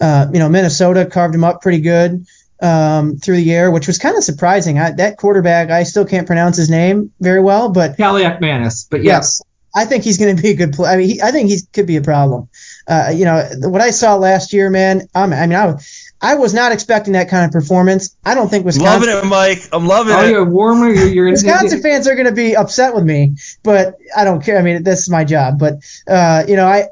Uh, 0.00 0.26
you 0.32 0.38
know, 0.38 0.48
Minnesota 0.48 1.06
carved 1.06 1.34
them 1.34 1.42
up 1.42 1.62
pretty 1.62 1.80
good 1.80 2.26
um, 2.60 3.16
through 3.16 3.36
the 3.36 3.52
air, 3.52 3.70
which 3.70 3.86
was 3.86 3.98
kind 3.98 4.16
of 4.16 4.24
surprising. 4.24 4.78
I, 4.78 4.92
that 4.92 5.16
quarterback, 5.18 5.70
I 5.70 5.82
still 5.84 6.04
can't 6.04 6.26
pronounce 6.26 6.56
his 6.56 6.70
name 6.70 7.12
very 7.20 7.40
well, 7.40 7.70
but 7.70 7.96
Kaliakmanis, 7.96 8.86
but 8.90 9.02
yes. 9.02 9.40
yes, 9.40 9.42
I 9.74 9.84
think 9.84 10.04
he's 10.04 10.18
going 10.18 10.36
to 10.36 10.42
be 10.42 10.50
a 10.50 10.54
good 10.54 10.72
player. 10.72 10.92
I 10.92 10.96
mean, 10.96 11.08
he, 11.08 11.22
I 11.22 11.30
think 11.32 11.50
he 11.50 11.58
could 11.72 11.86
be 11.86 11.96
a 11.96 12.02
problem. 12.02 12.48
Uh, 12.88 13.12
you 13.14 13.24
know, 13.24 13.46
what 13.64 13.80
I 13.82 13.90
saw 13.90 14.14
last 14.16 14.52
year, 14.52 14.70
man. 14.70 15.08
I'm, 15.14 15.32
I 15.32 15.46
mean, 15.46 15.58
I, 15.58 15.66
was- 15.66 16.02
I 16.18 16.36
was 16.36 16.54
not 16.54 16.72
expecting 16.72 17.12
that 17.12 17.28
kind 17.28 17.44
of 17.44 17.50
performance. 17.52 18.16
I 18.24 18.34
don't 18.34 18.48
think 18.48 18.64
Wisconsin. 18.64 19.06
loving 19.06 19.26
it, 19.26 19.28
Mike. 19.28 19.68
I'm 19.70 19.86
loving 19.86 20.14
Oh, 20.14 20.24
it. 20.24 20.30
you're 20.30 20.46
warmer. 20.46 20.88
You're, 20.88 21.08
you're 21.08 21.26
in 21.26 21.32
Wisconsin 21.32 21.82
fans 21.82 22.08
are 22.08 22.14
going 22.14 22.26
to 22.26 22.32
be 22.32 22.56
upset 22.56 22.94
with 22.94 23.04
me, 23.04 23.36
but 23.62 23.96
I 24.16 24.24
don't 24.24 24.42
care. 24.42 24.58
I 24.58 24.62
mean, 24.62 24.82
this 24.82 25.00
is 25.00 25.10
my 25.10 25.24
job. 25.24 25.58
But 25.58 25.74
uh, 26.08 26.44
you 26.48 26.56
know, 26.56 26.66
I, 26.66 26.84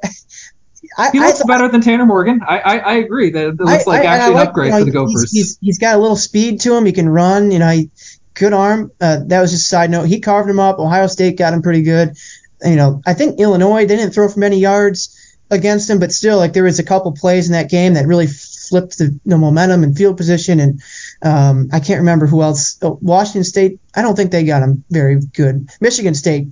I, 0.99 1.11
He 1.11 1.21
looks 1.21 1.39
thought- 1.39 1.49
better 1.49 1.69
than 1.69 1.81
Tanner 1.81 2.07
Morgan. 2.07 2.41
I 2.47 2.59
I, 2.59 2.77
I 2.79 2.95
agree 2.95 3.31
that 3.31 3.47
it 3.49 3.61
looks 3.61 3.87
I- 3.87 3.91
like 3.91 4.03
I- 4.05 4.05
I 4.05 4.17
actually 4.19 4.41
an 4.41 4.47
upgrade 4.49 4.67
you 4.67 4.73
know, 4.73 4.79
for 4.79 4.85
the 4.85 4.91
he's- 4.91 4.95
Gophers. 4.95 5.31
He's, 5.33 5.59
he's 5.61 5.79
got 5.79 5.95
a 5.97 5.99
little 5.99 6.17
speed 6.17 6.61
to 6.63 6.75
him. 6.77 6.85
He 6.87 6.93
can 6.93 7.09
run. 7.09 7.51
You 7.51 7.59
know, 7.59 7.71
he 7.71 7.91
good 8.35 8.53
arm. 8.53 8.91
Uh, 9.01 9.21
that 9.27 9.41
was 9.41 9.51
just 9.53 9.67
a 9.67 9.69
side 9.69 9.91
note. 9.91 10.05
He 10.07 10.21
carved 10.21 10.49
him 10.51 10.59
up. 10.61 10.79
Ohio 10.79 11.07
State 11.07 11.37
got 11.39 11.53
him 11.55 11.63
pretty 11.63 11.83
good. 11.83 12.17
You 12.65 12.77
know, 12.77 13.03
I 13.07 13.15
think 13.15 13.39
Illinois 13.41 13.87
they 13.87 13.97
didn't 13.97 14.13
throw 14.15 14.29
for 14.29 14.41
many 14.41 14.59
yards 14.59 15.21
against 15.51 15.89
him, 15.91 15.99
but 16.01 16.11
still, 16.13 16.39
like 16.39 16.53
there 16.53 16.65
was 16.65 16.79
a 16.79 16.85
couple 16.85 17.13
plays 17.13 17.47
in 17.47 17.53
that 17.53 17.71
game 17.71 17.95
that 17.95 18.07
really 18.07 18.27
flipped 18.27 18.97
the, 18.99 19.19
the 19.27 19.37
momentum 19.37 19.83
and 19.85 19.97
field 19.97 20.17
position. 20.17 20.59
And 20.59 20.83
um, 21.23 21.69
I 21.73 21.81
can't 21.81 22.01
remember 22.01 22.27
who 22.27 22.43
else. 22.43 22.79
Oh, 22.83 22.99
Washington 23.03 23.45
State. 23.45 23.79
I 23.95 24.03
don't 24.03 24.17
think 24.17 24.31
they 24.31 24.45
got 24.45 24.63
him 24.63 24.85
very 24.91 25.21
good. 25.21 25.69
Michigan 25.81 26.15
State 26.15 26.49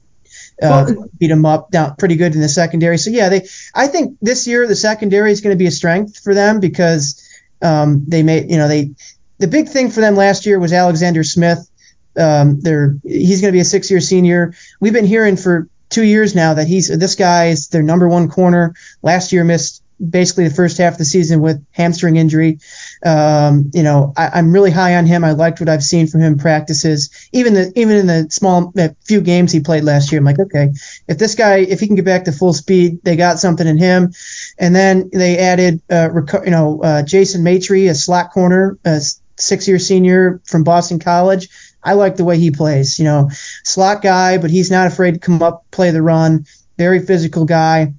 uh, 0.61 0.87
Well, 0.89 1.09
beat 1.19 1.29
them 1.29 1.47
up 1.47 1.71
down 1.71 1.97
pretty 1.97 2.17
good 2.17 2.35
in 2.35 2.41
the 2.41 2.49
secondary. 2.49 2.99
So 2.99 3.11
yeah, 3.11 3.29
they. 3.29 3.49
I 3.75 3.87
think 3.87 4.19
this 4.21 4.47
year 4.47 4.67
the 4.67 4.77
secondary 4.77 5.33
is 5.33 5.41
going 5.41 5.55
to 5.55 5.59
be 5.59 5.67
a 5.67 5.73
strength 5.73 6.19
for 6.23 6.35
them 6.35 6.61
because 6.61 7.23
um, 7.61 8.05
they 8.07 8.23
made 8.23 8.51
you 8.51 8.59
know 8.59 8.69
they. 8.69 8.91
The 9.39 9.49
big 9.49 9.69
thing 9.69 9.91
for 9.91 10.01
them 10.01 10.15
last 10.15 10.47
year 10.47 10.59
was 10.59 10.73
Alexander 10.73 11.25
Smith. 11.25 11.69
Um, 12.17 12.61
they're 12.61 12.97
he's 13.03 13.41
going 13.41 13.53
to 13.53 13.57
be 13.57 13.61
a 13.61 13.65
six-year 13.65 14.01
senior. 14.01 14.55
We've 14.81 14.93
been 14.93 15.07
hearing 15.07 15.37
for 15.37 15.69
two 15.89 16.05
years 16.05 16.35
now 16.35 16.55
that 16.55 16.67
he's 16.67 16.89
this 16.89 17.15
guy 17.15 17.49
is 17.49 17.69
their 17.69 17.83
number 17.83 18.09
one 18.09 18.29
corner. 18.29 18.75
Last 19.03 19.33
year 19.33 19.45
missed 19.45 19.83
basically 20.11 20.49
the 20.49 20.55
first 20.55 20.79
half 20.79 20.95
of 20.95 20.99
the 20.99 21.05
season 21.05 21.41
with 21.41 21.65
hamstring 21.71 22.17
injury. 22.17 22.59
Um, 23.05 23.71
you 23.75 23.83
know, 23.83 24.13
I, 24.17 24.39
am 24.39 24.53
really 24.53 24.71
high 24.71 24.97
on 24.97 25.07
him. 25.07 25.25
I 25.25 25.33
liked 25.33 25.61
what 25.61 25.69
I've 25.69 25.83
seen 25.83 26.07
from 26.07 26.21
him 26.21 26.39
practices. 26.39 27.11
Even 27.33 27.55
the 27.55 27.73
even 27.75 27.97
in 27.97 28.07
the 28.07 28.27
small 28.31 28.73
few 29.05 29.21
games 29.21 29.51
he 29.51 29.61
played 29.61 29.85
last 29.85 30.13
year, 30.13 30.21
I'm 30.21 30.25
like, 30.25 30.39
okay, 30.39 30.71
if 31.09 31.19
this 31.19 31.35
guy 31.35 31.57
if 31.59 31.81
he 31.81 31.87
can 31.87 31.97
get 31.97 32.05
back 32.05 32.25
to 32.25 32.33
full 32.33 32.53
speed, 32.53 33.01
they 33.03 33.17
got 33.17 33.39
something 33.39 33.67
in 33.67 33.79
him. 33.79 34.13
And 34.59 34.75
then 34.75 35.11
they 35.13 35.39
added, 35.39 35.83
uh, 35.91 36.11
you 36.45 36.51
know, 36.51 36.81
uh, 36.83 37.03
Jason 37.03 37.43
Maitre, 37.43 37.89
a 37.89 37.95
slot 37.95 38.31
corner, 38.31 38.79
a 38.85 39.01
six 39.37 39.67
year 39.67 39.79
senior 39.79 40.41
from 40.45 40.65
Boston 40.65 40.99
College. 40.99 41.49
I 41.83 41.95
like 41.95 42.17
the 42.17 42.25
way 42.25 42.39
he 42.39 42.51
plays. 42.51 42.99
You 42.99 43.05
know, 43.07 43.31
slot 43.65 44.03
guy, 44.03 44.39
but 44.39 44.51
he's 44.51 44.71
not 44.71 44.87
afraid 44.87 45.15
to 45.15 45.21
come 45.21 45.43
up, 45.43 45.65
play 45.71 45.91
the 45.91 46.03
run. 46.03 46.47
Very 46.79 47.05
physical 47.05 47.45
guy. 47.45 47.95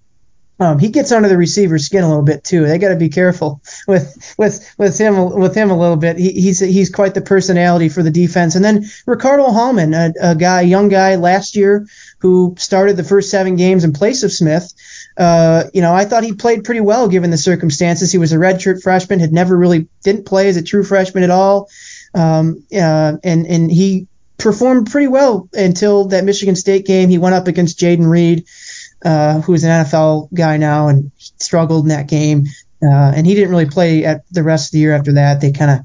Um, 0.59 0.77
he 0.77 0.89
gets 0.89 1.11
under 1.11 1.27
the 1.27 1.37
receiver's 1.37 1.85
skin 1.85 2.03
a 2.03 2.07
little 2.07 2.23
bit 2.23 2.43
too. 2.43 2.65
They 2.65 2.77
got 2.77 2.89
to 2.89 2.95
be 2.95 3.09
careful 3.09 3.61
with 3.87 4.35
with 4.37 4.73
with 4.77 4.97
him 4.97 5.29
with 5.31 5.55
him 5.55 5.71
a 5.71 5.77
little 5.77 5.97
bit. 5.97 6.17
He, 6.17 6.31
he's 6.31 6.59
he's 6.59 6.89
quite 6.89 7.13
the 7.13 7.21
personality 7.21 7.89
for 7.89 8.03
the 8.03 8.11
defense. 8.11 8.55
And 8.55 8.63
then 8.63 8.85
Ricardo 9.05 9.45
Hallman, 9.45 9.93
a, 9.93 10.13
a 10.21 10.35
guy, 10.35 10.61
young 10.61 10.89
guy 10.89 11.15
last 11.15 11.55
year 11.55 11.87
who 12.19 12.55
started 12.57 12.97
the 12.97 13.03
first 13.03 13.31
seven 13.31 13.55
games 13.55 13.83
in 13.83 13.93
place 13.93 14.23
of 14.23 14.31
Smith. 14.31 14.71
Uh, 15.17 15.65
you 15.73 15.81
know, 15.81 15.93
I 15.93 16.05
thought 16.05 16.23
he 16.23 16.33
played 16.33 16.63
pretty 16.63 16.81
well 16.81 17.07
given 17.07 17.31
the 17.31 17.37
circumstances. 17.37 18.11
He 18.11 18.17
was 18.17 18.31
a 18.31 18.37
redshirt 18.37 18.81
freshman, 18.81 19.19
had 19.19 19.33
never 19.33 19.57
really 19.57 19.87
didn't 20.03 20.25
play 20.25 20.49
as 20.49 20.57
a 20.57 20.63
true 20.63 20.83
freshman 20.83 21.23
at 21.23 21.29
all, 21.29 21.69
um, 22.13 22.63
uh, 22.73 23.17
and 23.23 23.45
and 23.45 23.71
he 23.71 24.07
performed 24.37 24.91
pretty 24.91 25.07
well 25.07 25.47
until 25.53 26.05
that 26.05 26.25
Michigan 26.25 26.55
State 26.55 26.85
game. 26.85 27.09
He 27.09 27.17
went 27.17 27.35
up 27.35 27.47
against 27.47 27.79
Jayden 27.79 28.09
Reed 28.09 28.45
uh, 29.03 29.41
who's 29.41 29.63
an 29.63 29.85
NFL 29.85 30.33
guy 30.33 30.57
now 30.57 30.87
and 30.87 31.11
struggled 31.17 31.85
in 31.85 31.89
that 31.89 32.07
game. 32.07 32.45
Uh, 32.81 33.13
and 33.15 33.25
he 33.25 33.33
didn't 33.33 33.51
really 33.51 33.69
play 33.69 34.05
at 34.05 34.23
the 34.31 34.43
rest 34.43 34.69
of 34.69 34.71
the 34.73 34.79
year 34.79 34.93
after 34.93 35.13
that. 35.13 35.41
They 35.41 35.51
kind 35.51 35.71
of 35.71 35.79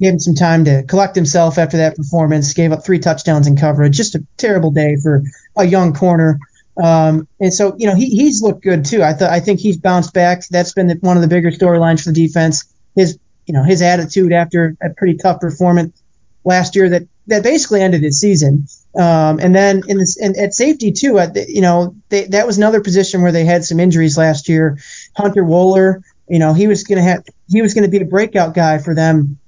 gave 0.00 0.14
him 0.14 0.18
some 0.18 0.34
time 0.34 0.64
to 0.64 0.82
collect 0.84 1.14
himself 1.14 1.58
after 1.58 1.76
that 1.78 1.96
performance. 1.96 2.52
Gave 2.54 2.72
up 2.72 2.84
three 2.84 2.98
touchdowns 2.98 3.46
in 3.46 3.56
coverage. 3.56 3.96
Just 3.96 4.14
a 4.14 4.24
terrible 4.36 4.70
day 4.70 4.96
for 4.96 5.22
a 5.56 5.64
young 5.64 5.94
corner. 5.94 6.38
Um, 6.82 7.28
and 7.38 7.52
so 7.52 7.76
you 7.78 7.86
know 7.86 7.94
he 7.94 8.08
he's 8.08 8.42
looked 8.42 8.62
good 8.62 8.84
too. 8.84 9.02
I 9.02 9.12
thought 9.12 9.30
I 9.30 9.40
think 9.40 9.60
he's 9.60 9.76
bounced 9.76 10.14
back. 10.14 10.42
That's 10.48 10.72
been 10.72 10.86
the, 10.86 10.94
one 11.00 11.16
of 11.16 11.22
the 11.22 11.28
bigger 11.28 11.50
storylines 11.50 12.02
for 12.02 12.12
the 12.12 12.26
defense. 12.26 12.64
His 12.96 13.18
you 13.46 13.54
know 13.54 13.62
his 13.62 13.82
attitude 13.82 14.32
after 14.32 14.76
a 14.82 14.90
pretty 14.90 15.18
tough 15.18 15.40
performance 15.40 16.02
last 16.44 16.74
year 16.74 16.88
that 16.88 17.02
that 17.26 17.42
basically 17.42 17.82
ended 17.82 18.02
his 18.02 18.18
season. 18.18 18.66
Um, 18.94 19.38
and 19.40 19.54
then 19.54 19.82
in 19.88 19.98
this, 19.98 20.18
and 20.18 20.36
at 20.36 20.54
safety 20.54 20.92
too, 20.92 21.18
at 21.18 21.34
the, 21.34 21.46
you 21.48 21.62
know, 21.62 21.96
they, 22.10 22.24
that 22.26 22.46
was 22.46 22.58
another 22.58 22.80
position 22.80 23.22
where 23.22 23.32
they 23.32 23.44
had 23.44 23.64
some 23.64 23.80
injuries 23.80 24.18
last 24.18 24.48
year. 24.48 24.78
Hunter 25.16 25.42
Wohler, 25.42 26.02
you 26.28 26.38
know, 26.38 26.52
he 26.52 26.66
was 26.66 26.84
going 26.84 26.98
to 26.98 27.02
have, 27.02 27.24
he 27.48 27.62
was 27.62 27.72
going 27.74 27.84
to 27.84 27.90
be 27.90 28.02
a 28.02 28.06
breakout 28.06 28.54
guy 28.54 28.78
for 28.78 28.94
them 28.94 29.38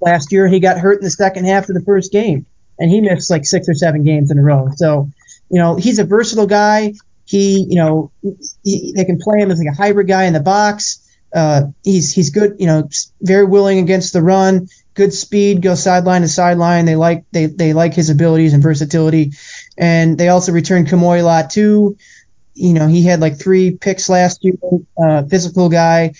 last 0.00 0.30
year. 0.30 0.46
He 0.46 0.60
got 0.60 0.78
hurt 0.78 0.98
in 0.98 1.04
the 1.04 1.10
second 1.10 1.46
half 1.46 1.68
of 1.68 1.74
the 1.74 1.82
first 1.82 2.12
game 2.12 2.44
and 2.78 2.90
he 2.90 3.00
missed 3.00 3.30
like 3.30 3.46
six 3.46 3.68
or 3.68 3.74
seven 3.74 4.04
games 4.04 4.30
in 4.30 4.38
a 4.38 4.42
row. 4.42 4.68
So, 4.76 5.08
you 5.48 5.58
know, 5.58 5.76
he's 5.76 5.98
a 5.98 6.04
versatile 6.04 6.46
guy. 6.46 6.94
He, 7.24 7.64
you 7.68 7.76
know, 7.76 8.10
he, 8.62 8.92
they 8.94 9.04
can 9.04 9.18
play 9.18 9.38
him 9.40 9.50
as 9.50 9.58
like 9.58 9.68
a 9.68 9.76
hybrid 9.76 10.08
guy 10.08 10.24
in 10.24 10.32
the 10.32 10.40
box. 10.40 10.98
Uh, 11.34 11.62
he's 11.82 12.12
he's 12.12 12.28
good, 12.28 12.56
you 12.58 12.66
know, 12.66 12.88
very 13.22 13.46
willing 13.46 13.78
against 13.78 14.12
the 14.12 14.20
run 14.20 14.68
good 14.94 15.12
speed, 15.12 15.62
go 15.62 15.74
sideline 15.74 16.22
to 16.22 16.28
sideline. 16.28 16.84
They 16.84 16.96
like 16.96 17.24
they 17.32 17.46
they 17.46 17.72
like 17.72 17.94
his 17.94 18.10
abilities 18.10 18.54
and 18.54 18.62
versatility, 18.62 19.32
and 19.76 20.18
they 20.18 20.28
also 20.28 20.52
returned 20.52 20.88
Kamo'i 20.88 21.22
Latu 21.22 21.50
too. 21.50 21.96
You 22.54 22.74
know, 22.74 22.86
he 22.86 23.02
had 23.02 23.20
like 23.20 23.38
three 23.38 23.76
picks 23.76 24.08
last 24.08 24.44
year. 24.44 24.54
Uh, 25.02 25.22
physical 25.24 25.68
guy. 25.68 26.12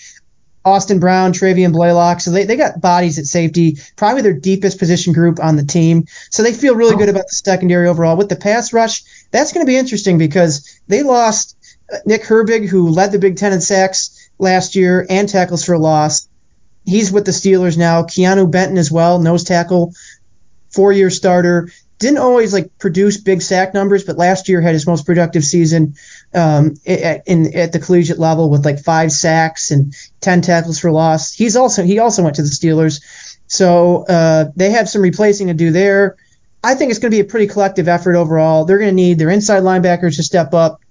Austin 0.65 0.99
Brown, 0.99 1.33
Travian 1.33 1.73
Blaylock. 1.73 2.21
So 2.21 2.31
they, 2.31 2.45
they 2.45 2.55
got 2.55 2.79
bodies 2.79 3.19
at 3.19 3.25
safety, 3.25 3.77
probably 3.97 4.21
their 4.21 4.39
deepest 4.39 4.79
position 4.79 5.11
group 5.11 5.41
on 5.41 5.57
the 5.57 5.65
team. 5.65 6.05
So 6.29 6.41
they 6.41 6.53
feel 6.53 6.75
really 6.75 6.95
good 6.95 7.09
about 7.09 7.25
the 7.27 7.35
secondary 7.35 7.89
overall. 7.89 8.15
With 8.15 8.29
the 8.29 8.37
pass 8.37 8.71
rush, 8.71 9.03
that's 9.29 9.51
going 9.51 9.65
to 9.65 9.69
be 9.69 9.75
interesting 9.75 10.17
because 10.17 10.79
they 10.87 11.03
lost 11.03 11.57
uh, 11.91 11.97
Nick 12.05 12.23
Herbig, 12.23 12.69
who 12.69 12.89
led 12.89 13.11
the 13.11 13.19
Big 13.19 13.35
Ten 13.35 13.51
in 13.51 13.59
sacks 13.59 14.29
last 14.39 14.75
year 14.77 15.05
and 15.09 15.27
tackles 15.27 15.65
for 15.65 15.77
loss 15.77 16.29
he's 16.85 17.11
with 17.11 17.25
the 17.25 17.31
Steelers 17.31 17.77
now. 17.77 18.03
Keanu 18.03 18.49
Benton 18.49 18.77
as 18.77 18.91
well, 18.91 19.19
nose 19.19 19.43
tackle, 19.43 19.93
four 20.71 20.91
year 20.91 21.09
starter. 21.09 21.69
Didn't 21.99 22.17
always 22.17 22.51
like 22.51 22.77
produce 22.79 23.17
big 23.17 23.41
sack 23.41 23.73
numbers, 23.73 24.03
but 24.03 24.17
last 24.17 24.49
year 24.49 24.59
had 24.59 24.73
his 24.73 24.85
most 24.85 25.05
productive 25.05 25.43
season 25.43 25.95
um, 26.33 26.75
at, 26.85 27.27
in, 27.27 27.55
at 27.55 27.71
the 27.71 27.79
collegiate 27.79 28.19
level 28.19 28.49
with 28.49 28.65
like 28.65 28.83
five 28.83 29.11
sacks 29.11 29.71
and 29.71 29.95
ten 30.19 30.41
tackles 30.41 30.79
for 30.79 30.91
loss. 30.91 31.31
He's 31.31 31.55
also 31.55 31.83
he 31.83 31.99
also 31.99 32.23
went 32.23 32.35
to 32.37 32.41
the 32.41 32.49
Steelers, 32.49 33.01
so 33.47 34.05
uh, 34.05 34.45
they 34.55 34.71
have 34.71 34.89
some 34.89 35.01
replacing 35.01 35.47
to 35.47 35.53
do 35.53 35.71
there. 35.71 36.17
I 36.63 36.75
think 36.75 36.91
it's 36.91 36.99
going 36.99 37.11
to 37.11 37.15
be 37.15 37.21
a 37.21 37.25
pretty 37.25 37.47
collective 37.47 37.87
effort 37.87 38.15
overall. 38.15 38.65
They're 38.65 38.79
going 38.79 38.91
to 38.91 38.95
need 38.95 39.19
their 39.19 39.29
inside 39.29 39.63
linebackers 39.63 40.15
to 40.15 40.23
step 40.23 40.53
up. 40.53 40.81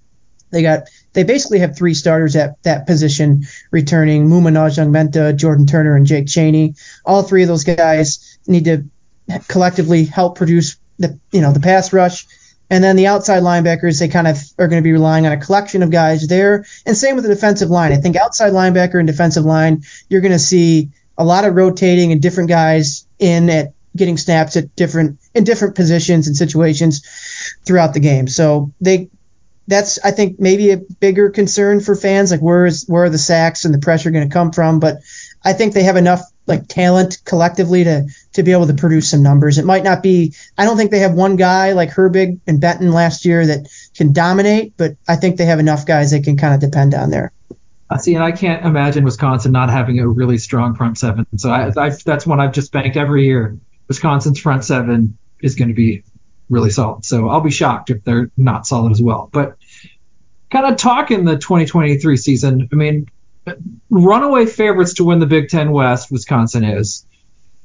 They 0.51 0.61
got 0.61 0.83
they 1.13 1.23
basically 1.23 1.59
have 1.59 1.77
three 1.77 1.93
starters 1.93 2.35
at 2.35 2.61
that 2.63 2.87
position 2.87 3.43
returning 3.71 4.27
Muma 4.27 4.51
Najong 4.51 5.35
Jordan 5.35 5.65
Turner, 5.65 5.95
and 5.95 6.05
Jake 6.05 6.27
Chaney. 6.27 6.75
All 7.05 7.23
three 7.23 7.43
of 7.43 7.47
those 7.47 7.63
guys 7.63 8.37
need 8.47 8.65
to 8.65 8.83
collectively 9.47 10.05
help 10.05 10.37
produce 10.37 10.77
the 10.99 11.19
you 11.31 11.41
know 11.41 11.53
the 11.53 11.59
pass 11.59 11.93
rush. 11.93 12.25
And 12.69 12.83
then 12.83 12.95
the 12.95 13.07
outside 13.07 13.43
linebackers, 13.43 13.99
they 13.99 14.07
kind 14.07 14.27
of 14.27 14.37
are 14.57 14.67
going 14.67 14.81
to 14.81 14.83
be 14.83 14.93
relying 14.93 15.27
on 15.27 15.31
a 15.31 15.37
collection 15.37 15.83
of 15.83 15.91
guys 15.91 16.27
there. 16.27 16.65
And 16.85 16.97
same 16.97 17.15
with 17.15 17.23
the 17.23 17.33
defensive 17.33 17.69
line. 17.69 17.91
I 17.91 17.97
think 17.97 18.15
outside 18.15 18.53
linebacker 18.53 18.97
and 18.97 19.05
defensive 19.05 19.45
line, 19.45 19.83
you're 20.09 20.21
going 20.21 20.31
to 20.31 20.39
see 20.39 20.89
a 21.17 21.23
lot 21.23 21.45
of 21.45 21.55
rotating 21.55 22.11
and 22.11 22.21
different 22.21 22.49
guys 22.49 23.05
in 23.19 23.49
at 23.49 23.73
getting 23.95 24.17
snaps 24.17 24.57
at 24.57 24.75
different 24.75 25.19
in 25.35 25.43
different 25.43 25.75
positions 25.75 26.27
and 26.27 26.35
situations 26.35 27.03
throughout 27.63 27.93
the 27.93 27.99
game. 27.99 28.27
So 28.27 28.71
they 28.81 29.09
that's 29.67 29.99
I 30.03 30.11
think 30.11 30.39
maybe 30.39 30.71
a 30.71 30.77
bigger 30.77 31.29
concern 31.29 31.79
for 31.79 31.95
fans. 31.95 32.31
Like 32.31 32.41
where 32.41 32.65
is 32.65 32.85
where 32.87 33.05
are 33.05 33.09
the 33.09 33.17
sacks 33.17 33.65
and 33.65 33.73
the 33.73 33.79
pressure 33.79 34.11
going 34.11 34.27
to 34.27 34.33
come 34.33 34.51
from? 34.51 34.79
But 34.79 34.97
I 35.43 35.53
think 35.53 35.73
they 35.73 35.83
have 35.83 35.95
enough 35.95 36.21
like 36.45 36.67
talent 36.67 37.19
collectively 37.25 37.83
to 37.85 38.07
to 38.33 38.43
be 38.43 38.51
able 38.51 38.67
to 38.67 38.73
produce 38.73 39.09
some 39.09 39.23
numbers. 39.23 39.57
It 39.57 39.65
might 39.65 39.83
not 39.83 40.03
be. 40.03 40.33
I 40.57 40.65
don't 40.65 40.77
think 40.77 40.91
they 40.91 40.99
have 40.99 41.13
one 41.13 41.35
guy 41.35 41.73
like 41.73 41.91
Herbig 41.91 42.39
and 42.47 42.59
Benton 42.59 42.91
last 42.91 43.25
year 43.25 43.45
that 43.45 43.67
can 43.95 44.11
dominate, 44.11 44.73
but 44.75 44.97
I 45.07 45.15
think 45.15 45.37
they 45.37 45.45
have 45.45 45.59
enough 45.59 45.85
guys 45.85 46.11
they 46.11 46.21
can 46.21 46.37
kind 46.37 46.53
of 46.53 46.59
depend 46.59 46.93
on 46.93 47.09
there. 47.09 47.31
I 47.89 47.97
see, 47.97 48.15
and 48.15 48.23
I 48.23 48.31
can't 48.31 48.65
imagine 48.65 49.03
Wisconsin 49.03 49.51
not 49.51 49.69
having 49.69 49.99
a 49.99 50.07
really 50.07 50.37
strong 50.37 50.75
front 50.75 50.97
seven. 50.97 51.27
So 51.37 51.51
I, 51.51 51.71
I, 51.77 51.89
that's 52.03 52.25
one 52.25 52.39
I've 52.39 52.53
just 52.53 52.71
banked 52.71 52.97
every 52.97 53.25
year. 53.25 53.59
Wisconsin's 53.87 54.39
front 54.39 54.63
seven 54.63 55.17
is 55.41 55.55
going 55.55 55.67
to 55.67 55.75
be 55.75 56.03
really 56.49 56.69
solid. 56.69 57.05
So 57.05 57.29
I'll 57.29 57.41
be 57.41 57.51
shocked 57.51 57.89
if 57.89 58.03
they're 58.03 58.29
not 58.37 58.67
solid 58.67 58.91
as 58.91 59.01
well. 59.01 59.29
But 59.31 59.57
kind 60.51 60.65
of 60.65 60.77
talking 60.77 61.25
the 61.25 61.37
2023 61.37 62.17
season, 62.17 62.69
I 62.71 62.75
mean, 62.75 63.07
runaway 63.89 64.45
favorites 64.45 64.95
to 64.95 65.03
win 65.03 65.19
the 65.19 65.25
Big 65.25 65.49
Ten 65.49 65.71
West, 65.71 66.11
Wisconsin 66.11 66.63
is. 66.63 67.05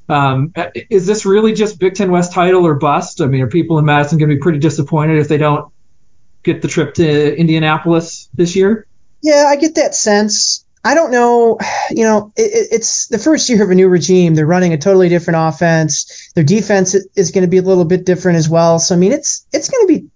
Um, 0.07 0.53
is 0.89 1.05
this 1.05 1.25
really 1.25 1.53
just 1.53 1.79
Big 1.79 1.93
Ten 1.93 2.11
West 2.11 2.33
title 2.33 2.65
or 2.65 2.75
bust? 2.75 3.21
I 3.21 3.27
mean, 3.27 3.41
are 3.41 3.47
people 3.47 3.77
in 3.77 3.85
Madison 3.85 4.17
going 4.17 4.29
to 4.29 4.35
be 4.35 4.41
pretty 4.41 4.59
disappointed 4.59 5.19
if 5.19 5.27
they 5.27 5.37
don't 5.37 5.71
get 6.41 6.61
the 6.61 6.67
trip 6.67 6.95
to 6.95 7.37
Indianapolis 7.37 8.27
this 8.33 8.55
year? 8.55 8.87
Yeah, 9.21 9.45
I 9.47 9.55
get 9.57 9.75
that 9.75 9.93
sense. 9.93 10.65
I 10.83 10.95
don't 10.95 11.11
know. 11.11 11.59
You 11.89 12.03
know, 12.03 12.33
it, 12.35 12.69
it's 12.71 13.07
the 13.07 13.17
first 13.17 13.49
year 13.49 13.63
of 13.63 13.69
a 13.69 13.75
new 13.75 13.89
regime. 13.89 14.35
They're 14.35 14.45
running 14.45 14.73
a 14.73 14.77
totally 14.77 15.09
different 15.09 15.39
offense. 15.39 16.31
Their 16.35 16.43
defense 16.43 16.95
is 17.15 17.31
going 17.31 17.43
to 17.43 17.49
be 17.49 17.57
a 17.57 17.61
little 17.61 17.85
bit 17.85 18.05
different 18.05 18.37
as 18.37 18.47
well. 18.47 18.79
So 18.79 18.95
I 18.95 18.97
mean, 18.97 19.11
it's 19.11 19.45
it's 19.51 19.69
going 19.69 19.87
to 19.87 19.93
be 19.93 20.07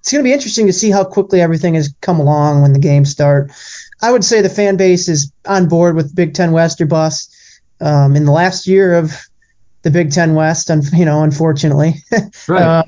it's 0.00 0.12
going 0.12 0.22
to 0.22 0.28
be 0.28 0.32
interesting 0.32 0.66
to 0.66 0.72
see 0.72 0.90
how 0.90 1.04
quickly 1.04 1.40
everything 1.40 1.74
has 1.74 1.94
come 2.00 2.20
along 2.20 2.62
when 2.62 2.72
the 2.72 2.78
games 2.78 3.10
start. 3.10 3.50
I 4.02 4.12
would 4.12 4.24
say 4.24 4.40
the 4.40 4.48
fan 4.48 4.76
base 4.76 5.08
is 5.08 5.32
on 5.46 5.68
board 5.68 5.94
with 5.94 6.14
Big 6.14 6.34
Ten 6.34 6.52
West 6.52 6.80
or 6.80 6.86
bust. 6.86 7.36
Um, 7.82 8.14
in 8.14 8.26
the 8.26 8.32
last 8.32 8.66
year 8.66 8.98
of 8.98 9.10
the 9.82 9.90
Big 9.90 10.12
Ten 10.12 10.34
West, 10.34 10.68
and 10.68 10.84
you 10.92 11.06
know, 11.06 11.22
unfortunately, 11.22 11.94
right. 12.48 12.62
Uh, 12.62 12.84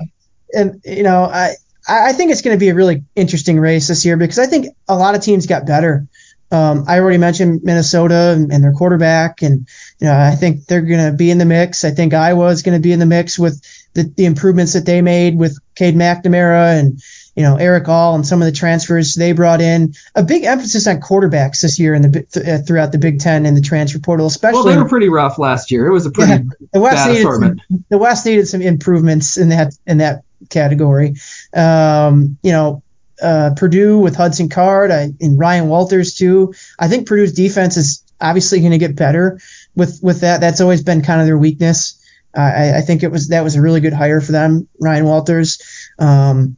and 0.53 0.81
you 0.85 1.01
know, 1.01 1.23
I 1.23 1.55
I 1.87 2.13
think 2.13 2.31
it's 2.31 2.41
going 2.41 2.55
to 2.55 2.59
be 2.59 2.69
a 2.69 2.75
really 2.75 3.03
interesting 3.15 3.59
race 3.59 3.87
this 3.87 4.05
year 4.05 4.17
because 4.17 4.39
I 4.39 4.45
think 4.45 4.67
a 4.87 4.95
lot 4.95 5.15
of 5.15 5.21
teams 5.21 5.47
got 5.47 5.65
better. 5.65 6.07
Um, 6.53 6.85
I 6.87 6.99
already 6.99 7.17
mentioned 7.17 7.61
Minnesota 7.63 8.33
and, 8.35 8.51
and, 8.53 8.63
their 8.63 8.73
quarterback, 8.73 9.41
and 9.41 9.67
you 9.99 10.07
know 10.07 10.15
I 10.15 10.35
think 10.35 10.67
they're 10.67 10.81
going 10.81 11.11
to 11.11 11.17
be 11.17 11.31
in 11.31 11.39
the 11.39 11.45
mix. 11.45 11.83
I 11.83 11.89
think 11.89 12.13
Iowa 12.13 12.47
is 12.49 12.61
going 12.61 12.77
to 12.77 12.81
be 12.81 12.91
in 12.91 12.99
the 12.99 13.07
mix 13.07 13.39
with 13.39 13.59
the, 13.93 14.03
the 14.03 14.25
improvements 14.25 14.73
that 14.73 14.85
they 14.85 15.01
made 15.01 15.35
with 15.35 15.57
Cade 15.73 15.95
McNamara 15.95 16.79
and 16.79 17.01
you 17.35 17.41
know 17.41 17.55
Erick 17.55 17.89
All 17.89 18.13
and 18.13 18.25
some 18.25 18.39
of 18.41 18.45
the 18.45 18.51
transfers 18.51 19.15
they 19.15 19.31
brought 19.31 19.61
in. 19.61 19.95
A 20.13 20.21
big 20.21 20.43
emphasis 20.43 20.85
on 20.85 21.01
quarterbacks 21.01 21.61
this 21.61 21.79
year 21.79 21.95
in 21.95 22.03
the 22.03 22.23
th- 22.31 22.47
uh, 22.47 22.63
throughout 22.63 22.91
the 22.91 22.99
Big 22.99 23.19
Ten 23.19 23.47
and 23.47 23.57
the 23.57 23.61
transfer 23.61 23.97
portal, 23.97 24.27
especially. 24.27 24.63
Well, 24.63 24.75
they 24.75 24.77
were 24.77 24.87
pretty 24.87 25.09
rough 25.09 25.39
last 25.39 25.71
year. 25.71 25.87
It 25.87 25.93
was 25.93 26.05
a 26.05 26.11
pretty 26.11 26.33
yeah, 26.33 26.39
the 26.71 26.81
West 26.81 27.07
bad 27.07 27.17
assortment. 27.17 27.61
Some, 27.67 27.85
the 27.89 27.97
West 27.97 28.27
needed 28.27 28.47
some 28.47 28.61
improvements 28.61 29.37
in 29.37 29.49
that 29.49 29.73
in 29.87 29.97
that 29.97 30.23
category. 30.49 31.15
Um, 31.51 32.37
you 32.43 32.51
know, 32.51 32.82
uh, 33.21 33.51
Purdue 33.55 33.99
with 33.99 34.15
Hudson 34.15 34.49
Card 34.49 34.91
I, 34.91 35.09
and 35.19 35.39
Ryan 35.39 35.67
Walters 35.67 36.15
too. 36.15 36.53
I 36.79 36.87
think 36.87 37.07
Purdue's 37.07 37.33
defense 37.33 37.77
is 37.77 38.03
obviously 38.19 38.59
going 38.59 38.71
to 38.71 38.77
get 38.77 38.95
better. 38.95 39.39
with 39.75 39.99
with 40.01 40.21
that. 40.21 40.41
That's 40.41 40.61
always 40.61 40.83
been 40.83 41.01
kind 41.03 41.21
of 41.21 41.27
their 41.27 41.37
weakness. 41.37 41.99
Uh, 42.35 42.41
I, 42.41 42.77
I 42.77 42.81
think 42.81 43.03
it 43.03 43.11
was 43.11 43.29
that 43.29 43.43
was 43.43 43.55
a 43.55 43.61
really 43.61 43.81
good 43.81 43.93
hire 43.93 44.21
for 44.21 44.31
them, 44.31 44.67
Ryan 44.79 45.05
Walters. 45.05 45.61
Um, 45.99 46.57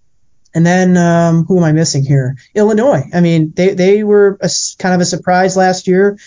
and 0.53 0.65
then 0.65 0.95
um, 0.95 1.43
who 1.45 1.57
am 1.57 1.65
I 1.65 1.73
missing 1.73 2.05
here? 2.05 2.37
Illinois. 2.53 3.03
I 3.13 3.19
mean, 3.19 3.51
they 3.55 3.73
they 3.73 4.03
were 4.03 4.37
a, 4.41 4.49
kind 4.79 4.95
of 4.95 5.01
a 5.01 5.05
surprise 5.05 5.57
last 5.57 5.87
year. 5.87 6.17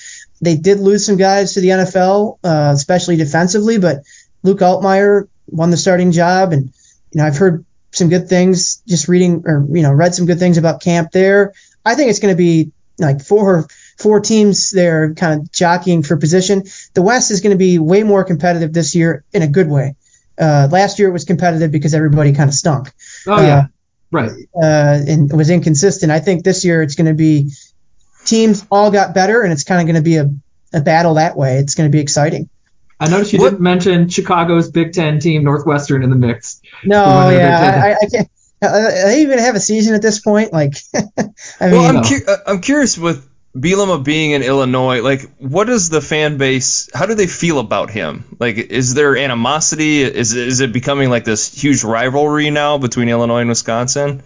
They 0.40 0.56
did 0.56 0.80
lose 0.80 1.06
some 1.06 1.16
guys 1.16 1.54
to 1.54 1.60
the 1.60 1.68
NFL, 1.68 2.38
uh, 2.44 2.72
especially 2.74 3.16
defensively, 3.16 3.78
but 3.78 4.02
Luke 4.42 4.60
Altmyer 4.60 5.28
won 5.48 5.70
the 5.70 5.76
starting 5.76 6.12
job, 6.12 6.52
and 6.52 6.66
you 7.10 7.18
know 7.18 7.24
I've 7.24 7.38
heard 7.38 7.64
some 7.98 8.08
good 8.08 8.28
things 8.28 8.82
just 8.86 9.08
reading 9.08 9.42
or 9.44 9.66
you 9.70 9.82
know 9.82 9.92
read 9.92 10.14
some 10.14 10.26
good 10.26 10.38
things 10.38 10.56
about 10.56 10.80
camp 10.80 11.10
there. 11.12 11.52
I 11.84 11.94
think 11.94 12.10
it's 12.10 12.20
going 12.20 12.32
to 12.32 12.38
be 12.38 12.72
like 12.98 13.22
four 13.22 13.66
four 13.98 14.20
teams 14.20 14.70
there 14.70 15.14
kind 15.14 15.40
of 15.40 15.52
jockeying 15.52 16.02
for 16.02 16.16
position. 16.16 16.64
The 16.94 17.02
West 17.02 17.30
is 17.30 17.40
going 17.40 17.52
to 17.52 17.58
be 17.58 17.78
way 17.78 18.02
more 18.02 18.24
competitive 18.24 18.72
this 18.72 18.94
year 18.94 19.24
in 19.32 19.42
a 19.42 19.48
good 19.48 19.68
way. 19.68 19.96
Uh, 20.38 20.68
last 20.70 20.98
year 20.98 21.08
it 21.08 21.12
was 21.12 21.24
competitive 21.24 21.72
because 21.72 21.94
everybody 21.94 22.32
kind 22.32 22.48
of 22.48 22.54
stunk. 22.54 22.92
Oh 23.26 23.42
yeah, 23.42 23.58
uh, 23.58 23.66
right. 24.12 24.30
Uh, 24.54 25.00
and 25.06 25.30
it 25.30 25.36
was 25.36 25.50
inconsistent. 25.50 26.12
I 26.12 26.20
think 26.20 26.44
this 26.44 26.64
year 26.64 26.82
it's 26.82 26.94
going 26.94 27.08
to 27.08 27.14
be 27.14 27.50
teams 28.24 28.64
all 28.70 28.90
got 28.90 29.14
better, 29.14 29.42
and 29.42 29.52
it's 29.52 29.64
kind 29.64 29.80
of 29.80 29.86
going 29.86 30.02
to 30.02 30.08
be 30.08 30.16
a, 30.16 30.30
a 30.72 30.80
battle 30.80 31.14
that 31.14 31.36
way. 31.36 31.58
It's 31.58 31.74
going 31.74 31.90
to 31.90 31.92
be 31.92 32.00
exciting. 32.00 32.48
I 33.00 33.08
noticed 33.08 33.32
you 33.32 33.38
what? 33.38 33.50
didn't 33.50 33.60
mention 33.60 34.08
Chicago's 34.08 34.70
Big 34.70 34.92
Ten 34.92 35.20
team, 35.20 35.44
Northwestern, 35.44 36.02
in 36.02 36.10
the 36.10 36.16
mix. 36.16 36.60
No, 36.84 37.30
yeah, 37.30 37.82
I, 37.84 38.04
I, 38.04 38.08
can't. 38.10 38.28
They 38.60 39.22
even 39.22 39.38
have 39.38 39.54
a 39.54 39.60
season 39.60 39.94
at 39.94 40.02
this 40.02 40.18
point. 40.18 40.52
Like, 40.52 40.74
I 40.94 41.00
mean, 41.60 41.72
well, 41.72 41.96
I'm, 41.98 42.04
cu- 42.04 42.24
uh, 42.26 42.36
I'm 42.46 42.60
curious 42.60 42.98
with 42.98 43.28
Bielema 43.56 44.02
being 44.02 44.32
in 44.32 44.42
Illinois, 44.42 45.00
like, 45.00 45.30
what 45.38 45.66
does 45.66 45.88
the 45.88 46.00
fan 46.00 46.36
base? 46.36 46.88
How 46.94 47.06
do 47.06 47.14
they 47.14 47.26
feel 47.26 47.58
about 47.58 47.90
him? 47.90 48.36
Like, 48.38 48.56
is 48.56 48.94
there 48.94 49.16
animosity? 49.16 50.02
Is 50.02 50.34
is 50.34 50.60
it 50.60 50.72
becoming 50.72 51.10
like 51.10 51.24
this 51.24 51.52
huge 51.52 51.82
rivalry 51.82 52.50
now 52.50 52.78
between 52.78 53.08
Illinois 53.08 53.40
and 53.40 53.48
Wisconsin? 53.48 54.22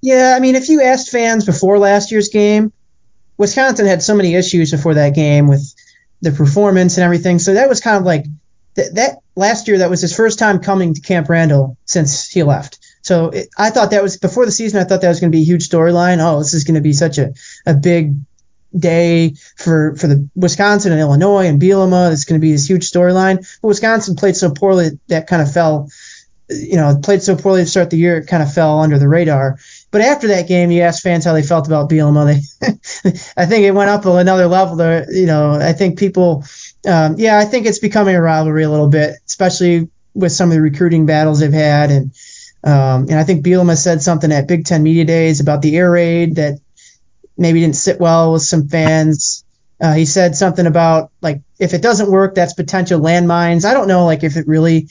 Yeah, 0.00 0.34
I 0.36 0.40
mean, 0.40 0.54
if 0.54 0.68
you 0.68 0.82
asked 0.82 1.10
fans 1.10 1.44
before 1.44 1.78
last 1.78 2.10
year's 2.12 2.28
game, 2.28 2.72
Wisconsin 3.36 3.86
had 3.86 4.02
so 4.02 4.14
many 4.14 4.34
issues 4.34 4.70
before 4.70 4.94
that 4.94 5.14
game 5.14 5.48
with 5.48 5.74
the 6.22 6.32
performance 6.32 6.96
and 6.96 7.04
everything. 7.04 7.38
So 7.38 7.54
that 7.54 7.68
was 7.68 7.80
kind 7.80 7.98
of 7.98 8.04
like 8.04 8.24
that, 8.74 8.94
that 8.94 9.18
last 9.36 9.68
year. 9.68 9.78
That 9.78 9.90
was 9.90 10.00
his 10.00 10.16
first 10.16 10.38
time 10.38 10.60
coming 10.60 10.94
to 10.94 11.00
Camp 11.00 11.28
Randall 11.28 11.76
since 11.84 12.30
he 12.30 12.42
left. 12.42 12.78
So 13.02 13.30
it, 13.30 13.48
I 13.58 13.70
thought 13.70 13.90
that 13.90 14.02
was 14.02 14.16
before 14.16 14.46
the 14.46 14.52
season. 14.52 14.80
I 14.80 14.84
thought 14.84 15.02
that 15.02 15.08
was 15.08 15.20
going 15.20 15.30
to 15.30 15.36
be 15.36 15.42
a 15.42 15.46
huge 15.46 15.68
storyline. 15.68 16.18
Oh, 16.20 16.38
this 16.38 16.54
is 16.54 16.64
going 16.64 16.76
to 16.76 16.80
be 16.80 16.92
such 16.92 17.18
a, 17.18 17.34
a 17.66 17.74
big 17.74 18.14
day 18.74 19.34
for 19.56 19.96
for 19.96 20.06
the 20.06 20.28
Wisconsin 20.34 20.92
and 20.92 21.00
Illinois 21.00 21.46
and 21.46 21.60
Bielema. 21.60 22.12
It's 22.12 22.24
going 22.24 22.40
to 22.40 22.44
be 22.44 22.52
this 22.52 22.68
huge 22.68 22.90
storyline. 22.90 23.46
But 23.60 23.68
Wisconsin 23.68 24.16
played 24.16 24.36
so 24.36 24.52
poorly 24.52 24.98
that 25.08 25.26
kind 25.26 25.42
of 25.42 25.52
fell. 25.52 25.90
You 26.48 26.76
know, 26.76 26.98
played 27.02 27.22
so 27.22 27.34
poorly 27.34 27.62
to 27.62 27.66
start 27.66 27.90
the 27.90 27.96
year, 27.96 28.18
it 28.18 28.26
kind 28.26 28.42
of 28.42 28.52
fell 28.52 28.80
under 28.80 28.98
the 28.98 29.08
radar. 29.08 29.58
But 29.92 30.00
after 30.00 30.28
that 30.28 30.48
game, 30.48 30.70
you 30.70 30.80
asked 30.80 31.02
fans 31.02 31.26
how 31.26 31.34
they 31.34 31.42
felt 31.42 31.66
about 31.66 31.90
Bielema. 31.90 32.24
They, 32.24 33.10
I 33.36 33.44
think 33.44 33.64
it 33.64 33.72
went 33.72 33.90
up 33.90 34.06
another 34.06 34.46
level. 34.46 34.76
There, 34.76 35.06
you 35.12 35.26
know, 35.26 35.52
I 35.52 35.74
think 35.74 35.98
people, 35.98 36.44
um, 36.88 37.16
yeah, 37.18 37.38
I 37.38 37.44
think 37.44 37.66
it's 37.66 37.78
becoming 37.78 38.16
a 38.16 38.22
rivalry 38.22 38.64
a 38.64 38.70
little 38.70 38.88
bit, 38.88 39.16
especially 39.26 39.90
with 40.14 40.32
some 40.32 40.48
of 40.48 40.54
the 40.54 40.62
recruiting 40.62 41.04
battles 41.04 41.40
they've 41.40 41.52
had, 41.52 41.90
and 41.90 42.12
um, 42.64 43.02
and 43.10 43.14
I 43.14 43.24
think 43.24 43.44
Bielema 43.44 43.76
said 43.76 44.00
something 44.00 44.32
at 44.32 44.48
Big 44.48 44.64
Ten 44.64 44.82
Media 44.82 45.04
Days 45.04 45.40
about 45.40 45.60
the 45.60 45.76
air 45.76 45.90
raid 45.90 46.36
that 46.36 46.58
maybe 47.36 47.60
didn't 47.60 47.76
sit 47.76 48.00
well 48.00 48.32
with 48.32 48.42
some 48.42 48.68
fans. 48.68 49.44
Uh, 49.78 49.92
he 49.92 50.06
said 50.06 50.36
something 50.36 50.66
about 50.66 51.10
like 51.20 51.42
if 51.58 51.74
it 51.74 51.82
doesn't 51.82 52.10
work, 52.10 52.34
that's 52.34 52.54
potential 52.54 52.98
landmines. 52.98 53.66
I 53.66 53.74
don't 53.74 53.88
know 53.88 54.06
like 54.06 54.24
if 54.24 54.38
it 54.38 54.48
really, 54.48 54.88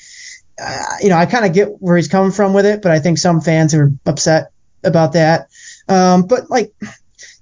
uh, 0.61 0.97
you 1.01 1.09
know, 1.09 1.17
I 1.17 1.25
kind 1.25 1.45
of 1.45 1.53
get 1.53 1.81
where 1.81 1.97
he's 1.97 2.07
coming 2.07 2.31
from 2.31 2.53
with 2.53 2.67
it, 2.67 2.83
but 2.83 2.91
I 2.91 2.99
think 2.99 3.17
some 3.17 3.41
fans 3.41 3.73
are 3.73 3.91
upset 4.05 4.51
about 4.83 5.13
that. 5.13 5.49
Um, 5.87 6.23
but 6.23 6.49
like, 6.49 6.73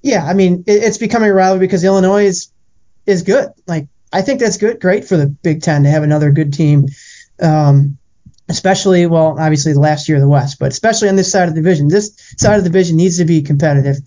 yeah, 0.01 0.25
I 0.25 0.33
mean, 0.33 0.63
it, 0.67 0.83
it's 0.83 0.97
becoming 0.97 1.29
a 1.29 1.33
rivalry 1.33 1.65
because 1.65 1.83
Illinois 1.83 2.25
is 2.25 2.51
is 3.05 3.23
good. 3.23 3.49
Like, 3.67 3.87
I 4.11 4.21
think 4.21 4.39
that's 4.39 4.57
good, 4.57 4.79
great 4.79 5.05
for 5.05 5.17
the 5.17 5.27
Big 5.27 5.61
Ten 5.61 5.83
to 5.83 5.89
have 5.89 6.03
another 6.03 6.31
good 6.31 6.53
team. 6.53 6.87
Um, 7.41 7.97
especially, 8.49 9.05
well, 9.05 9.39
obviously 9.39 9.73
the 9.73 9.79
last 9.79 10.09
year 10.09 10.17
of 10.17 10.21
the 10.21 10.27
West, 10.27 10.57
but 10.59 10.71
especially 10.71 11.09
on 11.09 11.15
this 11.15 11.31
side 11.31 11.47
of 11.47 11.55
the 11.55 11.61
division. 11.61 11.87
This 11.87 12.11
side 12.37 12.57
of 12.57 12.63
the 12.63 12.69
division 12.69 12.97
needs 12.97 13.17
to 13.17 13.25
be 13.25 13.43
competitive. 13.43 13.97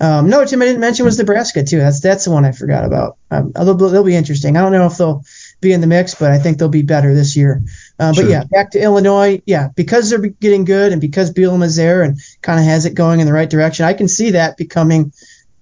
Um, 0.00 0.30
no, 0.30 0.44
Tim, 0.46 0.62
I 0.62 0.64
didn't 0.64 0.80
mention 0.80 1.04
was 1.04 1.18
Nebraska 1.18 1.62
too. 1.62 1.78
That's 1.78 2.00
that's 2.00 2.24
the 2.24 2.30
one 2.30 2.46
I 2.46 2.52
forgot 2.52 2.86
about. 2.86 3.18
Um, 3.30 3.52
they'll, 3.52 3.74
they'll 3.74 4.02
be 4.02 4.16
interesting. 4.16 4.56
I 4.56 4.62
don't 4.62 4.72
know 4.72 4.86
if 4.86 4.96
they'll 4.96 5.22
be 5.60 5.72
in 5.72 5.82
the 5.82 5.86
mix, 5.86 6.14
but 6.14 6.32
I 6.32 6.38
think 6.38 6.56
they'll 6.56 6.70
be 6.70 6.82
better 6.82 7.14
this 7.14 7.36
year. 7.36 7.62
Uh, 8.00 8.14
but 8.14 8.26
yeah, 8.28 8.44
back 8.44 8.70
to 8.70 8.82
Illinois. 8.82 9.42
Yeah, 9.44 9.68
because 9.76 10.08
they're 10.08 10.18
getting 10.18 10.64
good 10.64 10.92
and 10.92 11.00
because 11.00 11.32
Bielema's 11.32 11.76
there 11.76 12.02
and 12.02 12.18
kind 12.40 12.58
of 12.58 12.64
has 12.64 12.86
it 12.86 12.94
going 12.94 13.20
in 13.20 13.26
the 13.26 13.32
right 13.32 13.48
direction, 13.48 13.84
I 13.84 13.92
can 13.92 14.08
see 14.08 14.30
that 14.30 14.56
becoming, 14.56 15.12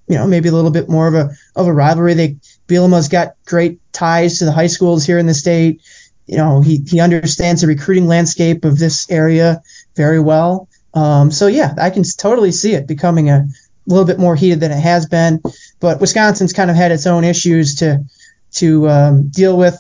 you 0.07 0.17
know, 0.17 0.27
maybe 0.27 0.49
a 0.49 0.53
little 0.53 0.71
bit 0.71 0.89
more 0.89 1.09
of 1.09 1.15
a 1.15 1.31
of 1.57 1.67
a 1.67 1.73
rivalry. 1.73 2.15
They 2.15 2.37
Bielema's 2.69 3.09
got 3.09 3.35
great 3.45 3.81
ties 3.93 4.39
to 4.39 4.45
the 4.45 4.53
high 4.53 4.69
schools 4.69 5.05
here 5.05 5.19
in 5.19 5.27
the 5.27 5.35
state. 5.35 5.83
You 6.27 6.37
know, 6.37 6.61
he 6.61 6.85
he 6.87 7.01
understands 7.01 7.63
the 7.63 7.67
recruiting 7.67 8.07
landscape 8.07 8.65
of 8.65 8.79
this 8.79 9.11
area 9.11 9.63
very 9.97 10.21
well. 10.21 10.69
Um, 10.95 11.33
so 11.33 11.49
yeah, 11.49 11.75
I 11.77 11.91
can 11.91 12.05
totally 12.05 12.53
see 12.53 12.73
it 12.75 12.87
becoming 12.87 13.31
a 13.31 13.49
a 13.89 13.91
little 13.91 14.05
bit 14.05 14.19
more 14.19 14.37
heated 14.37 14.61
than 14.61 14.71
it 14.71 14.81
has 14.81 15.07
been. 15.07 15.43
But 15.81 16.01
Wisconsin's 16.01 16.53
kind 16.53 16.71
of 16.71 16.77
had 16.77 16.93
its 16.93 17.07
own 17.07 17.25
issues 17.25 17.77
to 17.77 18.05
to 18.53 18.89
um, 18.89 19.29
deal 19.29 19.57
with 19.57 19.77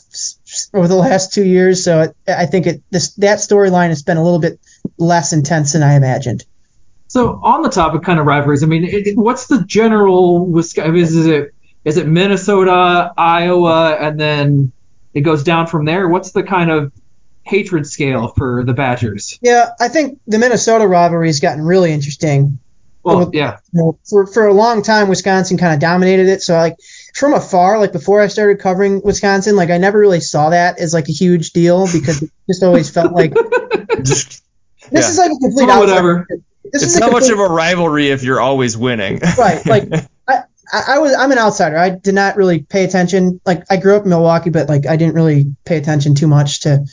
over 0.75 0.89
the 0.89 0.95
last 0.95 1.33
two 1.33 1.45
years. 1.45 1.85
So 1.85 2.13
I 2.27 2.47
think 2.47 2.67
it 2.67 2.83
this 2.91 3.13
that 3.15 3.39
storyline 3.39 3.89
has 3.89 4.03
been 4.03 4.17
a 4.17 4.23
little 4.23 4.39
bit 4.39 4.61
less 4.97 5.33
intense 5.33 5.73
than 5.73 5.83
I 5.83 5.95
imagined. 5.95 6.45
So 7.09 7.41
on 7.43 7.63
the 7.63 7.71
topic 7.71 8.03
kind 8.03 8.21
of 8.21 8.27
rivalries, 8.27 8.63
I 8.63 8.67
mean, 8.67 8.85
it, 8.85 9.17
what's 9.17 9.47
the 9.47 9.65
general 9.65 10.47
Wisconsin? 10.47 10.97
Is 10.97 11.27
it 11.27 11.55
is 11.85 11.97
it 11.97 12.07
Minnesota, 12.07 13.13
Iowa, 13.17 13.97
and 13.97 14.21
then 14.21 14.73
it 15.15 15.23
goes 15.23 15.43
down 15.43 15.67
from 15.67 15.85
there? 15.85 16.09
What's 16.09 16.33
the 16.33 16.43
kind 16.43 16.71
of 16.71 16.93
hatred 17.45 17.87
scale 17.87 18.29
for 18.29 18.63
the 18.65 18.75
Badgers? 18.75 19.39
Yeah, 19.41 19.71
I 19.81 19.89
think 19.89 20.21
the 20.27 20.39
Minnesota 20.39 20.87
rivalry 20.87 21.29
has 21.29 21.41
gotten 21.41 21.65
really 21.65 21.93
interesting 21.93 22.59
well, 23.03 23.31
yeah. 23.33 23.59
You 23.73 23.81
know, 23.81 23.99
for 24.09 24.27
for 24.27 24.47
a 24.47 24.55
long 24.55 24.83
time, 24.83 25.09
Wisconsin 25.09 25.57
kind 25.57 25.75
of 25.75 25.81
dominated 25.81 26.29
it. 26.29 26.43
So 26.43 26.55
like 26.55 26.77
from 27.19 27.35
afar, 27.35 27.79
like 27.79 27.93
before 27.93 28.21
I 28.21 28.29
started 28.29 28.61
covering 28.61 29.03
Wisconsin, 29.03 29.57
like 29.57 29.71
I 29.71 29.79
never 29.79 29.99
really 29.99 30.21
saw 30.21 30.51
that 30.51 30.79
as 30.79 30.95
like 30.95 31.09
a 31.09 31.13
huge 31.13 31.51
deal 31.51 31.87
because 31.91 32.23
it 32.23 32.31
just 32.49 32.63
always 32.63 32.91
felt 32.91 33.13
like 33.13 33.35
this 33.99 34.41
yeah. 34.93 34.99
is 35.01 35.19
like 35.19 35.33
a 35.33 35.37
complete 35.37 35.69
oh, 35.69 35.81
whatever. 35.81 36.27
This 36.65 36.83
it's 36.83 36.95
not 36.95 37.11
complete, 37.11 37.29
much 37.29 37.31
of 37.31 37.41
a 37.41 37.53
rivalry 37.53 38.11
if 38.11 38.23
you're 38.23 38.41
always 38.41 38.77
winning. 38.77 39.21
right. 39.37 39.65
Like 39.67 39.89
I, 40.29 40.45
I 40.73 40.99
was 40.99 41.15
I'm 41.15 41.33
an 41.33 41.39
outsider. 41.39 41.77
I 41.77 41.91
did 41.91 42.15
not 42.15 42.37
really 42.37 42.61
pay 42.61 42.85
attention. 42.85 43.41
Like 43.45 43.65
I 43.71 43.79
grew 43.79 43.97
up 43.97 44.05
in 44.05 44.11
Milwaukee, 44.11 44.51
but 44.51 44.69
like 44.69 44.87
I 44.87 44.97
didn't 44.97 45.15
really 45.15 45.55
pay 45.65 45.77
attention 45.77 46.15
too 46.15 46.29
much 46.29 46.61
to 46.61 46.87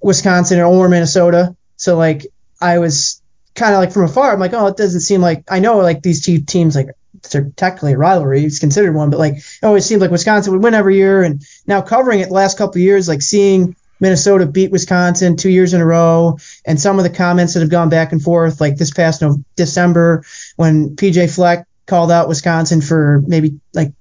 Wisconsin 0.00 0.60
or 0.60 0.88
Minnesota. 0.88 1.56
So 1.76 1.96
like 1.96 2.26
I 2.60 2.78
was 2.78 3.22
kind 3.54 3.74
of 3.74 3.80
like 3.80 3.92
from 3.92 4.04
afar, 4.04 4.32
I'm 4.32 4.38
like, 4.38 4.52
oh, 4.52 4.66
it 4.68 4.76
doesn't 4.76 5.00
seem 5.00 5.20
like 5.20 5.44
I 5.48 5.58
know 5.58 5.78
like 5.78 6.02
these 6.02 6.24
two 6.24 6.40
teams 6.42 6.76
like 6.76 6.88
they're 7.30 7.50
technically 7.56 7.94
a 7.94 7.98
rivalry. 7.98 8.44
It's 8.44 8.58
considered 8.58 8.94
one, 8.94 9.10
but 9.10 9.18
like 9.18 9.34
oh, 9.34 9.38
it 9.62 9.66
always 9.66 9.84
seemed 9.84 10.00
like 10.00 10.10
Wisconsin 10.10 10.52
would 10.52 10.62
win 10.62 10.74
every 10.74 10.96
year. 10.96 11.22
And 11.22 11.42
now 11.66 11.80
covering 11.80 12.20
it 12.20 12.28
the 12.28 12.34
last 12.34 12.58
couple 12.58 12.76
of 12.76 12.82
years, 12.82 13.08
like 13.08 13.22
seeing 13.22 13.76
Minnesota 14.00 14.46
beat 14.46 14.70
Wisconsin 14.70 15.36
two 15.36 15.50
years 15.50 15.74
in 15.74 15.80
a 15.80 15.86
row, 15.86 16.38
and 16.64 16.80
some 16.80 16.98
of 16.98 17.04
the 17.04 17.10
comments 17.10 17.54
that 17.54 17.60
have 17.60 17.70
gone 17.70 17.88
back 17.88 18.12
and 18.12 18.22
forth, 18.22 18.60
like 18.60 18.76
this 18.76 18.92
past 18.92 19.22
no- 19.22 19.42
December 19.56 20.24
when 20.56 20.96
PJ 20.96 21.34
Fleck 21.34 21.66
called 21.86 22.12
out 22.12 22.28
Wisconsin 22.28 22.80
for 22.80 23.22
maybe 23.26 23.60
like 23.74 23.92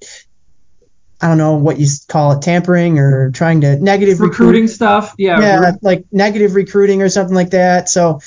I 1.20 1.30
don't 1.30 1.40
know 1.40 1.56
what 1.56 1.80
you 1.80 1.88
call 2.08 2.34
it, 2.34 2.44
tampering 2.44 3.00
or 3.00 3.32
trying 3.32 3.62
to 3.62 3.78
negative 3.78 4.20
recruiting 4.20 4.64
recruit. 4.64 4.76
stuff. 4.76 5.16
Yeah, 5.18 5.40
yeah, 5.40 5.72
like 5.82 6.06
negative 6.12 6.54
recruiting 6.54 7.02
or 7.02 7.10
something 7.10 7.34
like 7.34 7.52
that. 7.52 7.90
So 7.90 8.20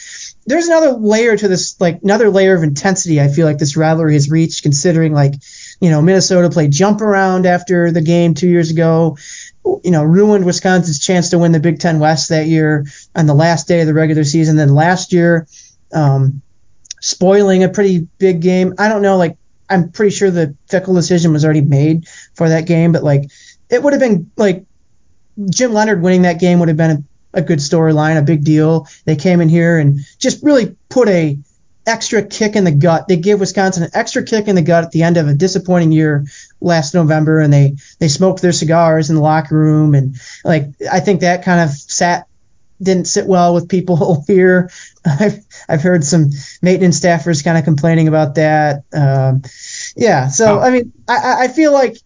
there's 0.47 0.67
another 0.67 0.93
layer 0.93 1.37
to 1.37 1.49
this, 1.49 1.81
like 1.81 2.03
another 2.03 2.31
layer 2.31 2.55
of 2.55 2.63
intensity. 2.63 3.21
I 3.21 3.29
feel 3.29 3.47
like 3.47 3.59
this 3.59 3.77
rivalry 3.77 4.15
has 4.15 4.31
reached, 4.31 4.63
considering 4.63 5.13
like, 5.13 5.35
you 5.81 5.91
know, 5.91 6.03
Minnesota 6.03 6.51
played 6.51 6.73
jump 6.73 7.01
around 7.01 7.47
after 7.47 7.91
the 7.93 8.01
game 8.01 8.35
two 8.35 8.49
years 8.49 8.71
ago. 8.71 9.17
You 9.85 9.91
know, 9.91 10.03
ruined 10.03 10.47
Wisconsin's 10.47 10.99
chance 10.99 11.31
to 11.31 11.39
win 11.39 11.53
the 11.53 11.61
Big 11.61 11.79
Ten 11.79 11.99
West 11.99 12.31
that 12.31 12.47
year 12.47 12.87
on 13.15 13.27
the 13.27 13.35
last 13.35 13.69
day 13.69 13.81
of 13.81 13.87
the 13.87 13.95
regular 13.95 14.25
season. 14.25 14.57
Then 14.57 14.75
last 14.75 15.13
year, 15.13 15.47
um, 15.93 16.43
spoiling 17.01 17.63
a 17.63 17.69
pretty 17.69 18.09
big 18.19 18.41
game. 18.41 18.75
I 18.79 18.89
don't 18.89 19.03
know, 19.03 19.17
like 19.17 19.37
I'm 19.69 19.93
pretty 19.93 20.15
sure 20.15 20.31
the 20.31 20.57
Fickell 20.69 20.95
decision 20.95 21.33
was 21.33 21.45
already 21.45 21.61
made 21.61 22.09
for 22.35 22.49
that 22.49 22.67
game, 22.67 22.93
but 22.93 23.05
like 23.05 23.31
it 23.69 23.83
would 23.83 23.93
have 23.93 24.01
been 24.01 24.31
like 24.37 24.65
Jim 25.49 25.73
Leonhard 25.73 26.03
winning 26.03 26.23
that 26.23 26.41
game 26.41 26.59
would 26.59 26.69
have 26.69 26.77
been 26.77 27.07
a, 27.33 27.43
good 27.43 27.59
storyline, 27.59 28.19
a 28.19 28.23
big 28.23 28.45
deal. 28.45 28.87
They 29.05 29.17
came 29.17 29.41
in 29.41 29.49
here 29.49 29.79
and 29.79 30.01
just 30.19 30.43
really 30.43 30.77
put 30.89 31.09
a 31.09 31.39
extra 31.87 32.23
kick 32.23 32.57
in 32.57 32.65
the 32.65 32.73
gut. 32.73 33.09
They 33.09 33.17
gave 33.17 33.41
Wisconsin 33.41 33.83
an 33.83 33.91
extra 33.95 34.23
kick 34.23 34.49
in 34.49 34.55
the 34.55 34.63
gut 34.63 34.85
at 34.85 34.93
the 34.93 35.03
end 35.03 35.17
of 35.17 35.29
a 35.29 35.35
disappointing 35.35 35.93
year 35.93 36.27
last 36.61 36.95
November, 36.95 37.41
and 37.41 37.53
they 37.53 37.77
they 37.99 38.09
smoked 38.09 38.43
their 38.43 38.53
cigars 38.53 39.11
in 39.11 39.17
the 39.17 39.23
locker 39.23 39.57
room, 39.57 39.95
and 39.95 40.17
like 40.45 40.69
I 40.91 41.01
think 41.01 41.21
that 41.21 41.45
kind 41.45 41.61
of 41.61 41.71
sat 41.71 42.27
didn't 42.83 43.07
sit 43.07 43.27
well 43.27 43.53
with 43.55 43.69
people 43.69 44.25
here. 44.27 44.71
I've 45.05 45.45
I've 45.69 45.83
heard 45.83 46.05
some 46.05 46.31
maintenance 46.63 47.01
staffers 47.01 47.45
kind 47.45 47.59
of 47.59 47.65
complaining 47.65 48.09
about 48.09 48.37
that. 48.37 48.85
Um, 48.93 49.43
yeah, 49.97 50.29
so. 50.29 50.61
I 50.61 50.71
mean, 50.71 50.93
I 51.09 51.45
I 51.45 51.49
feel 51.49 51.73
like 51.73 51.97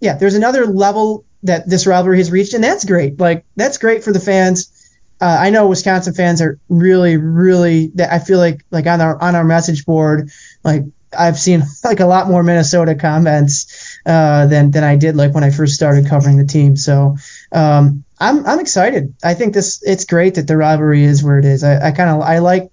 yeah, 0.00 0.16
there's 0.16 0.34
another 0.34 0.66
level 0.66 1.24
that 1.42 1.68
this 1.68 1.86
rivalry 1.86 2.18
has 2.18 2.30
reached, 2.30 2.54
and 2.54 2.64
that's 2.64 2.84
great. 2.84 3.18
Like 3.18 3.44
that's 3.56 3.78
great 3.78 4.04
for 4.04 4.12
the 4.12 4.20
fans. 4.20 4.72
Uh, 5.20 5.36
I 5.40 5.50
know 5.50 5.68
Wisconsin 5.68 6.12
fans 6.12 6.42
are 6.42 6.58
really, 6.68 7.16
really. 7.16 7.88
that 7.94 8.12
I 8.12 8.18
feel 8.18 8.38
like 8.38 8.64
like 8.70 8.86
on 8.86 9.00
our 9.00 9.20
on 9.20 9.34
our 9.34 9.44
message 9.44 9.86
board, 9.86 10.30
like 10.62 10.84
I've 11.16 11.38
seen 11.38 11.62
like 11.84 12.00
a 12.00 12.06
lot 12.06 12.28
more 12.28 12.42
Minnesota 12.42 12.94
comments 12.94 13.98
uh, 14.04 14.46
than 14.46 14.70
than 14.70 14.84
I 14.84 14.96
did 14.96 15.16
like 15.16 15.34
when 15.34 15.44
I 15.44 15.50
first 15.50 15.74
started 15.74 16.08
covering 16.08 16.36
the 16.36 16.46
team. 16.46 16.76
So 16.76 17.16
um, 17.52 18.04
I'm 18.18 18.46
I'm 18.46 18.60
excited. 18.60 19.14
I 19.24 19.34
think 19.34 19.54
this 19.54 19.82
it's 19.82 20.04
great 20.04 20.34
that 20.34 20.46
the 20.46 20.56
rivalry 20.56 21.04
is 21.04 21.22
where 21.22 21.38
it 21.38 21.44
is. 21.44 21.64
I, 21.64 21.88
I 21.88 21.90
kind 21.92 22.10
of 22.10 22.20
I 22.22 22.38
like 22.38 22.70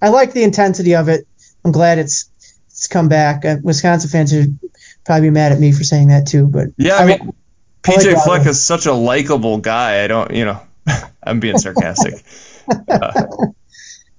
I 0.00 0.08
like 0.08 0.32
the 0.32 0.42
intensity 0.42 0.94
of 0.94 1.08
it. 1.08 1.26
I'm 1.64 1.72
glad 1.72 1.98
it's 1.98 2.30
it's 2.68 2.88
come 2.88 3.08
back. 3.08 3.44
Uh, 3.44 3.56
Wisconsin 3.62 4.10
fans 4.10 4.34
are 4.34 4.44
probably 5.04 5.28
be 5.28 5.30
mad 5.30 5.52
at 5.52 5.60
me 5.60 5.72
for 5.72 5.84
saying 5.84 6.08
that 6.08 6.26
too, 6.26 6.46
but 6.46 6.68
Yeah, 6.76 6.96
I 6.96 7.02
I 7.02 7.06
mean, 7.06 7.34
PJ 7.82 8.04
that 8.14 8.22
Fleck 8.24 8.46
is 8.46 8.62
such 8.62 8.86
a 8.86 8.92
likable 8.92 9.58
guy. 9.58 10.04
I 10.04 10.06
don't, 10.06 10.30
you 10.32 10.44
know, 10.44 10.60
I'm 11.22 11.40
being 11.40 11.58
sarcastic. 11.58 12.14
Uh, 12.68 13.26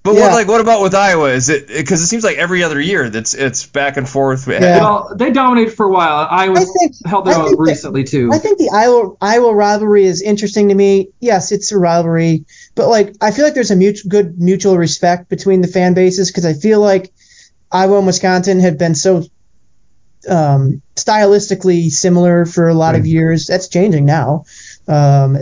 but 0.02 0.14
Yeah. 0.16 0.20
what, 0.20 0.32
like, 0.32 0.48
what 0.48 0.60
about 0.60 0.82
with 0.82 0.94
Iowa? 0.94 1.30
Is 1.30 1.48
it 1.48 1.66
because 1.68 2.02
it 2.02 2.06
seems 2.08 2.24
like 2.24 2.36
every 2.36 2.62
other 2.62 2.78
year 2.78 3.08
that's 3.08 3.32
it's 3.32 3.64
back 3.66 3.96
and 3.96 4.06
forth. 4.06 4.46
Yeah. 4.46 4.78
Well, 4.80 5.14
they 5.16 5.30
dominated 5.30 5.70
for 5.72 5.86
a 5.86 5.90
while. 5.90 6.28
I 6.30 6.44
I 6.44 6.48
was 6.50 6.70
think 6.78 6.94
held 7.06 7.24
their 7.24 7.34
I 7.34 7.38
own 7.38 7.44
think 7.46 7.56
that- 7.56 7.62
recently 7.62 8.04
too. 8.04 8.30
I 8.30 8.38
think 8.38 8.58
the 8.58 8.68
Iowa 8.70 9.14
Iowa 9.22 9.54
rivalry 9.54 10.04
is 10.04 10.20
interesting 10.20 10.68
to 10.68 10.74
me. 10.74 11.08
Yes, 11.20 11.52
it's 11.52 11.72
a 11.72 11.78
rivalry, 11.78 12.44
but 12.74 12.88
like 12.88 13.14
I 13.22 13.30
feel 13.30 13.46
like 13.46 13.54
there's 13.54 13.70
a 13.70 13.76
mutual, 13.76 14.10
good 14.10 14.38
mutual 14.38 14.76
respect 14.76 15.30
between 15.30 15.62
the 15.62 15.68
fan 15.68 15.94
bases 15.94 16.30
because 16.30 16.44
I 16.44 16.52
feel 16.52 16.80
like 16.80 17.10
Iowa 17.72 17.96
and 17.96 18.06
Wisconsin 18.06 18.60
have 18.60 18.76
been 18.76 18.94
so 18.94 19.24
um, 20.28 20.82
stylistically 20.96 21.90
similar 21.90 22.44
for 22.44 22.68
a 22.68 22.74
lot 22.74 22.94
of 22.94 23.06
years. 23.06 23.46
That's 23.46 23.68
changing 23.68 24.04
now. 24.04 24.44
Um, 24.86 25.34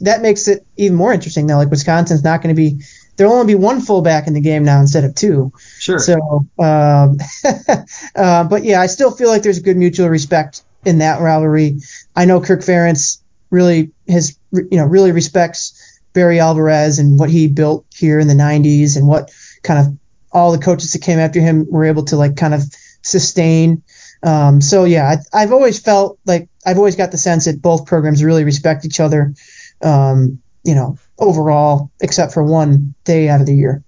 that 0.00 0.20
makes 0.22 0.48
it 0.48 0.64
even 0.76 0.96
more 0.96 1.12
interesting 1.12 1.46
now. 1.46 1.56
Like 1.56 1.70
Wisconsin's 1.70 2.24
not 2.24 2.42
going 2.42 2.54
to 2.54 2.60
be 2.60 2.82
there'll 3.16 3.32
only 3.32 3.54
be 3.54 3.58
one 3.58 3.80
fullback 3.80 4.26
in 4.26 4.34
the 4.34 4.40
game 4.40 4.64
now 4.64 4.80
instead 4.80 5.04
of 5.04 5.14
two. 5.14 5.52
sure. 5.78 5.98
So, 5.98 6.46
um, 6.58 7.18
uh, 8.16 8.44
but 8.44 8.62
yeah, 8.62 8.80
I 8.80 8.86
still 8.86 9.10
feel 9.10 9.28
like 9.28 9.42
there's 9.42 9.58
a 9.58 9.62
good 9.62 9.76
mutual 9.76 10.08
respect 10.08 10.62
in 10.84 10.98
that 10.98 11.20
rivalry. 11.20 11.78
I 12.14 12.26
know 12.26 12.40
Kirk 12.40 12.60
Ferentz 12.60 13.22
really 13.50 13.90
has, 14.08 14.38
you 14.52 14.68
know, 14.72 14.84
really 14.84 15.12
respects 15.12 16.00
Barry 16.12 16.40
Alvarez 16.40 16.98
and 16.98 17.18
what 17.18 17.30
he 17.30 17.48
built 17.48 17.86
here 17.94 18.18
in 18.18 18.28
the 18.28 18.34
90s 18.34 18.96
and 18.96 19.06
what 19.06 19.30
kind 19.62 19.86
of 19.86 19.98
all 20.32 20.52
the 20.52 20.58
coaches 20.58 20.92
that 20.92 21.02
came 21.02 21.18
after 21.18 21.40
him 21.40 21.66
were 21.70 21.84
able 21.84 22.04
to 22.04 22.16
like 22.16 22.36
kind 22.36 22.54
of 22.54 22.62
sustain. 23.02 23.82
Um, 24.26 24.60
so 24.60 24.84
yeah, 24.84 25.08
I, 25.32 25.42
I've 25.42 25.52
always 25.52 25.78
felt 25.78 26.18
like 26.26 26.48
I've 26.66 26.78
always 26.78 26.96
got 26.96 27.12
the 27.12 27.18
sense 27.18 27.44
that 27.44 27.62
both 27.62 27.86
programs 27.86 28.24
really 28.24 28.42
respect 28.42 28.84
each 28.84 28.98
other. 28.98 29.34
Um, 29.80 30.42
you 30.64 30.74
know, 30.74 30.98
overall, 31.16 31.92
except 32.00 32.34
for 32.34 32.42
one 32.42 32.94
day 33.04 33.28
out 33.28 33.40
of 33.40 33.46
the 33.46 33.54
year. 33.54 33.84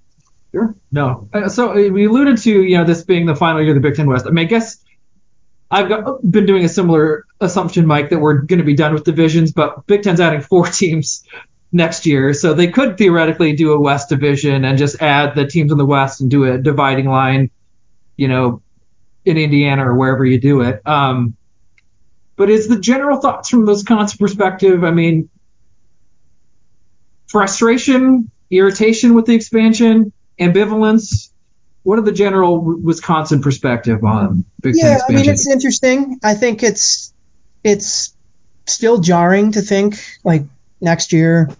Sure. 0.52 0.76
No. 0.92 1.28
Uh, 1.32 1.48
so 1.48 1.72
uh, 1.72 1.90
we 1.90 2.06
alluded 2.06 2.38
to 2.38 2.62
you 2.62 2.78
know 2.78 2.84
this 2.84 3.02
being 3.02 3.26
the 3.26 3.34
final 3.34 3.60
year 3.60 3.76
of 3.76 3.82
the 3.82 3.86
Big 3.86 3.96
Ten 3.96 4.06
West. 4.06 4.26
I 4.26 4.30
mean, 4.30 4.46
I 4.46 4.48
guess 4.48 4.78
I've 5.72 5.88
got, 5.88 6.30
been 6.30 6.46
doing 6.46 6.64
a 6.64 6.68
similar 6.68 7.26
assumption, 7.40 7.84
Mike, 7.84 8.10
that 8.10 8.20
we're 8.20 8.38
going 8.42 8.60
to 8.60 8.64
be 8.64 8.74
done 8.74 8.94
with 8.94 9.02
divisions, 9.02 9.50
but 9.50 9.88
Big 9.88 10.02
Ten's 10.02 10.20
adding 10.20 10.40
four 10.40 10.66
teams 10.68 11.24
next 11.72 12.06
year, 12.06 12.32
so 12.32 12.54
they 12.54 12.68
could 12.68 12.96
theoretically 12.96 13.54
do 13.54 13.72
a 13.72 13.80
West 13.80 14.08
division 14.08 14.64
and 14.64 14.78
just 14.78 15.02
add 15.02 15.34
the 15.34 15.46
teams 15.46 15.72
in 15.72 15.78
the 15.78 15.84
West 15.84 16.20
and 16.20 16.30
do 16.30 16.44
a 16.44 16.58
dividing 16.58 17.06
line, 17.06 17.50
you 18.16 18.28
know, 18.28 18.62
in 19.24 19.36
Indiana 19.36 19.88
or 19.88 19.94
wherever 19.94 20.24
you 20.24 20.40
do 20.40 20.62
it. 20.62 20.80
Um, 20.86 21.36
but 22.36 22.50
is 22.50 22.68
the 22.68 22.78
general 22.78 23.20
thoughts 23.20 23.48
from 23.48 23.66
the 23.66 23.72
Wisconsin 23.72 24.18
perspective? 24.18 24.84
I 24.84 24.90
mean, 24.90 25.28
frustration, 27.26 28.30
irritation 28.50 29.14
with 29.14 29.26
the 29.26 29.34
expansion, 29.34 30.12
ambivalence. 30.40 31.30
What 31.82 31.98
are 31.98 32.02
the 32.02 32.12
general 32.12 32.60
Wisconsin 32.60 33.42
perspective 33.42 34.04
on 34.04 34.44
Big 34.60 34.74
Ten 34.74 34.92
Yeah, 34.92 34.98
I 35.08 35.12
mean 35.12 35.28
it's 35.28 35.48
interesting. 35.48 36.18
I 36.22 36.34
think 36.34 36.62
it's 36.62 37.12
it's 37.64 38.14
still 38.66 38.98
jarring 38.98 39.52
to 39.52 39.62
think 39.62 39.98
like 40.24 40.42
next 40.80 41.12
year 41.12 41.50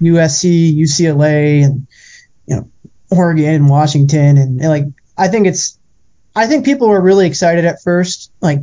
USC, 0.00 0.76
UCLA, 0.76 1.64
and 1.64 1.86
you 2.46 2.56
know 2.56 2.70
Oregon 3.10 3.54
and 3.54 3.68
Washington, 3.68 4.38
and, 4.38 4.60
and, 4.60 4.68
like 4.68 4.84
I 5.16 5.28
think 5.28 5.46
it's 5.46 5.78
I 6.36 6.46
think 6.46 6.66
people 6.66 6.88
were 6.88 7.00
really 7.00 7.26
excited 7.26 7.64
at 7.64 7.82
first, 7.82 8.30
like 8.42 8.60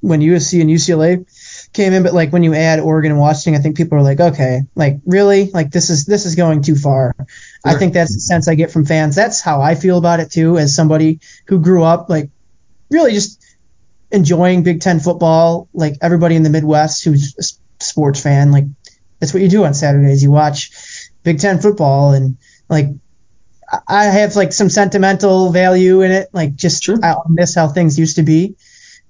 when 0.00 0.20
USC 0.20 0.60
and 0.60 0.68
UCLA 0.68 1.26
came 1.72 1.94
in, 1.94 2.02
but 2.02 2.12
like 2.12 2.30
when 2.30 2.42
you 2.42 2.54
add 2.54 2.80
Oregon 2.80 3.12
and 3.12 3.20
Washington, 3.20 3.58
I 3.58 3.62
think 3.62 3.78
people 3.78 3.96
are 3.96 4.02
like, 4.02 4.20
okay, 4.20 4.60
like 4.74 4.98
really, 5.06 5.50
like 5.50 5.70
this 5.70 5.88
is 5.88 6.04
this 6.04 6.26
is 6.26 6.34
going 6.34 6.60
too 6.62 6.76
far. 6.76 7.16
I 7.64 7.76
think 7.76 7.94
that's 7.94 8.14
the 8.14 8.20
sense 8.20 8.46
I 8.46 8.54
get 8.54 8.70
from 8.70 8.84
fans. 8.84 9.16
That's 9.16 9.40
how 9.40 9.62
I 9.62 9.74
feel 9.74 9.96
about 9.96 10.20
it 10.20 10.30
too, 10.30 10.58
as 10.58 10.76
somebody 10.76 11.20
who 11.46 11.58
grew 11.58 11.82
up 11.82 12.10
like 12.10 12.28
really 12.90 13.12
just 13.12 13.42
enjoying 14.10 14.62
Big 14.62 14.82
Ten 14.82 15.00
football. 15.00 15.70
Like 15.72 15.94
everybody 16.02 16.36
in 16.36 16.42
the 16.42 16.50
Midwest 16.50 17.04
who's 17.04 17.34
a 17.38 17.82
sports 17.82 18.20
fan, 18.20 18.52
like 18.52 18.64
that's 19.18 19.32
what 19.32 19.42
you 19.42 19.48
do 19.48 19.64
on 19.64 19.72
Saturdays. 19.72 20.22
You 20.22 20.30
watch 20.30 20.70
Big 21.22 21.38
Ten 21.40 21.58
football, 21.62 22.12
and 22.12 22.36
like 22.68 22.88
I- 23.86 24.04
have 24.04 24.36
like 24.36 24.52
some 24.52 24.68
sentimental 24.70 25.50
value 25.50 26.02
in 26.02 26.10
it. 26.10 26.28
Like 26.32 26.54
just 26.54 26.82
Sure. 26.82 26.98
I 27.02 27.14
miss 27.28 27.54
how 27.54 27.68
things 27.68 27.98
used 27.98 28.16
to 28.16 28.22
be 28.22 28.56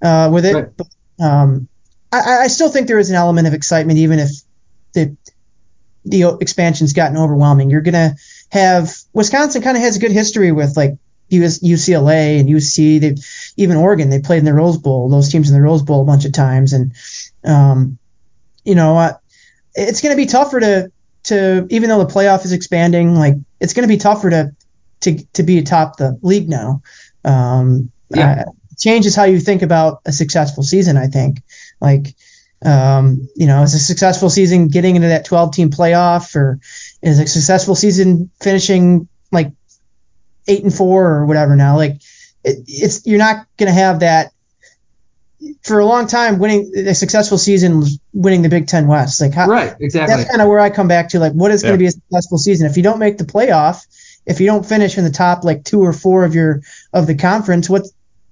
uh, 0.03 0.31
with 0.33 0.45
it. 0.45 0.55
Right. 0.55 0.77
But 0.77 0.87
um, 1.21 1.69
I, 2.13 2.45
I 2.45 2.47
still 2.49 2.69
think 2.69 2.87
there 2.87 2.99
is 2.99 3.11
an 3.11 3.17
element 3.17 3.47
of 3.47 3.55
excitement, 3.55 3.99
even 3.99 4.19
if 4.19 4.31
the 4.93 5.17
the 6.05 6.37
expansion's 6.41 6.93
gotten 6.93 7.17
overwhelming. 7.17 7.71
You're 7.71 7.81
gonna 7.81 8.17
have 8.51 8.95
Wisconsin 9.13 9.63
kind 9.63 9.77
of 9.77 9.83
has 9.83 9.97
a 9.97 10.01
good 10.01 10.13
history 10.13 10.53
with 10.53 10.77
like 10.77 10.97
US, 11.31 11.61
UCLA 11.61 12.39
and 12.41 12.49
UC. 12.49 13.01
They 13.01 13.15
even 13.57 13.77
Oregon. 13.77 14.11
They 14.11 14.21
played 14.21 14.39
in 14.39 14.45
the 14.45 14.55
Rose 14.55 14.79
Bowl. 14.79 15.09
Those 15.09 15.31
teams 15.31 15.49
in 15.51 15.57
the 15.57 15.63
Rose 15.63 15.83
Bowl 15.83 16.03
a 16.03 16.05
bunch 16.05 16.25
of 16.25 16.33
times, 16.33 16.73
and 16.73 16.93
um, 17.45 17.99
you 18.65 18.75
know, 18.75 18.97
uh, 18.97 19.15
it's 19.75 20.01
gonna 20.03 20.17
be 20.17 20.27
tougher 20.27 20.61
to 20.61 20.93
to 21.25 21.67
even 21.71 21.89
though 21.89 22.05
the 22.05 22.13
playoff 22.13 22.45
is 22.45 22.53
expanding, 22.53 23.15
like 23.15 23.35
it's 23.61 23.73
gonna 23.73 23.89
be 23.89 23.97
tougher 23.97 24.31
to 24.31 24.53
to 25.01 25.25
to 25.35 25.43
be 25.43 25.59
atop 25.59 25.97
the 25.97 26.19
league 26.23 26.49
now. 26.49 26.83
Um, 27.25 27.91
Yeah. 28.11 28.45
uh, 28.47 28.51
changes 28.79 29.15
how 29.15 29.25
you 29.25 29.41
think 29.41 29.63
about 29.63 30.01
a 30.05 30.13
successful 30.13 30.63
season. 30.63 30.97
I 30.97 31.07
think 31.09 31.43
like. 31.81 32.15
Um, 32.65 33.29
you 33.37 33.47
know, 33.47 33.63
is 33.63 33.75
a 33.75 33.79
successful 33.79 34.31
season 34.31 34.69
getting 34.69 34.97
into 34.97 35.09
that 35.09 35.27
12 35.27 35.53
team 35.53 35.69
playoff 35.69 36.35
or 36.35 36.61
is 37.03 37.19
a 37.19 37.27
successful 37.27 37.75
season 37.75 38.31
finishing 38.41 39.07
like 39.31 39.53
eight 40.49 40.63
and 40.63 40.75
four 40.75 41.11
or 41.11 41.27
whatever 41.27 41.57
now? 41.57 41.77
Like 41.77 41.97
it, 42.43 42.65
it's, 42.67 43.07
you're 43.07 43.19
not 43.19 43.45
going 43.59 43.67
to 43.67 43.75
have 43.75 44.01
that 44.01 44.33
for 45.63 45.79
a 45.79 45.87
long 45.87 46.07
time 46.07 46.39
winning 46.39 46.73
a 46.77 46.95
successful 46.95 47.39
season, 47.39 47.79
was 47.79 47.99
winning 48.13 48.43
the 48.43 48.49
Big 48.49 48.67
Ten 48.67 48.87
West. 48.87 49.21
Like 49.21 49.35
how, 49.35 49.47
right, 49.49 49.75
exactly. 49.81 50.15
that's 50.15 50.29
kind 50.31 50.43
of 50.43 50.49
where 50.49 50.61
I 50.61 50.71
come 50.71 50.89
back 50.89 51.11
to 51.11 51.19
like 51.19 51.33
what 51.33 51.51
is 51.51 51.63
going 51.63 51.75
to 51.75 51.79
be 51.79 51.87
a 51.87 51.91
successful 51.91 52.39
season 52.39 52.67
if 52.67 52.77
you 52.77 52.83
don't 52.83 52.99
make 52.99 53.19
the 53.19 53.25
playoff, 53.25 53.87
if 54.27 54.41
you 54.41 54.47
don't 54.47 54.65
finish 54.67 54.99
in 54.99 55.05
the 55.05 55.11
top 55.11 55.45
like 55.45 55.65
two 55.65 55.83
or 55.83 55.93
four 55.93 56.25
of 56.25 56.35
your 56.35 56.63
of 56.93 57.07
the 57.07 57.15
conference, 57.15 57.69
what 57.69 57.87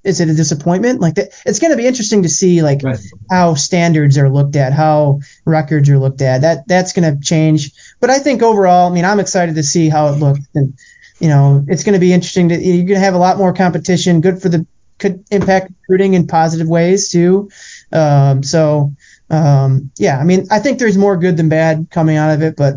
is 0.04 0.20
it 0.20 0.28
a 0.28 0.34
disappointment? 0.34 1.00
Like 1.00 1.14
that, 1.14 1.28
it's 1.46 1.60
going 1.60 1.70
to 1.70 1.76
be 1.76 1.86
interesting 1.86 2.24
to 2.24 2.28
see 2.28 2.62
like 2.62 2.80
Right. 2.82 2.98
how 3.30 3.54
standards 3.54 4.18
are 4.18 4.28
looked 4.28 4.56
at, 4.56 4.72
how 4.72 5.20
records 5.44 5.88
are 5.90 5.98
looked 5.98 6.22
at. 6.22 6.40
That 6.40 6.66
that's 6.66 6.92
going 6.92 7.16
to 7.16 7.22
change. 7.22 7.72
But 8.00 8.10
I 8.10 8.18
think 8.18 8.42
overall, 8.42 8.90
I 8.90 8.94
mean, 8.94 9.04
I'm 9.04 9.20
excited 9.20 9.54
to 9.56 9.62
see 9.62 9.88
how 9.88 10.08
it 10.08 10.18
looks, 10.18 10.40
and 10.54 10.74
you 11.20 11.28
know, 11.28 11.64
it's 11.68 11.84
going 11.84 11.94
to 11.94 12.00
be 12.00 12.12
interesting. 12.12 12.48
To 12.48 12.60
you're 12.60 12.84
going 12.84 12.98
to 13.00 13.04
have 13.04 13.14
a 13.14 13.18
lot 13.18 13.38
more 13.38 13.52
competition. 13.52 14.20
Good 14.20 14.42
for 14.42 14.48
the 14.48 14.66
could 15.02 15.24
impact 15.30 15.72
recruiting 15.82 16.14
in 16.14 16.26
positive 16.26 16.68
ways 16.68 17.10
too. 17.10 17.50
Um, 17.92 18.42
so 18.42 18.94
um, 19.28 19.90
yeah, 19.98 20.18
I 20.18 20.24
mean, 20.24 20.46
I 20.50 20.58
think 20.60 20.78
there's 20.78 20.96
more 20.96 21.16
good 21.16 21.36
than 21.36 21.48
bad 21.48 21.88
coming 21.90 22.16
out 22.16 22.32
of 22.34 22.42
it, 22.42 22.54
but 22.56 22.74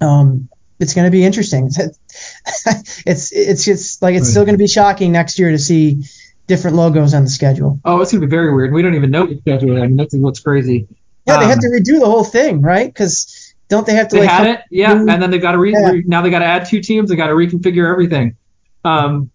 um, 0.00 0.48
it's 0.78 0.94
going 0.94 1.04
to 1.04 1.10
be 1.10 1.24
interesting. 1.24 1.70
it's 3.06 3.32
it's 3.32 3.64
just 3.64 4.02
like 4.02 4.14
it's 4.14 4.28
still 4.30 4.44
going 4.44 4.54
to 4.54 4.58
be 4.58 4.66
shocking 4.68 5.12
next 5.12 5.38
year 5.38 5.50
to 5.50 5.58
see 5.58 6.02
different 6.46 6.76
logos 6.76 7.14
on 7.14 7.22
the 7.22 7.30
schedule. 7.30 7.78
oh, 7.84 8.00
it's 8.00 8.10
gonna 8.10 8.26
be 8.26 8.30
very 8.30 8.52
weird. 8.52 8.72
We 8.72 8.82
don't 8.82 8.94
even 8.96 9.10
know 9.12 9.26
the 9.26 9.38
schedule. 9.38 9.80
I 9.80 9.86
mean, 9.86 9.96
that's 9.96 10.14
what's 10.16 10.40
crazy. 10.40 10.88
Yeah, 11.26 11.36
they 11.36 11.44
Um, 11.44 11.50
have 11.50 11.60
to 11.60 11.68
redo 11.68 12.00
the 12.00 12.06
whole 12.06 12.24
thing, 12.24 12.60
right? 12.60 12.86
Because 12.92 13.54
don't 13.68 13.86
they 13.86 13.94
have 13.94 14.08
to 14.08 14.16
They 14.16 14.22
like 14.22 14.30
had 14.30 14.46
it, 14.48 14.60
yeah, 14.70 14.92
and 14.92 15.08
then 15.22 15.30
they 15.30 15.38
got 15.38 15.52
to 15.52 15.58
re, 15.58 15.72
Yeah. 15.72 15.90
re- 15.90 16.04
now 16.06 16.22
they 16.22 16.30
got 16.30 16.40
to 16.40 16.46
add 16.46 16.66
two 16.66 16.80
teams. 16.80 17.08
They 17.10 17.16
got 17.16 17.28
to 17.28 17.34
reconfigure 17.34 17.88
everything. 17.88 18.36
Um, 18.84 19.30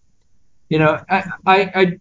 you 0.68 0.78
know, 0.78 1.00
I, 1.08 1.24
I, 1.46 1.56
I 1.74 2.00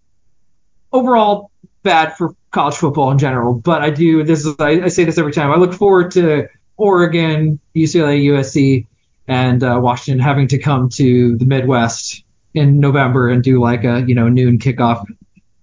overall 0.96 1.52
bad 1.84 2.18
for 2.18 2.36
college 2.52 2.76
football 2.76 3.12
in 3.12 3.18
general, 3.18 3.54
but 3.54 3.82
I 3.82 3.90
do 3.90 4.24
this 4.24 4.46
is 4.46 4.56
I, 4.60 4.86
I 4.86 4.88
say 4.88 5.04
this 5.04 5.18
every 5.18 5.34
time. 5.34 5.52
I 5.52 5.58
look 5.58 5.74
forward 5.74 6.12
to 6.12 6.48
Oregon, 6.78 7.60
UCLA, 7.76 8.26
USC, 8.26 8.88
and 9.28 9.64
uh, 9.64 9.80
Washington 9.82 10.20
having 10.20 10.48
to 10.50 10.58
come 10.58 10.90
to 10.90 11.38
the 11.38 11.46
Midwest 11.46 12.24
in 12.54 12.80
November 12.80 13.30
and 13.30 13.44
do 13.44 13.62
like 13.62 13.84
a 13.84 14.04
you 14.08 14.16
know 14.16 14.30
noon 14.30 14.58
kickoff, 14.58 15.06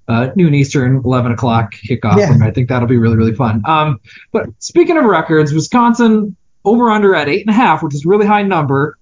uh, 0.09 0.31
noon 0.37 0.55
Eastern, 0.55 1.03
11 1.05 1.33
o'clock 1.33 1.75
kickoff. 1.75 2.19
Yeah. 2.19 2.33
And 2.33 2.45
I 2.45 2.51
think 2.51 2.69
that'll 2.69 2.89
be 2.89 2.99
really 2.99 3.17
really 3.17 3.35
fun. 3.35 3.63
Um, 3.67 4.01
but 4.31 4.47
speaking 4.59 4.97
of 4.97 5.05
records, 5.05 5.53
Wisconsin 5.53 6.37
over 6.65 6.91
under 6.91 7.15
at 7.15 7.29
eight 7.29 7.41
and 7.41 7.51
a 7.51 7.59
half, 7.59 7.83
which 7.83 7.95
is 7.95 8.05
a 8.05 8.09
really 8.09 8.27
high 8.27 8.43
number. 8.43 8.99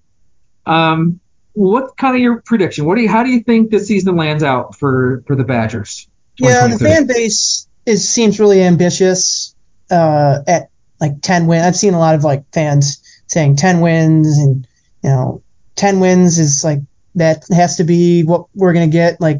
Um, 0.65 1.19
what 1.53 1.97
kind 1.97 2.15
of 2.15 2.21
your 2.21 2.41
prediction? 2.41 2.85
What 2.85 2.95
do 2.95 3.01
you 3.01 3.09
how 3.09 3.23
do 3.23 3.29
you 3.29 3.41
think 3.41 3.71
this 3.71 3.87
season 3.87 4.15
lands 4.15 4.43
out 4.43 4.75
for 4.75 5.23
for 5.27 5.35
the 5.35 5.43
Badgers? 5.43 6.07
Yeah, 6.37 6.67
the 6.67 6.79
fan 6.79 7.07
base 7.07 7.67
is 7.85 8.07
seems 8.07 8.39
really 8.39 8.61
ambitious 8.63 9.55
uh, 9.89 10.39
at 10.47 10.69
like 10.99 11.21
10 11.21 11.47
wins. 11.47 11.63
I've 11.65 11.75
seen 11.75 11.93
a 11.93 11.99
lot 11.99 12.15
of 12.15 12.23
like 12.23 12.45
fans 12.53 13.01
saying 13.27 13.55
10 13.57 13.81
wins 13.81 14.37
and 14.37 14.67
you 15.03 15.09
know 15.09 15.43
10 15.75 15.99
wins 15.99 16.39
is 16.39 16.63
like 16.63 16.79
that 17.15 17.43
has 17.51 17.77
to 17.77 17.83
be 17.83 18.23
what 18.23 18.45
we're 18.55 18.73
going 18.73 18.89
to 18.89 18.93
get 18.93 19.19
like 19.19 19.39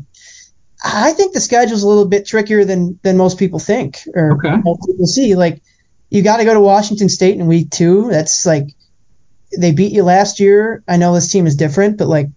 I 0.83 1.13
think 1.13 1.33
the 1.33 1.39
schedule's 1.39 1.83
a 1.83 1.87
little 1.87 2.07
bit 2.07 2.25
trickier 2.25 2.65
than 2.65 2.99
than 3.03 3.17
most 3.17 3.37
people 3.37 3.59
think 3.59 4.01
or 4.15 4.33
Okay. 4.33 4.57
most 4.63 4.85
people 4.87 5.05
see 5.05 5.35
like 5.35 5.61
you 6.09 6.23
got 6.23 6.37
to 6.37 6.45
go 6.45 6.53
to 6.53 6.59
Washington 6.59 7.09
State 7.09 7.37
in 7.39 7.47
week 7.47 7.69
2 7.69 8.09
that's 8.09 8.45
like 8.45 8.65
they 9.57 9.71
beat 9.71 9.91
you 9.91 10.03
last 10.03 10.39
year. 10.39 10.83
I 10.87 10.97
know 10.97 11.13
this 11.13 11.31
team 11.31 11.47
is 11.47 11.55
different 11.55 11.97
but 11.97 12.07
like 12.07 12.27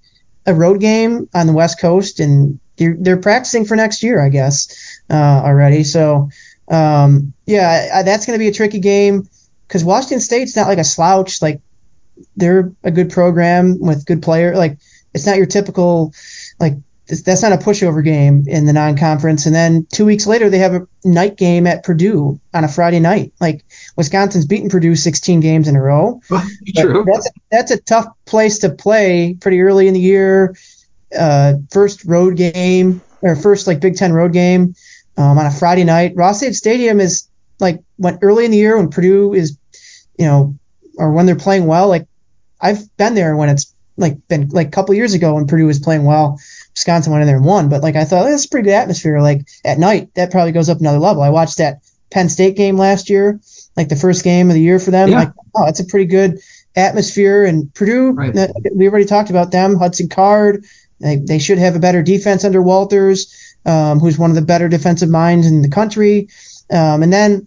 a 0.46 0.54
road 0.54 0.80
game 0.80 1.28
on 1.34 1.46
the 1.46 1.52
West 1.54 1.80
Coast 1.80 2.20
and 2.20 2.60
they're, 2.76 2.96
they're 2.98 3.16
practicing 3.16 3.64
for 3.64 3.76
next 3.76 4.02
year, 4.02 4.24
I 4.24 4.28
guess, 4.28 5.00
uh, 5.10 5.14
already. 5.14 5.84
So, 5.84 6.30
um, 6.68 7.32
yeah, 7.46 7.90
I, 7.94 8.02
that's 8.02 8.26
going 8.26 8.38
to 8.38 8.42
be 8.42 8.48
a 8.48 8.54
tricky 8.54 8.80
game 8.80 9.28
because 9.66 9.84
Washington 9.84 10.20
State's 10.20 10.56
not 10.56 10.68
like 10.68 10.78
a 10.78 10.84
slouch. 10.84 11.42
Like 11.42 11.60
they're 12.36 12.72
a 12.82 12.90
good 12.90 13.10
program 13.10 13.78
with 13.80 14.06
good 14.06 14.22
player. 14.22 14.56
Like 14.56 14.78
it's 15.12 15.26
not 15.26 15.36
your 15.36 15.46
typical 15.46 16.14
like 16.58 16.74
that's 17.06 17.42
not 17.42 17.52
a 17.52 17.58
pushover 17.58 18.02
game 18.02 18.44
in 18.46 18.64
the 18.64 18.72
non-conference. 18.72 19.44
And 19.44 19.54
then 19.54 19.86
two 19.92 20.06
weeks 20.06 20.26
later, 20.26 20.48
they 20.48 20.60
have 20.60 20.74
a 20.74 20.86
night 21.04 21.36
game 21.36 21.66
at 21.66 21.84
Purdue 21.84 22.40
on 22.54 22.64
a 22.64 22.68
Friday 22.68 22.98
night. 22.98 23.34
Like 23.40 23.62
Wisconsin's 23.94 24.46
beaten 24.46 24.70
Purdue 24.70 24.96
16 24.96 25.40
games 25.40 25.68
in 25.68 25.76
a 25.76 25.82
row. 25.82 26.22
True. 26.76 27.04
That's 27.04 27.26
a, 27.26 27.30
that's 27.50 27.70
a 27.72 27.80
tough 27.80 28.06
place 28.24 28.60
to 28.60 28.70
play 28.70 29.36
pretty 29.38 29.60
early 29.60 29.86
in 29.86 29.92
the 29.92 30.00
year. 30.00 30.56
Uh, 31.18 31.54
first 31.70 32.04
road 32.04 32.36
game 32.36 33.00
or 33.22 33.36
first 33.36 33.66
like 33.66 33.80
Big 33.80 33.96
Ten 33.96 34.12
road 34.12 34.32
game 34.32 34.74
um, 35.16 35.38
on 35.38 35.46
a 35.46 35.50
Friday 35.50 35.84
night. 35.84 36.12
Ross-Ade 36.16 36.54
Stadium 36.54 37.00
is 37.00 37.28
like 37.60 37.82
when 37.96 38.18
early 38.22 38.44
in 38.44 38.50
the 38.50 38.56
year 38.56 38.76
when 38.76 38.90
Purdue 38.90 39.32
is, 39.34 39.56
you 40.18 40.26
know, 40.26 40.56
or 40.96 41.12
when 41.12 41.26
they're 41.26 41.36
playing 41.36 41.66
well. 41.66 41.88
Like 41.88 42.06
I've 42.60 42.94
been 42.96 43.14
there 43.14 43.36
when 43.36 43.48
it's 43.48 43.72
like 43.96 44.26
been 44.28 44.48
like 44.48 44.68
a 44.68 44.70
couple 44.70 44.94
years 44.94 45.14
ago 45.14 45.34
when 45.34 45.46
Purdue 45.46 45.66
was 45.66 45.78
playing 45.78 46.04
well. 46.04 46.38
Wisconsin 46.74 47.12
went 47.12 47.22
in 47.22 47.28
there 47.28 47.36
and 47.36 47.44
won, 47.44 47.68
but 47.68 47.82
like 47.82 47.94
I 47.96 48.04
thought 48.04 48.24
that's 48.24 48.46
a 48.46 48.48
pretty 48.48 48.66
good 48.66 48.74
atmosphere. 48.74 49.20
Like 49.20 49.46
at 49.64 49.78
night, 49.78 50.12
that 50.14 50.32
probably 50.32 50.52
goes 50.52 50.68
up 50.68 50.80
another 50.80 50.98
level. 50.98 51.22
I 51.22 51.30
watched 51.30 51.58
that 51.58 51.82
Penn 52.10 52.28
State 52.28 52.56
game 52.56 52.76
last 52.76 53.08
year, 53.08 53.40
like 53.76 53.88
the 53.88 53.96
first 53.96 54.24
game 54.24 54.48
of 54.48 54.54
the 54.54 54.60
year 54.60 54.78
for 54.80 54.90
them. 54.90 55.10
Yeah. 55.10 55.18
Like, 55.20 55.32
oh, 55.54 55.66
it's 55.68 55.80
a 55.80 55.84
pretty 55.84 56.06
good 56.06 56.40
atmosphere. 56.76 57.44
And 57.44 57.72
Purdue, 57.74 58.10
Right. 58.10 58.50
we 58.74 58.88
already 58.88 59.04
talked 59.04 59.30
about 59.30 59.52
them. 59.52 59.76
Hudson 59.76 60.08
Card, 60.08 60.64
they, 61.00 61.16
they 61.16 61.38
should 61.38 61.58
have 61.58 61.76
a 61.76 61.80
better 61.80 62.02
defense 62.02 62.44
under 62.44 62.62
Walters, 62.62 63.56
um, 63.66 64.00
who's 64.00 64.18
one 64.18 64.30
of 64.30 64.36
the 64.36 64.42
better 64.42 64.68
defensive 64.68 65.10
minds 65.10 65.46
in 65.46 65.62
the 65.62 65.68
country. 65.68 66.28
Um, 66.70 67.02
and 67.02 67.12
then 67.12 67.46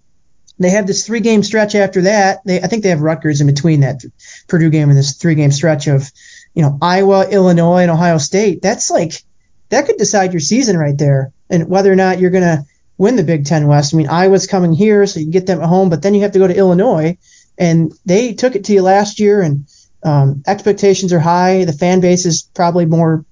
they 0.60 0.70
have 0.72 0.88
this 0.88 1.06
three 1.06 1.20
game 1.20 1.44
stretch 1.44 1.76
after 1.76 2.04
that. 2.04 2.44
They, 2.46 2.62
I 2.62 2.68
think 2.68 2.84
they 2.84 2.90
have 2.90 3.02
Rutgers 3.02 3.42
in 3.42 3.48
between 3.48 3.82
that 3.82 4.02
Purdue 4.48 4.70
game 4.70 4.90
and 4.90 4.98
this 4.98 5.16
three 5.18 5.36
game 5.36 5.52
stretch 5.52 5.88
of, 5.88 6.12
you 6.54 6.62
know, 6.64 6.78
Iowa, 6.82 7.30
Illinois, 7.30 7.84
and 7.84 7.92
Ohio 7.92 8.18
State. 8.18 8.62
That's 8.62 8.90
like, 8.90 9.24
that 9.70 9.86
could 9.86 9.98
decide 9.98 10.34
your 10.34 10.40
season 10.40 10.78
right 10.78 10.98
there 10.98 11.32
and 11.50 11.70
whether 11.70 11.92
or 11.92 11.96
not 11.96 12.20
you're 12.20 12.32
going 12.32 12.44
to 12.44 12.66
win 12.98 13.16
the 13.16 13.24
Big 13.24 13.46
Ten 13.46 13.68
West. 13.68 13.94
I 13.94 13.98
mean, 13.98 14.08
Iowa's 14.08 14.48
coming 14.48 14.74
here, 14.74 15.06
so 15.06 15.20
you 15.20 15.26
can 15.26 15.32
get 15.32 15.46
them 15.46 15.62
at 15.62 15.68
home, 15.68 15.90
but 15.90 16.02
then 16.02 16.16
you 16.16 16.22
have 16.22 16.32
to 16.32 16.40
go 16.40 16.48
to 16.48 16.58
Illinois, 16.58 17.18
and 17.58 17.94
they 18.06 18.34
took 18.34 18.56
it 18.56 18.66
to 18.66 18.74
you 18.74 18.82
last 18.82 19.20
year, 19.20 19.42
and 19.42 19.68
um, 20.04 20.44
expectations 20.48 21.14
are 21.14 21.20
high. 21.20 21.66
The 21.66 21.74
fan 21.74 22.00
base 22.00 22.26
is 22.26 22.50
probably 22.54 22.86
more 22.86 23.24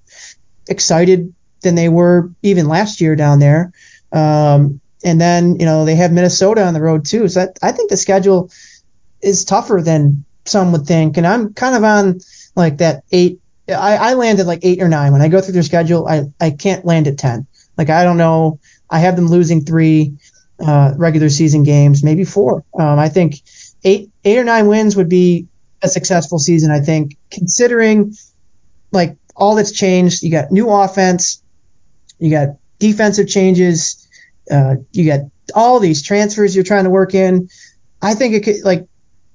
excited 0.68 1.34
than 1.62 1.74
they 1.74 1.88
were 1.88 2.30
even 2.42 2.68
last 2.68 3.00
year 3.00 3.16
down 3.16 3.38
there. 3.38 3.72
Um, 4.12 4.80
and 5.04 5.20
then, 5.20 5.58
you 5.58 5.66
know, 5.66 5.84
they 5.84 5.96
have 5.96 6.12
Minnesota 6.12 6.64
on 6.64 6.74
the 6.74 6.80
road 6.80 7.04
too. 7.04 7.28
So 7.28 7.40
that, 7.40 7.58
I 7.62 7.72
think 7.72 7.90
the 7.90 7.96
schedule 7.96 8.50
is 9.22 9.44
tougher 9.44 9.80
than 9.82 10.24
some 10.44 10.72
would 10.72 10.86
think. 10.86 11.16
And 11.16 11.26
I'm 11.26 11.54
kind 11.54 11.74
of 11.76 11.84
on 11.84 12.20
like 12.54 12.78
that 12.78 13.04
eight. 13.10 13.40
I, 13.68 13.96
I 13.96 14.14
landed 14.14 14.46
like 14.46 14.60
eight 14.62 14.80
or 14.80 14.88
nine. 14.88 15.12
When 15.12 15.22
I 15.22 15.28
go 15.28 15.40
through 15.40 15.54
their 15.54 15.62
schedule, 15.62 16.06
I, 16.06 16.24
I 16.40 16.50
can't 16.50 16.84
land 16.84 17.08
at 17.08 17.18
10. 17.18 17.46
Like, 17.76 17.90
I 17.90 18.04
don't 18.04 18.16
know. 18.16 18.60
I 18.88 19.00
have 19.00 19.16
them 19.16 19.26
losing 19.26 19.64
three 19.64 20.16
uh, 20.64 20.94
regular 20.96 21.28
season 21.28 21.64
games, 21.64 22.04
maybe 22.04 22.24
four. 22.24 22.64
Um, 22.78 22.98
I 22.98 23.08
think 23.08 23.42
eight, 23.84 24.10
eight 24.24 24.38
or 24.38 24.44
nine 24.44 24.68
wins 24.68 24.96
would 24.96 25.08
be 25.08 25.48
a 25.82 25.88
successful 25.88 26.38
season. 26.38 26.70
I 26.70 26.80
think 26.80 27.16
considering 27.30 28.14
like 28.92 29.16
all 29.36 29.54
that's 29.54 29.72
changed. 29.72 30.22
You 30.22 30.30
got 30.30 30.50
new 30.50 30.70
offense, 30.70 31.42
you 32.18 32.30
got 32.30 32.56
defensive 32.78 33.28
changes, 33.28 34.08
uh, 34.50 34.76
you 34.92 35.06
got 35.06 35.20
all 35.54 35.78
these 35.78 36.02
transfers 36.02 36.54
you're 36.54 36.64
trying 36.64 36.84
to 36.84 36.90
work 36.90 37.14
in. 37.14 37.48
I 38.02 38.14
think 38.14 38.34
it 38.34 38.44
could 38.44 38.64
like, 38.64 38.86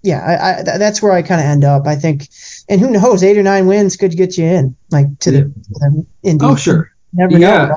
yeah, 0.04 0.20
I, 0.20 0.52
I, 0.52 0.64
th- 0.64 0.80
that's 0.80 1.02
where 1.02 1.12
I 1.12 1.22
kind 1.22 1.40
of 1.40 1.48
end 1.48 1.64
up. 1.64 1.86
I 1.86 1.96
think, 1.96 2.28
and 2.68 2.82
who 2.82 2.90
knows, 2.90 3.24
eight 3.24 3.38
or 3.38 3.44
nine 3.44 3.68
wins 3.68 3.98
could 3.98 4.16
get 4.18 4.38
you 4.38 4.46
in, 4.46 4.76
like 4.90 5.20
to 5.20 5.32
the, 5.32 6.06
the. 6.24 6.38
Oh 6.42 6.56
sure. 6.56 6.92
Never 7.14 7.38
Yeah. 7.38 7.66
know. 7.68 7.76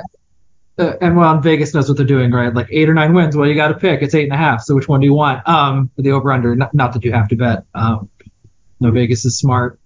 Uh, 0.76 0.96
and 1.00 1.16
well, 1.16 1.38
Vegas 1.40 1.72
knows 1.72 1.88
what 1.88 1.96
they're 1.96 2.06
doing, 2.06 2.32
right? 2.32 2.52
Like 2.52 2.66
eight 2.70 2.88
or 2.88 2.94
nine 2.94 3.14
wins. 3.14 3.36
Well, 3.36 3.48
you 3.48 3.54
got 3.54 3.68
to 3.68 3.74
pick. 3.74 4.02
It's 4.02 4.14
eight 4.14 4.24
and 4.24 4.32
a 4.32 4.36
half. 4.36 4.62
So 4.62 4.74
which 4.74 4.88
one 4.88 5.00
do 5.00 5.06
you 5.06 5.14
want? 5.14 5.46
Um, 5.48 5.90
the 5.96 6.10
over 6.12 6.32
under. 6.32 6.56
Not, 6.56 6.74
not 6.74 6.94
that 6.94 7.04
you 7.04 7.12
have 7.12 7.28
to 7.28 7.36
bet. 7.36 7.64
Um, 7.74 8.10
no, 8.80 8.90
Vegas 8.90 9.24
is 9.24 9.38
smart. 9.38 9.78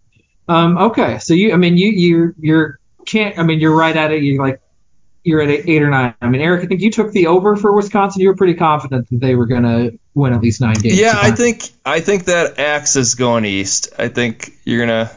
Um, 0.49 0.78
okay. 0.78 1.18
So 1.18 1.34
you, 1.34 1.53
I 1.53 1.57
mean, 1.57 1.76
you, 1.76 1.90
you, 1.90 2.34
you're 2.38 2.80
can't. 3.07 3.38
I 3.38 3.42
mean, 3.42 3.61
you're 3.61 3.74
right 3.74 3.96
at 3.96 4.12
it. 4.12 4.22
You're 4.22 4.42
like, 4.42 4.61
you're 5.24 5.42
at 5.42 5.49
eight, 5.51 5.82
or 5.82 5.90
nine. 5.90 6.14
I 6.22 6.28
mean, 6.28 6.40
Eric, 6.40 6.64
I 6.64 6.66
think 6.66 6.80
you 6.80 6.90
took 6.90 7.12
the 7.12 7.26
over 7.26 7.57
for 7.57 7.74
Wisconsin. 7.74 8.22
You 8.22 8.28
were 8.28 8.36
pretty 8.36 8.55
confident 8.55 9.09
that 9.11 9.20
they 9.20 9.34
were 9.34 9.46
going 9.46 9.64
to 9.64 9.99
win 10.14 10.32
at 10.32 10.40
least 10.40 10.61
nine 10.61 10.74
games. 10.74 10.99
Yeah, 10.99 11.14
I 11.14 11.32
think 11.32 11.70
I 11.84 12.01
think 12.01 12.24
that 12.26 12.59
axe 12.59 12.96
is 12.96 13.14
going 13.14 13.44
east. 13.44 13.88
I 13.99 14.09
think 14.09 14.53
you're 14.64 14.86
gonna 14.86 15.11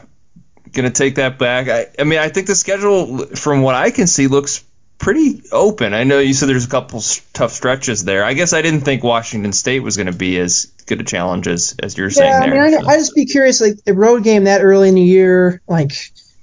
gonna 0.72 0.90
take 0.90 1.14
that 1.14 1.38
back. 1.38 1.68
I, 1.68 1.86
I 1.98 2.04
mean, 2.04 2.18
I 2.18 2.28
think 2.28 2.46
the 2.46 2.54
schedule, 2.54 3.26
from 3.26 3.62
what 3.62 3.74
I 3.74 3.90
can 3.90 4.06
see, 4.06 4.26
looks 4.26 4.64
pretty 5.02 5.42
open. 5.52 5.92
I 5.92 6.04
know 6.04 6.18
you 6.20 6.32
said 6.32 6.48
there's 6.48 6.64
a 6.64 6.70
couple 6.70 7.02
tough 7.34 7.52
stretches 7.52 8.04
there. 8.04 8.24
I 8.24 8.32
guess 8.34 8.52
I 8.54 8.62
didn't 8.62 8.80
think 8.82 9.02
Washington 9.02 9.52
State 9.52 9.80
was 9.80 9.96
going 9.96 10.06
to 10.06 10.12
be 10.16 10.38
as 10.38 10.66
good 10.86 11.00
a 11.00 11.04
challenge 11.04 11.46
as, 11.48 11.74
as 11.82 11.98
you're 11.98 12.08
saying 12.10 12.30
Yeah, 12.30 12.38
I 12.38 12.48
there. 12.50 12.70
mean, 12.70 12.88
I, 12.88 12.92
I 12.92 12.96
just 12.96 13.14
be 13.14 13.26
curious, 13.26 13.60
like 13.60 13.82
the 13.84 13.92
road 13.94 14.22
game 14.24 14.44
that 14.44 14.62
early 14.62 14.88
in 14.88 14.94
the 14.94 15.02
year, 15.02 15.60
like 15.68 15.92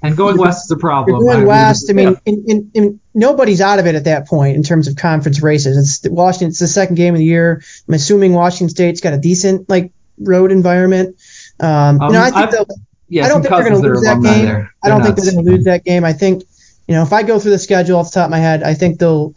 And 0.03 0.16
going 0.16 0.38
west 0.38 0.66
is 0.66 0.72
a 0.72 0.78
problem. 0.78 1.16
You're 1.24 1.34
going 1.34 1.43
I- 1.45 1.47
west. 1.47 1.89
I 1.89 1.93
mean, 1.93 2.18
in, 2.26 2.43
in, 2.47 2.72
in, 2.76 2.99
nobody's 3.16 3.62
out 3.62 3.80
of 3.80 3.88
it 3.88 3.95
at 3.95 4.03
that 4.03 4.28
point 4.28 4.55
in 4.57 4.64
terms 4.64 4.88
of 4.88 4.95
conference 4.97 5.41
races. 5.41 5.78
It's 5.78 5.99
the 5.99 6.12
Washington. 6.12 6.49
It's 6.49 6.60
the 6.60 6.68
second 6.68 6.95
game 6.95 7.16
of 7.16 7.20
the 7.20 7.26
year. 7.26 7.64
I'm 7.88 7.93
assuming 7.93 8.34
Washington 8.34 8.70
State's 8.70 9.01
got 9.01 9.14
a 9.14 9.18
decent 9.18 9.70
like 9.70 9.91
road 10.20 10.51
environment. 10.51 11.16
Um, 11.62 12.01
you 12.01 12.10
know, 12.12 12.20
I 12.20 12.28
Um, 12.28 12.34
think 12.34 12.55
I've- 12.62 12.74
yeah, 13.12 13.26
I 13.26 13.30
don't 13.30 13.41
think 13.41 13.55
they're 13.55 13.70
going 13.70 13.82
to 13.82 13.88
lose 13.89 14.01
that 14.03 14.22
game. 14.22 14.70
I 14.84 14.89
don't 14.89 15.01
They're 15.01 15.14
think 15.14 15.26
they're 15.26 15.34
going 15.34 15.45
to 15.45 15.51
lose 15.51 15.64
that 15.64 15.84
game. 15.84 16.03
I 16.03 16.14
think, 16.14 16.43
you 16.90 16.96
know, 16.96 17.04
if 17.04 17.14
I 17.14 17.22
go 17.22 17.38
through 17.38 17.52
the 17.52 17.60
schedule 17.60 18.00
off 18.00 18.10
the 18.10 18.16
top 18.16 18.26
of 18.26 18.32
my 18.32 18.40
head, 18.40 18.64
I 18.64 18.74
think 18.74 18.98
they'll, 18.98 19.36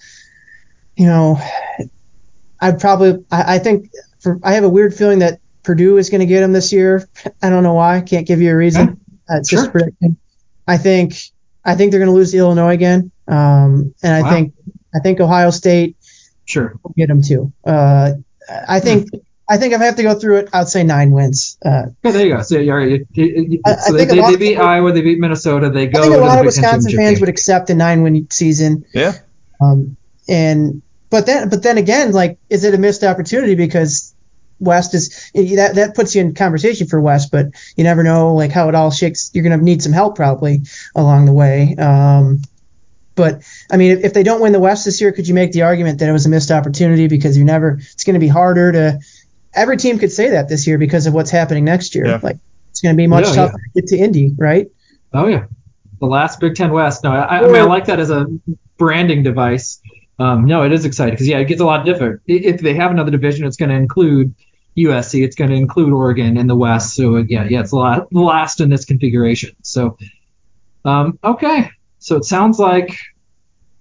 you 0.96 1.04
know, 1.04 1.38
I'd 2.58 2.80
probably, 2.80 3.22
I, 3.30 3.56
I 3.56 3.58
think 3.58 3.90
for, 4.20 4.38
I 4.42 4.54
have 4.54 4.64
a 4.64 4.70
weird 4.70 4.94
feeling 4.94 5.18
that 5.18 5.38
Purdue 5.62 5.98
is 5.98 6.08
going 6.08 6.20
to 6.20 6.26
get 6.26 6.40
them 6.40 6.54
this 6.54 6.72
year. 6.72 7.06
I 7.42 7.50
don't 7.50 7.62
know 7.62 7.74
why. 7.74 8.00
Can't 8.00 8.26
give 8.26 8.40
you 8.40 8.52
a 8.52 8.56
reason. 8.56 8.98
Uh, 9.30 9.36
it's 9.36 9.50
just 9.50 9.64
Sure. 9.64 9.68
a 9.68 9.72
prediction. 9.72 10.16
I 10.66 10.78
think, 10.78 11.12
I 11.62 11.74
think 11.74 11.90
they're 11.90 12.00
going 12.00 12.08
to 12.10 12.14
lose 12.14 12.30
to 12.30 12.38
Illinois 12.38 12.72
again. 12.72 13.12
Um, 13.28 13.94
and 14.02 14.14
I 14.14 14.22
Wow. 14.22 14.30
think, 14.30 14.54
I 14.94 15.00
think 15.00 15.20
Ohio 15.20 15.50
State 15.50 15.98
Sure. 16.46 16.74
will 16.82 16.94
get 16.96 17.08
them 17.08 17.20
too. 17.20 17.52
Uh, 17.66 18.12
I 18.66 18.80
think, 18.80 19.10
I 19.52 19.58
think 19.58 19.74
if 19.74 19.80
I 19.80 19.84
have 19.84 19.96
to 19.96 20.02
go 20.02 20.14
through 20.18 20.36
it, 20.38 20.48
I'd 20.52 20.68
say 20.68 20.82
nine 20.82 21.10
wins. 21.10 21.58
Uh, 21.64 21.86
Yeah, 22.02 22.10
there 22.12 22.26
you 22.26 22.34
go. 22.36 22.42
So, 22.42 22.58
you 22.58 22.70
already, 22.70 23.04
you, 23.12 23.24
you, 23.24 23.60
I- 23.66 23.70
I 23.72 23.90
they, 23.92 23.98
think 23.98 24.10
they, 24.10 24.16
they 24.20 24.36
beat 24.36 24.38
people- 24.52 24.64
Iowa, 24.64 24.92
they 24.92 25.02
beat 25.02 25.18
Minnesota, 25.20 25.68
they 25.70 25.86
go 25.88 26.00
I 26.00 26.02
think 26.04 26.14
a 26.14 26.18
lot 26.18 26.34
the 26.34 26.40
of 26.40 26.46
Wisconsin 26.46 26.96
fans 26.96 27.14
game. 27.16 27.20
would 27.20 27.28
accept 27.28 27.68
a 27.70 27.74
nine-win 27.74 28.28
season. 28.30 28.84
yeah. 28.94 29.12
Um, 29.60 29.96
and 30.28 30.82
but 31.10 31.26
then 31.26 31.48
but 31.50 31.62
then 31.62 31.76
again, 31.78 32.12
like, 32.12 32.38
is 32.48 32.64
it 32.64 32.74
a 32.74 32.78
missed 32.78 33.04
opportunity 33.04 33.54
because 33.54 34.14
West 34.58 34.94
is 34.94 35.30
that 35.34 35.72
that 35.74 35.94
puts 35.94 36.14
you 36.14 36.20
in 36.22 36.34
conversation 36.34 36.86
for 36.86 37.00
West, 37.00 37.30
but 37.30 37.46
you 37.76 37.84
never 37.84 38.02
know 38.02 38.34
like 38.34 38.50
how 38.52 38.68
it 38.68 38.74
all 38.74 38.90
shakes. 38.90 39.30
You're 39.34 39.44
gonna 39.44 39.58
need 39.58 39.82
some 39.82 39.92
help 39.92 40.16
probably 40.16 40.62
along 40.94 41.26
the 41.26 41.32
way. 41.32 41.74
Um, 41.76 42.40
But 43.14 43.42
I 43.70 43.76
mean, 43.76 43.90
if, 43.98 44.04
if 44.04 44.14
they 44.14 44.22
don't 44.22 44.40
win 44.40 44.52
the 44.52 44.60
West 44.60 44.84
this 44.86 45.00
year, 45.02 45.12
could 45.12 45.28
you 45.28 45.34
make 45.34 45.52
the 45.52 45.62
argument 45.62 45.98
that 45.98 46.08
it 46.08 46.12
was 46.12 46.24
a 46.24 46.30
missed 46.30 46.50
opportunity 46.50 47.08
because 47.08 47.36
you 47.36 47.44
never? 47.44 47.78
It's 47.92 48.04
going 48.04 48.14
to 48.14 48.20
be 48.20 48.28
harder 48.28 48.72
to. 48.72 48.98
Every 49.54 49.76
team 49.76 49.98
could 49.98 50.12
say 50.12 50.30
that 50.30 50.48
this 50.48 50.66
year 50.66 50.78
because 50.78 51.06
of 51.06 51.14
what's 51.14 51.30
happening 51.30 51.64
next 51.64 51.94
year. 51.94 52.06
Yeah. 52.06 52.20
Like 52.22 52.38
it's 52.70 52.80
going 52.80 52.94
to 52.94 52.96
be 52.96 53.06
much 53.06 53.26
Yeah, 53.26 53.34
tougher 53.34 53.58
to 53.58 53.80
get 53.80 53.88
to 53.88 53.96
Indy, 53.98 54.34
right? 54.38 54.68
Oh 55.12 55.26
yeah, 55.26 55.44
the 56.00 56.06
last 56.06 56.40
Big 56.40 56.54
Ten 56.54 56.72
West. 56.72 57.04
No, 57.04 57.12
I, 57.12 57.38
I 57.38 57.46
mean 57.46 57.56
I 57.56 57.62
like 57.62 57.86
that 57.86 58.00
as 58.00 58.10
a 58.10 58.26
branding 58.78 59.22
device. 59.22 59.80
Um, 60.18 60.46
no, 60.46 60.62
it 60.62 60.72
is 60.72 60.84
exciting 60.84 61.14
because 61.14 61.28
yeah, 61.28 61.38
it 61.38 61.46
gets 61.46 61.60
a 61.60 61.66
lot 61.66 61.84
different. 61.84 62.20
If 62.26 62.60
they 62.60 62.74
have 62.74 62.90
another 62.90 63.10
division, 63.10 63.46
it's 63.46 63.56
going 63.56 63.70
to 63.70 63.74
include 63.74 64.34
USC. 64.76 65.24
It's 65.24 65.36
going 65.36 65.50
to 65.50 65.56
include 65.56 65.92
Oregon 65.92 66.36
in 66.36 66.46
the 66.46 66.56
West. 66.56 66.94
So 66.94 67.16
yeah, 67.18 67.44
yeah, 67.48 67.60
it's 67.60 67.70
the 67.70 67.76
la- 67.76 68.06
last 68.10 68.60
in 68.60 68.70
this 68.70 68.84
configuration. 68.84 69.54
So 69.62 69.98
um, 70.84 71.18
okay, 71.22 71.70
so 71.98 72.16
it 72.16 72.24
sounds 72.24 72.58
like 72.58 72.96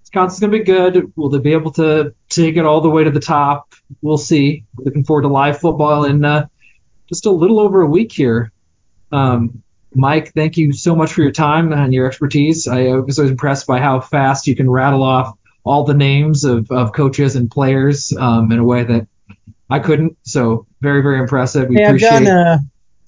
Wisconsin's 0.00 0.40
going 0.40 0.52
to 0.52 0.58
be 0.58 0.64
good. 0.64 1.12
Will 1.16 1.30
they 1.30 1.38
be 1.38 1.52
able 1.52 1.72
to 1.72 2.14
take 2.28 2.56
it 2.56 2.64
all 2.64 2.80
the 2.80 2.90
way 2.90 3.04
to 3.04 3.10
the 3.10 3.20
top? 3.20 3.71
We'll 4.00 4.18
see. 4.18 4.64
Looking 4.76 5.04
forward 5.04 5.22
to 5.22 5.28
live 5.28 5.58
football 5.58 6.04
in 6.04 6.24
uh, 6.24 6.46
just 7.08 7.26
a 7.26 7.30
little 7.30 7.60
over 7.60 7.82
a 7.82 7.86
week 7.86 8.12
here. 8.12 8.52
Um, 9.10 9.62
Mike, 9.94 10.32
thank 10.32 10.56
you 10.56 10.72
so 10.72 10.96
much 10.96 11.12
for 11.12 11.22
your 11.22 11.32
time 11.32 11.72
and 11.72 11.92
your 11.92 12.06
expertise. 12.06 12.66
I 12.66 12.94
was 12.94 13.18
always 13.18 13.30
impressed 13.30 13.66
by 13.66 13.78
how 13.78 14.00
fast 14.00 14.46
you 14.46 14.56
can 14.56 14.70
rattle 14.70 15.02
off 15.02 15.36
all 15.64 15.84
the 15.84 15.94
names 15.94 16.44
of, 16.44 16.70
of 16.70 16.92
coaches 16.92 17.36
and 17.36 17.50
players 17.50 18.12
um, 18.18 18.50
in 18.50 18.58
a 18.58 18.64
way 18.64 18.84
that 18.84 19.06
I 19.68 19.78
couldn't. 19.78 20.16
So 20.22 20.66
very, 20.80 21.02
very 21.02 21.18
impressive. 21.18 21.68
We 21.68 21.76
Hey, 21.76 21.86
I've 21.86 22.00
done 22.00 22.26
uh, 22.26 22.58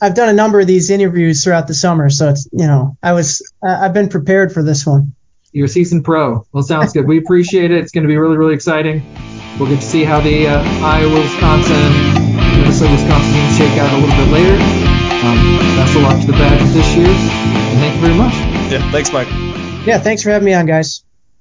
I've 0.00 0.14
done 0.14 0.28
a 0.28 0.34
number 0.34 0.60
of 0.60 0.66
these 0.66 0.90
interviews 0.90 1.42
throughout 1.42 1.66
the 1.66 1.74
summer, 1.74 2.10
so 2.10 2.30
it's 2.30 2.48
you 2.52 2.66
know 2.66 2.96
I 3.02 3.12
was 3.12 3.50
I- 3.62 3.86
I've 3.86 3.94
been 3.94 4.08
prepared 4.08 4.52
for 4.52 4.62
this 4.62 4.86
one. 4.86 5.14
Your 5.54 5.68
season 5.68 6.02
pro. 6.02 6.46
Well, 6.52 6.62
sounds 6.62 6.92
good. 6.92 7.06
We 7.06 7.18
appreciate 7.18 7.70
it. 7.70 7.78
It's 7.78 7.92
going 7.92 8.02
to 8.02 8.08
be 8.08 8.16
really, 8.16 8.36
really 8.36 8.54
exciting. 8.54 9.02
We'll 9.58 9.68
get 9.68 9.80
to 9.80 9.86
see 9.86 10.02
how 10.02 10.20
the 10.20 10.48
uh, 10.48 10.62
Iowa, 10.82 11.14
Wisconsin, 11.14 11.92
Minnesota, 12.60 12.92
Wisconsin 12.92 13.32
teams 13.32 13.56
shake 13.56 13.78
out 13.78 13.92
a 13.92 13.98
little 14.02 14.16
bit 14.16 14.32
later. 14.32 14.58
Um, 15.24 15.58
best 15.78 15.96
of 15.96 16.02
luck 16.02 16.20
to 16.20 16.26
the 16.26 16.32
Badgers 16.32 16.74
this 16.74 16.96
year, 16.96 17.06
and 17.06 17.78
thank 17.78 17.94
you 17.94 18.00
very 18.00 18.18
much. 18.18 18.34
Yeah, 18.70 18.90
thanks, 18.90 19.12
Mike. 19.12 19.28
Yeah, 19.86 19.98
thanks 19.98 20.22
for 20.22 20.30
having 20.30 20.44
me 20.44 20.54
on, 20.54 20.66
guys. 20.66 21.04